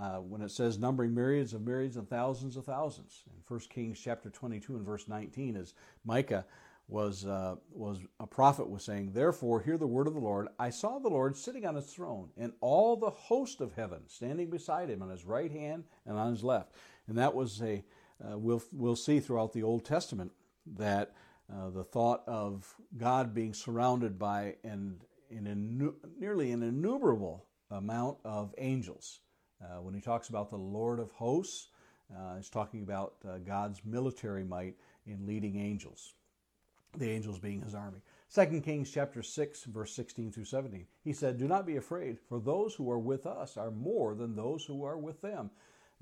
uh, 0.00 0.16
when 0.16 0.42
it 0.42 0.50
says 0.50 0.78
numbering 0.78 1.14
myriads 1.14 1.54
of 1.54 1.62
myriads 1.62 1.96
and 1.96 2.08
thousands 2.08 2.56
of 2.56 2.64
thousands. 2.64 3.22
In 3.26 3.42
1 3.46 3.60
Kings 3.70 3.98
chapter 3.98 4.30
22 4.30 4.76
and 4.76 4.86
verse 4.86 5.08
19, 5.08 5.56
as 5.56 5.74
Micah 6.04 6.44
was, 6.88 7.26
uh, 7.26 7.56
was 7.72 8.00
a 8.20 8.26
prophet 8.26 8.68
was 8.68 8.84
saying, 8.84 9.12
Therefore, 9.12 9.60
hear 9.60 9.78
the 9.78 9.86
word 9.86 10.06
of 10.06 10.14
the 10.14 10.20
Lord. 10.20 10.48
I 10.58 10.70
saw 10.70 10.98
the 10.98 11.08
Lord 11.08 11.36
sitting 11.36 11.64
on 11.66 11.74
his 11.74 11.86
throne, 11.86 12.30
and 12.36 12.52
all 12.60 12.96
the 12.96 13.10
host 13.10 13.60
of 13.60 13.74
heaven 13.74 14.02
standing 14.08 14.50
beside 14.50 14.90
him 14.90 15.02
on 15.02 15.08
his 15.08 15.24
right 15.24 15.50
hand 15.50 15.84
and 16.04 16.18
on 16.18 16.30
his 16.30 16.44
left. 16.44 16.74
And 17.08 17.18
that 17.18 17.34
was 17.34 17.60
a, 17.62 17.82
uh, 18.24 18.38
we'll, 18.38 18.62
we'll 18.72 18.96
see 18.96 19.20
throughout 19.20 19.52
the 19.52 19.62
Old 19.62 19.84
Testament 19.84 20.32
that 20.76 21.12
uh, 21.52 21.70
the 21.70 21.84
thought 21.84 22.22
of 22.26 22.74
God 22.96 23.34
being 23.34 23.52
surrounded 23.52 24.18
by 24.18 24.56
an, 24.64 25.00
an 25.30 25.92
nearly 26.18 26.52
an 26.52 26.62
innumerable 26.62 27.46
amount 27.70 28.18
of 28.24 28.54
angels. 28.58 29.20
Uh, 29.62 29.80
when 29.80 29.94
he 29.94 30.00
talks 30.00 30.28
about 30.28 30.50
the 30.50 30.56
Lord 30.56 30.98
of 30.98 31.10
hosts, 31.12 31.68
uh, 32.14 32.36
he's 32.36 32.50
talking 32.50 32.82
about 32.82 33.14
uh, 33.28 33.38
God's 33.38 33.80
military 33.84 34.44
might 34.44 34.76
in 35.06 35.26
leading 35.26 35.56
angels, 35.56 36.14
the 36.96 37.10
angels 37.10 37.38
being 37.38 37.62
his 37.62 37.74
army. 37.74 38.02
2 38.34 38.60
Kings 38.60 38.90
chapter 38.90 39.22
6, 39.22 39.64
verse 39.64 39.94
16 39.94 40.32
through 40.32 40.44
17. 40.44 40.86
He 41.04 41.12
said, 41.12 41.38
Do 41.38 41.46
not 41.46 41.66
be 41.66 41.76
afraid, 41.76 42.18
for 42.18 42.40
those 42.40 42.74
who 42.74 42.90
are 42.90 42.98
with 42.98 43.26
us 43.26 43.56
are 43.56 43.70
more 43.70 44.14
than 44.14 44.34
those 44.34 44.64
who 44.64 44.84
are 44.84 44.96
with 44.96 45.20
them. 45.20 45.50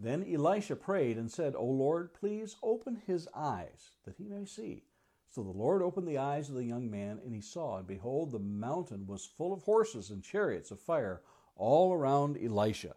Then 0.02 0.24
Elisha 0.32 0.76
prayed 0.76 1.18
and 1.18 1.30
said, 1.30 1.54
O 1.54 1.64
Lord, 1.64 2.14
please 2.14 2.56
open 2.62 3.02
his 3.06 3.28
eyes 3.34 3.90
that 4.04 4.16
he 4.16 4.24
may 4.24 4.46
see. 4.46 4.84
So 5.28 5.42
the 5.42 5.50
Lord 5.50 5.82
opened 5.82 6.08
the 6.08 6.18
eyes 6.18 6.48
of 6.48 6.54
the 6.54 6.64
young 6.64 6.90
man, 6.90 7.20
and 7.24 7.34
he 7.34 7.40
saw, 7.40 7.76
and 7.76 7.86
behold, 7.86 8.32
the 8.32 8.38
mountain 8.38 9.06
was 9.06 9.26
full 9.26 9.52
of 9.52 9.62
horses 9.62 10.10
and 10.10 10.24
chariots 10.24 10.70
of 10.70 10.80
fire 10.80 11.20
all 11.54 11.92
around 11.92 12.38
Elisha. 12.42 12.94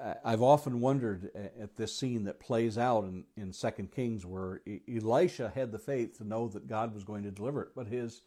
Uh, 0.00 0.14
I've 0.24 0.42
often 0.42 0.80
wondered 0.80 1.30
at 1.60 1.76
this 1.76 1.94
scene 1.94 2.24
that 2.24 2.40
plays 2.40 2.78
out 2.78 3.04
in, 3.04 3.24
in 3.36 3.52
2 3.52 3.70
Kings 3.94 4.24
where 4.24 4.62
Elisha 4.88 5.52
had 5.54 5.70
the 5.70 5.78
faith 5.78 6.16
to 6.18 6.24
know 6.24 6.48
that 6.48 6.66
God 6.66 6.94
was 6.94 7.04
going 7.04 7.22
to 7.24 7.30
deliver 7.30 7.62
it, 7.62 7.68
but 7.76 7.86
his, 7.86 8.22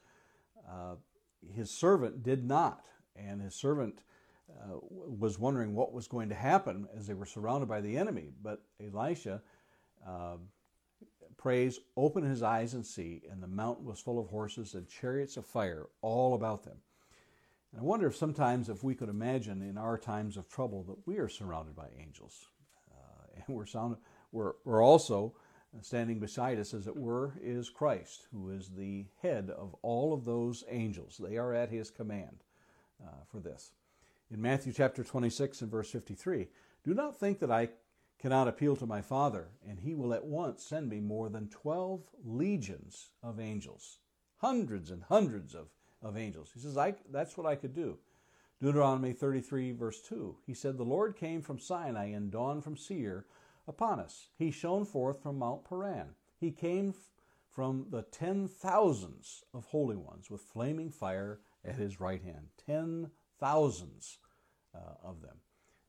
uh, 0.69 0.95
his 1.51 1.71
servant 1.71 2.21
did 2.23 2.45
not. 2.45 2.85
And 3.15 3.41
his 3.41 3.55
servant 3.55 4.03
uh, 4.49 4.77
was 4.89 5.39
wondering 5.39 5.73
what 5.73 5.93
was 5.93 6.07
going 6.07 6.29
to 6.29 6.35
happen 6.35 6.87
as 6.97 7.07
they 7.07 7.13
were 7.13 7.25
surrounded 7.25 7.67
by 7.67 7.81
the 7.81 7.97
enemy. 7.97 8.29
But 8.41 8.61
Elisha 8.81 9.41
uh, 10.07 10.37
prays, 11.37 11.79
open 11.97 12.23
his 12.23 12.43
eyes 12.43 12.73
and 12.73 12.85
see, 12.85 13.21
and 13.29 13.41
the 13.41 13.47
mountain 13.47 13.85
was 13.85 13.99
full 13.99 14.19
of 14.19 14.27
horses 14.27 14.73
and 14.73 14.87
chariots 14.87 15.37
of 15.37 15.45
fire 15.45 15.87
all 16.01 16.35
about 16.35 16.63
them. 16.63 16.77
And 17.71 17.81
I 17.81 17.83
wonder 17.83 18.07
if 18.07 18.15
sometimes 18.15 18.69
if 18.69 18.83
we 18.83 18.95
could 18.95 19.09
imagine 19.09 19.61
in 19.61 19.77
our 19.77 19.97
times 19.97 20.37
of 20.37 20.47
trouble 20.47 20.83
that 20.83 21.07
we 21.07 21.17
are 21.17 21.29
surrounded 21.29 21.75
by 21.75 21.87
angels. 21.99 22.47
Uh, 22.91 23.41
and 23.47 23.55
we're, 23.55 23.65
sound, 23.65 23.97
we're, 24.31 24.53
we're 24.63 24.83
also 24.83 25.33
standing 25.81 26.19
beside 26.19 26.59
us, 26.59 26.73
as 26.73 26.87
it 26.87 26.95
were, 26.95 27.33
is 27.41 27.69
Christ, 27.69 28.27
who 28.31 28.51
is 28.51 28.69
the 28.69 29.05
head 29.21 29.49
of 29.49 29.75
all 29.81 30.13
of 30.13 30.23
those 30.23 30.63
angels. 30.69 31.19
They 31.19 31.37
are 31.37 31.53
at 31.53 31.69
his 31.69 31.89
command 31.89 32.43
uh, 33.03 33.23
for 33.31 33.39
this. 33.39 33.71
In 34.33 34.41
Matthew 34.41 34.73
chapter 34.73 35.03
26 35.03 35.61
and 35.61 35.69
verse 35.69 35.91
53, 35.91 36.47
do 36.83 36.95
not 36.95 37.19
think 37.19 37.37
that 37.37 37.51
I 37.51 37.69
cannot 38.17 38.47
appeal 38.47 38.75
to 38.77 38.87
my 38.87 38.99
Father, 38.99 39.49
and 39.63 39.79
he 39.79 39.93
will 39.93 40.11
at 40.11 40.25
once 40.25 40.63
send 40.63 40.89
me 40.89 40.99
more 40.99 41.29
than 41.29 41.49
12 41.49 42.01
legions 42.25 43.11
of 43.21 43.39
angels, 43.39 43.99
hundreds 44.37 44.89
and 44.89 45.03
hundreds 45.03 45.53
of, 45.53 45.67
of 46.01 46.17
angels. 46.17 46.49
He 46.51 46.59
says, 46.59 46.79
I, 46.79 46.95
That's 47.11 47.37
what 47.37 47.45
I 47.45 47.55
could 47.55 47.75
do. 47.75 47.99
Deuteronomy 48.59 49.13
33, 49.13 49.71
verse 49.73 50.01
2, 50.01 50.37
he 50.47 50.55
said, 50.55 50.77
The 50.77 50.83
Lord 50.83 51.15
came 51.15 51.43
from 51.43 51.59
Sinai 51.59 52.05
and 52.05 52.31
dawned 52.31 52.63
from 52.63 52.75
Seir 52.75 53.27
upon 53.67 53.99
us. 53.99 54.29
He 54.35 54.49
shone 54.49 54.85
forth 54.85 55.21
from 55.21 55.37
Mount 55.37 55.63
Paran. 55.63 56.15
He 56.39 56.49
came 56.49 56.95
from 57.51 57.85
the 57.91 58.01
ten 58.01 58.47
thousands 58.47 59.43
of 59.53 59.65
holy 59.65 59.95
ones 59.95 60.31
with 60.31 60.41
flaming 60.41 60.89
fire 60.89 61.41
at 61.63 61.75
his 61.75 61.99
right 61.99 62.23
hand. 62.23 62.47
Ten 62.65 63.11
thousands 63.43 64.19
uh, 64.73 64.95
of 65.03 65.21
them. 65.21 65.35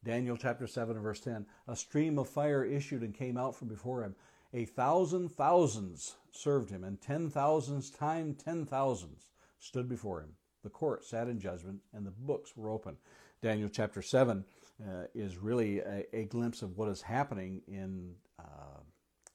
Daniel 0.02 0.36
chapter 0.36 0.66
7 0.66 0.96
and 0.96 1.02
verse 1.04 1.20
10 1.20 1.46
A 1.68 1.76
stream 1.76 2.18
of 2.18 2.28
fire 2.28 2.64
issued 2.64 3.02
and 3.02 3.14
came 3.14 3.36
out 3.36 3.54
from 3.54 3.68
before 3.68 4.02
him. 4.02 4.16
A 4.52 4.64
thousand 4.64 5.30
thousands 5.30 6.16
served 6.32 6.70
him, 6.70 6.84
and 6.84 7.00
ten 7.00 7.30
thousands 7.30 7.90
times 7.90 8.42
ten 8.42 8.66
thousands 8.66 9.30
stood 9.58 9.88
before 9.88 10.20
him. 10.20 10.30
The 10.62 10.70
court 10.70 11.04
sat 11.04 11.28
in 11.28 11.40
judgment, 11.40 11.80
and 11.92 12.04
the 12.04 12.12
books 12.12 12.56
were 12.56 12.70
open. 12.70 12.96
Daniel 13.42 13.68
chapter 13.68 14.00
7 14.00 14.44
uh, 14.82 15.04
is 15.14 15.36
really 15.36 15.80
a, 15.80 16.04
a, 16.12 16.24
glimpse 16.24 16.62
of 16.62 16.78
what 16.78 16.88
is 16.88 17.02
happening 17.02 17.60
in 17.68 18.14
uh, 18.38 18.80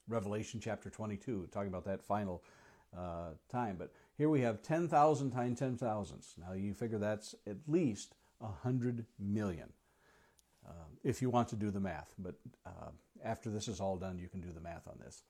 Revelation 0.08 0.58
chapter 0.60 0.90
22, 0.90 1.48
talking 1.52 1.68
about 1.68 1.84
that 1.84 2.02
final 2.02 2.42
uh, 2.96 3.30
time. 3.50 3.76
But 3.78 3.92
here 4.20 4.28
we 4.28 4.42
have 4.42 4.60
10,000 4.60 5.30
times 5.30 5.60
10,000s. 5.60 6.36
Now 6.36 6.52
you 6.52 6.74
figure 6.74 6.98
that's 6.98 7.34
at 7.46 7.56
least 7.66 8.16
100 8.40 9.06
million. 9.18 9.72
Uh, 10.68 10.72
if 11.02 11.22
you 11.22 11.30
want 11.30 11.48
to 11.48 11.56
do 11.56 11.70
the 11.70 11.80
math. 11.80 12.12
But 12.18 12.34
uh, 12.66 12.90
after 13.24 13.48
this 13.48 13.66
is 13.66 13.80
all 13.80 13.96
done, 13.96 14.18
you 14.18 14.28
can 14.28 14.42
do 14.42 14.52
the 14.52 14.60
math 14.60 14.86
on 14.86 14.98
this. 15.02 15.22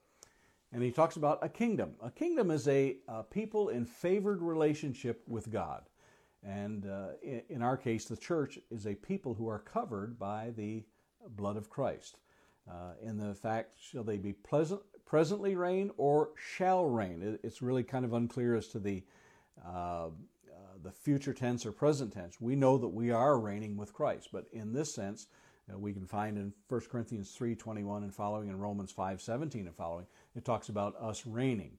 And 0.72 0.82
he 0.82 0.90
talks 0.90 1.14
about 1.14 1.38
a 1.40 1.48
kingdom. 1.48 1.92
A 2.02 2.10
kingdom 2.10 2.50
is 2.50 2.66
a, 2.66 2.96
a 3.06 3.22
people 3.22 3.68
in 3.68 3.84
favored 3.84 4.42
relationship 4.42 5.22
with 5.28 5.52
God. 5.52 5.84
And 6.42 6.84
uh, 6.84 7.10
in, 7.22 7.42
in, 7.48 7.62
our 7.62 7.76
case, 7.76 8.06
the 8.06 8.16
church 8.16 8.58
is 8.72 8.88
a 8.88 8.94
people 8.96 9.34
who 9.34 9.46
are 9.46 9.60
covered 9.60 10.18
by 10.18 10.50
the 10.56 10.82
blood 11.36 11.56
of 11.56 11.70
Christ. 11.70 12.18
Uh, 12.68 12.94
in 13.00 13.18
the 13.18 13.36
fact, 13.36 13.74
shall 13.80 14.02
they 14.02 14.16
be 14.16 14.32
pleasant, 14.32 14.80
presently 15.10 15.56
reign 15.56 15.90
or 15.96 16.30
shall 16.36 16.86
reign? 16.86 17.20
It, 17.20 17.40
it's 17.42 17.60
really 17.60 17.82
kind 17.82 18.04
of 18.04 18.12
unclear 18.12 18.54
as 18.54 18.68
to 18.68 18.78
the 18.78 19.02
uh, 19.66 20.10
the 20.82 20.92
future 20.92 21.34
tense 21.34 21.66
or 21.66 21.72
present 21.72 22.12
tense. 22.12 22.40
We 22.40 22.54
know 22.54 22.78
that 22.78 22.88
we 22.88 23.10
are 23.10 23.38
reigning 23.38 23.76
with 23.76 23.92
Christ, 23.92 24.28
but 24.32 24.46
in 24.52 24.72
this 24.72 24.94
sense, 24.94 25.26
uh, 25.70 25.76
we 25.76 25.92
can 25.92 26.06
find 26.06 26.38
in 26.38 26.54
1 26.68 26.80
Corinthians 26.90 27.36
3.21 27.38 27.98
and 27.98 28.14
following, 28.14 28.48
and 28.48 28.62
Romans 28.62 28.90
5.17 28.90 29.54
and 29.66 29.76
following, 29.76 30.06
it 30.34 30.44
talks 30.46 30.70
about 30.70 30.96
us 30.96 31.26
reigning. 31.26 31.72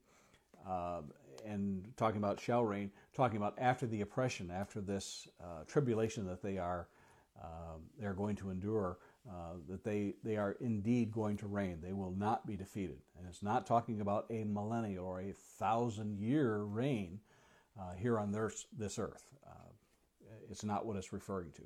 Uh, 0.70 1.02
and 1.44 1.92
talking 1.98 2.18
about 2.18 2.40
shall 2.40 2.64
reign, 2.64 2.92
talking 3.16 3.38
about 3.38 3.56
after 3.58 3.88
the 3.88 4.02
oppression, 4.02 4.52
after 4.52 4.80
this 4.82 5.28
uh, 5.42 5.64
tribulation 5.66 6.28
that 6.28 6.44
they 6.44 6.60
are 6.60 6.88
um, 7.44 7.82
they're 8.00 8.14
going 8.14 8.36
to 8.36 8.52
endure, 8.52 9.00
uh, 9.30 9.54
that 9.70 9.84
they, 9.84 10.16
they 10.24 10.38
are 10.38 10.58
indeed 10.60 11.12
going 11.12 11.38
to 11.38 11.48
reign. 11.48 11.80
They 11.82 11.94
will 11.94 12.12
not 12.12 12.48
be 12.48 12.56
defeated. 12.56 12.98
And 13.18 13.28
it's 13.28 13.44
not 13.44 13.68
talking 13.68 14.02
about 14.02 14.26
a 14.30 14.44
millennial 14.44 15.06
or 15.06 15.20
a 15.20 15.34
thousand 15.60 16.18
year 16.20 16.58
reign 16.58 17.20
uh, 17.80 17.94
here 17.98 18.20
on 18.20 18.32
this, 18.32 18.66
this 18.78 18.98
earth. 18.98 19.26
Uh, 19.46 19.70
it's 20.50 20.64
not 20.64 20.86
what 20.86 20.98
it's 20.98 21.14
referring 21.14 21.52
to. 21.52 21.64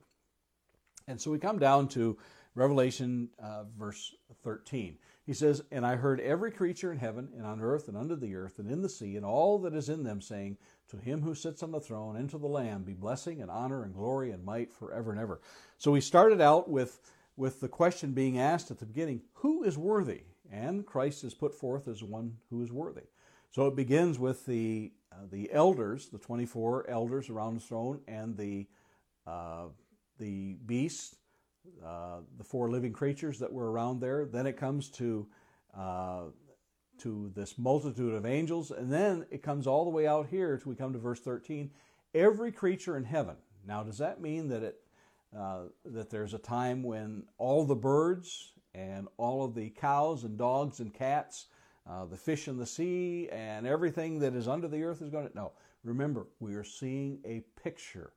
And 1.07 1.21
so 1.21 1.31
we 1.31 1.39
come 1.39 1.59
down 1.59 1.87
to 1.89 2.17
Revelation 2.55 3.29
uh, 3.37 3.63
verse 3.77 4.15
13. 4.43 4.97
He 5.25 5.33
says, 5.33 5.61
And 5.71 5.85
I 5.85 5.95
heard 5.95 6.19
every 6.21 6.51
creature 6.51 6.91
in 6.91 6.97
heaven 6.97 7.29
and 7.35 7.45
on 7.45 7.61
earth 7.61 7.87
and 7.87 7.97
under 7.97 8.15
the 8.15 8.35
earth 8.35 8.59
and 8.59 8.69
in 8.69 8.81
the 8.81 8.89
sea 8.89 9.17
and 9.17 9.25
all 9.25 9.59
that 9.59 9.75
is 9.75 9.89
in 9.89 10.03
them 10.03 10.21
saying, 10.21 10.57
To 10.89 10.97
him 10.97 11.21
who 11.21 11.35
sits 11.35 11.63
on 11.63 11.71
the 11.71 11.81
throne 11.81 12.15
and 12.15 12.29
to 12.29 12.37
the 12.37 12.47
Lamb 12.47 12.83
be 12.83 12.93
blessing 12.93 13.41
and 13.41 13.51
honor 13.51 13.83
and 13.83 13.93
glory 13.93 14.31
and 14.31 14.43
might 14.43 14.71
forever 14.71 15.11
and 15.11 15.19
ever. 15.19 15.41
So 15.77 15.91
we 15.91 16.01
started 16.01 16.41
out 16.41 16.69
with, 16.69 16.99
with 17.37 17.59
the 17.59 17.67
question 17.67 18.13
being 18.13 18.39
asked 18.39 18.71
at 18.71 18.79
the 18.79 18.85
beginning, 18.85 19.21
Who 19.35 19.63
is 19.63 19.77
worthy? 19.77 20.21
And 20.51 20.85
Christ 20.85 21.23
is 21.23 21.33
put 21.33 21.53
forth 21.53 21.87
as 21.87 22.03
one 22.03 22.37
who 22.49 22.61
is 22.61 22.71
worthy. 22.71 23.07
So 23.51 23.67
it 23.67 23.75
begins 23.75 24.19
with 24.19 24.45
the 24.45 24.91
uh, 25.15 25.27
the 25.31 25.51
elders, 25.53 26.07
the 26.07 26.17
24 26.17 26.89
elders 26.89 27.29
around 27.29 27.55
the 27.55 27.61
throne, 27.61 28.01
and 28.07 28.35
the, 28.35 28.67
uh, 29.25 29.67
the 30.19 30.55
beasts, 30.65 31.15
uh, 31.85 32.17
the 32.37 32.43
four 32.43 32.69
living 32.69 32.91
creatures 32.91 33.39
that 33.39 33.51
were 33.51 33.71
around 33.71 34.01
there. 34.01 34.25
Then 34.25 34.45
it 34.45 34.57
comes 34.57 34.89
to, 34.91 35.27
uh, 35.77 36.23
to 36.99 37.31
this 37.35 37.57
multitude 37.57 38.13
of 38.13 38.25
angels, 38.25 38.71
and 38.71 38.91
then 38.91 39.25
it 39.31 39.41
comes 39.41 39.67
all 39.67 39.85
the 39.85 39.89
way 39.89 40.05
out 40.05 40.27
here 40.27 40.57
till 40.57 40.71
we 40.71 40.75
come 40.75 40.93
to 40.93 40.99
verse 40.99 41.19
13. 41.21 41.71
Every 42.13 42.51
creature 42.51 42.97
in 42.97 43.05
heaven. 43.05 43.35
Now, 43.65 43.83
does 43.83 43.97
that 43.99 44.21
mean 44.21 44.49
that 44.49 44.63
it 44.63 44.81
uh, 45.37 45.63
that 45.85 46.09
there's 46.09 46.33
a 46.33 46.39
time 46.39 46.83
when 46.83 47.23
all 47.37 47.65
the 47.65 47.75
birds 47.75 48.53
and 48.73 49.07
all 49.17 49.43
of 49.43 49.55
the 49.55 49.69
cows 49.69 50.23
and 50.23 50.37
dogs 50.37 50.79
and 50.79 50.93
cats 50.93 51.47
uh, 51.87 52.05
the 52.05 52.17
fish 52.17 52.47
in 52.47 52.57
the 52.57 52.65
sea, 52.65 53.29
and 53.31 53.67
everything 53.67 54.19
that 54.19 54.33
is 54.33 54.47
under 54.47 54.67
the 54.67 54.83
earth 54.83 55.01
is 55.01 55.09
going 55.09 55.27
to. 55.27 55.35
No, 55.35 55.51
remember, 55.83 56.27
we 56.39 56.55
are 56.55 56.63
seeing 56.63 57.19
a 57.25 57.43
picture. 57.61 58.11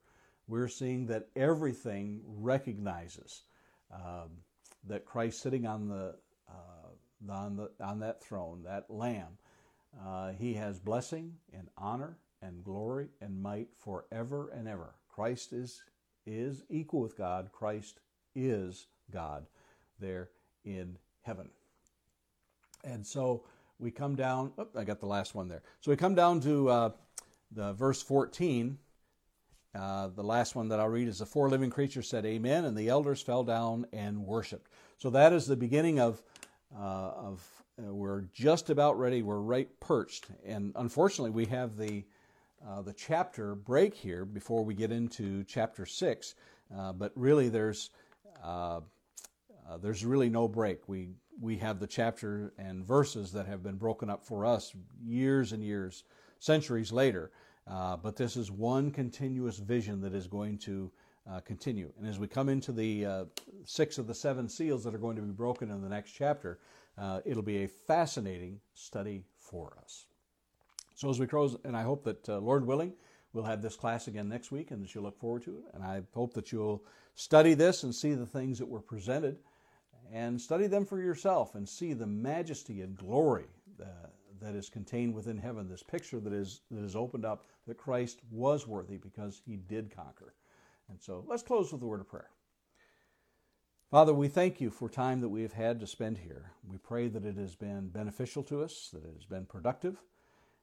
We're 0.47 0.67
seeing 0.67 1.05
that 1.07 1.27
everything 1.35 2.21
recognizes 2.25 3.43
um, 3.93 4.29
that 4.87 5.05
Christ 5.05 5.41
sitting 5.41 5.67
on 5.67 5.87
the, 5.87 6.15
uh, 6.49 7.31
on 7.31 7.55
the 7.57 7.69
on 7.79 7.99
that 7.99 8.23
throne, 8.23 8.63
that 8.63 8.89
Lamb, 8.89 9.37
uh, 10.03 10.31
he 10.31 10.55
has 10.55 10.79
blessing 10.79 11.33
and 11.53 11.67
honor 11.77 12.17
and 12.41 12.63
glory 12.63 13.09
and 13.21 13.39
might 13.39 13.67
forever 13.77 14.49
and 14.49 14.67
ever. 14.67 14.95
Christ 15.09 15.53
is 15.53 15.83
is 16.25 16.63
equal 16.69 17.01
with 17.01 17.17
God. 17.17 17.49
Christ 17.51 17.99
is 18.35 18.87
God 19.11 19.45
there 19.99 20.29
in 20.63 20.97
heaven. 21.21 21.49
And 22.83 23.05
so 23.05 23.43
we 23.77 23.91
come 23.91 24.15
down, 24.15 24.51
oh, 24.57 24.67
I 24.75 24.83
got 24.83 24.99
the 24.99 25.05
last 25.05 25.35
one 25.35 25.47
there. 25.47 25.61
So 25.81 25.91
we 25.91 25.97
come 25.97 26.15
down 26.15 26.39
to 26.41 26.69
uh, 26.69 26.89
the 27.51 27.73
verse 27.73 28.01
14. 28.01 28.77
Uh, 29.75 30.07
the 30.07 30.23
last 30.23 30.55
one 30.55 30.67
that 30.69 30.79
I'll 30.79 30.89
read 30.89 31.07
is 31.07 31.19
the 31.19 31.25
four 31.25 31.49
living 31.49 31.69
creatures 31.69 32.09
said 32.09 32.25
amen, 32.25 32.65
and 32.65 32.75
the 32.75 32.89
elders 32.89 33.21
fell 33.21 33.43
down 33.43 33.85
and 33.93 34.25
worshiped. 34.25 34.71
So 34.97 35.11
that 35.11 35.31
is 35.31 35.45
the 35.45 35.55
beginning 35.55 35.99
of, 35.99 36.21
uh, 36.75 37.11
of 37.15 37.47
uh, 37.79 37.93
we're 37.93 38.21
just 38.33 38.69
about 38.69 38.97
ready, 38.99 39.21
we're 39.21 39.39
right 39.39 39.69
perched. 39.79 40.25
And 40.45 40.73
unfortunately, 40.75 41.31
we 41.31 41.45
have 41.45 41.77
the, 41.77 42.03
uh, 42.67 42.81
the 42.81 42.93
chapter 42.93 43.55
break 43.55 43.93
here 43.93 44.25
before 44.25 44.63
we 44.63 44.73
get 44.73 44.91
into 44.91 45.43
chapter 45.45 45.85
6. 45.85 46.35
Uh, 46.75 46.93
but 46.93 47.11
really, 47.15 47.49
there's, 47.49 47.89
there's 49.81 50.03
really 50.05 50.29
no 50.29 50.47
break. 50.47 50.87
We 50.87 51.09
we 51.41 51.57
have 51.57 51.79
the 51.79 51.87
chapter 51.87 52.53
and 52.57 52.85
verses 52.85 53.31
that 53.31 53.45
have 53.45 53.63
been 53.63 53.77
broken 53.77 54.09
up 54.09 54.25
for 54.25 54.45
us 54.45 54.73
years 55.01 55.53
and 55.53 55.63
years, 55.63 56.03
centuries 56.39 56.91
later. 56.91 57.31
Uh, 57.67 57.95
but 57.95 58.15
this 58.15 58.35
is 58.35 58.51
one 58.51 58.91
continuous 58.91 59.57
vision 59.57 60.01
that 60.01 60.13
is 60.13 60.27
going 60.27 60.57
to 60.57 60.91
uh, 61.29 61.39
continue. 61.41 61.91
And 61.97 62.07
as 62.07 62.17
we 62.17 62.27
come 62.27 62.49
into 62.49 62.71
the 62.71 63.05
uh, 63.05 63.25
six 63.63 63.97
of 63.97 64.07
the 64.07 64.15
seven 64.15 64.49
seals 64.49 64.83
that 64.83 64.95
are 64.95 64.99
going 64.99 65.15
to 65.15 65.21
be 65.21 65.31
broken 65.31 65.69
in 65.69 65.81
the 65.81 65.89
next 65.89 66.11
chapter, 66.11 66.59
uh, 66.97 67.21
it'll 67.25 67.43
be 67.43 67.63
a 67.63 67.67
fascinating 67.67 68.59
study 68.73 69.23
for 69.37 69.77
us. 69.83 70.07
So 70.99 71.09
as 71.09 71.17
we 71.17 71.27
close, 71.27 71.55
and 71.63 71.77
I 71.77 71.83
hope 71.83 72.03
that 72.03 72.27
uh, 72.27 72.39
Lord 72.39 72.67
willing, 72.67 72.91
we'll 73.31 73.45
have 73.45 73.61
this 73.61 73.77
class 73.77 74.09
again 74.09 74.27
next 74.27 74.51
week 74.51 74.71
and 74.71 74.83
that 74.83 74.93
you'll 74.93 75.05
look 75.05 75.17
forward 75.17 75.43
to 75.43 75.51
it. 75.51 75.63
And 75.73 75.81
I 75.81 76.01
hope 76.13 76.33
that 76.33 76.51
you'll 76.51 76.83
study 77.15 77.53
this 77.53 77.83
and 77.83 77.95
see 77.95 78.15
the 78.15 78.25
things 78.25 78.59
that 78.59 78.67
were 78.67 78.81
presented 78.81 79.37
and 80.11 80.41
study 80.41 80.67
them 80.67 80.85
for 80.85 80.99
yourself 80.99 81.55
and 81.55 81.69
see 81.69 81.93
the 81.93 82.05
majesty 82.05 82.81
and 82.81 82.97
glory 82.97 83.45
that, 83.77 84.11
that 84.41 84.55
is 84.55 84.69
contained 84.69 85.13
within 85.13 85.37
heaven. 85.37 85.69
This 85.69 85.83
picture 85.83 86.19
that 86.19 86.33
is 86.33 86.63
that 86.69 86.83
is 86.83 86.97
opened 86.97 87.23
up 87.23 87.45
that 87.65 87.77
Christ 87.77 88.19
was 88.29 88.67
worthy 88.67 88.97
because 88.97 89.41
he 89.45 89.55
did 89.55 89.95
conquer. 89.95 90.33
And 90.89 91.01
so 91.01 91.23
let's 91.29 91.43
close 91.43 91.71
with 91.71 91.81
a 91.81 91.85
word 91.85 92.01
of 92.01 92.09
prayer. 92.09 92.29
Father, 93.89 94.13
we 94.13 94.27
thank 94.27 94.59
you 94.59 94.69
for 94.69 94.89
time 94.89 95.21
that 95.21 95.29
we 95.29 95.43
have 95.43 95.53
had 95.53 95.79
to 95.79 95.87
spend 95.87 96.17
here. 96.17 96.51
We 96.67 96.77
pray 96.77 97.07
that 97.07 97.23
it 97.23 97.37
has 97.37 97.55
been 97.55 97.87
beneficial 97.87 98.43
to 98.43 98.63
us, 98.63 98.89
that 98.91 99.05
it 99.05 99.13
has 99.15 99.25
been 99.25 99.45
productive. 99.45 100.03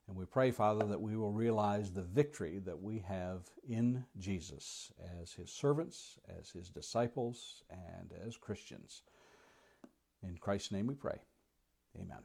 And 0.09 0.17
we 0.17 0.25
pray, 0.25 0.53
Father, 0.53 0.87
that 0.87 1.01
we 1.01 1.17
will 1.17 1.33
realize 1.33 1.91
the 1.91 2.03
victory 2.03 2.61
that 2.65 2.81
we 2.81 3.01
have 3.09 3.43
in 3.69 4.05
Jesus 4.19 4.93
as 5.21 5.33
his 5.33 5.51
servants, 5.51 6.19
as 6.39 6.51
his 6.51 6.71
disciples, 6.71 7.65
and 7.71 8.13
as 8.25 8.37
Christians. 8.37 9.03
In 10.23 10.37
Christ's 10.39 10.71
name 10.71 10.87
we 10.87 10.95
pray. 10.95 11.19
Amen. 11.97 12.23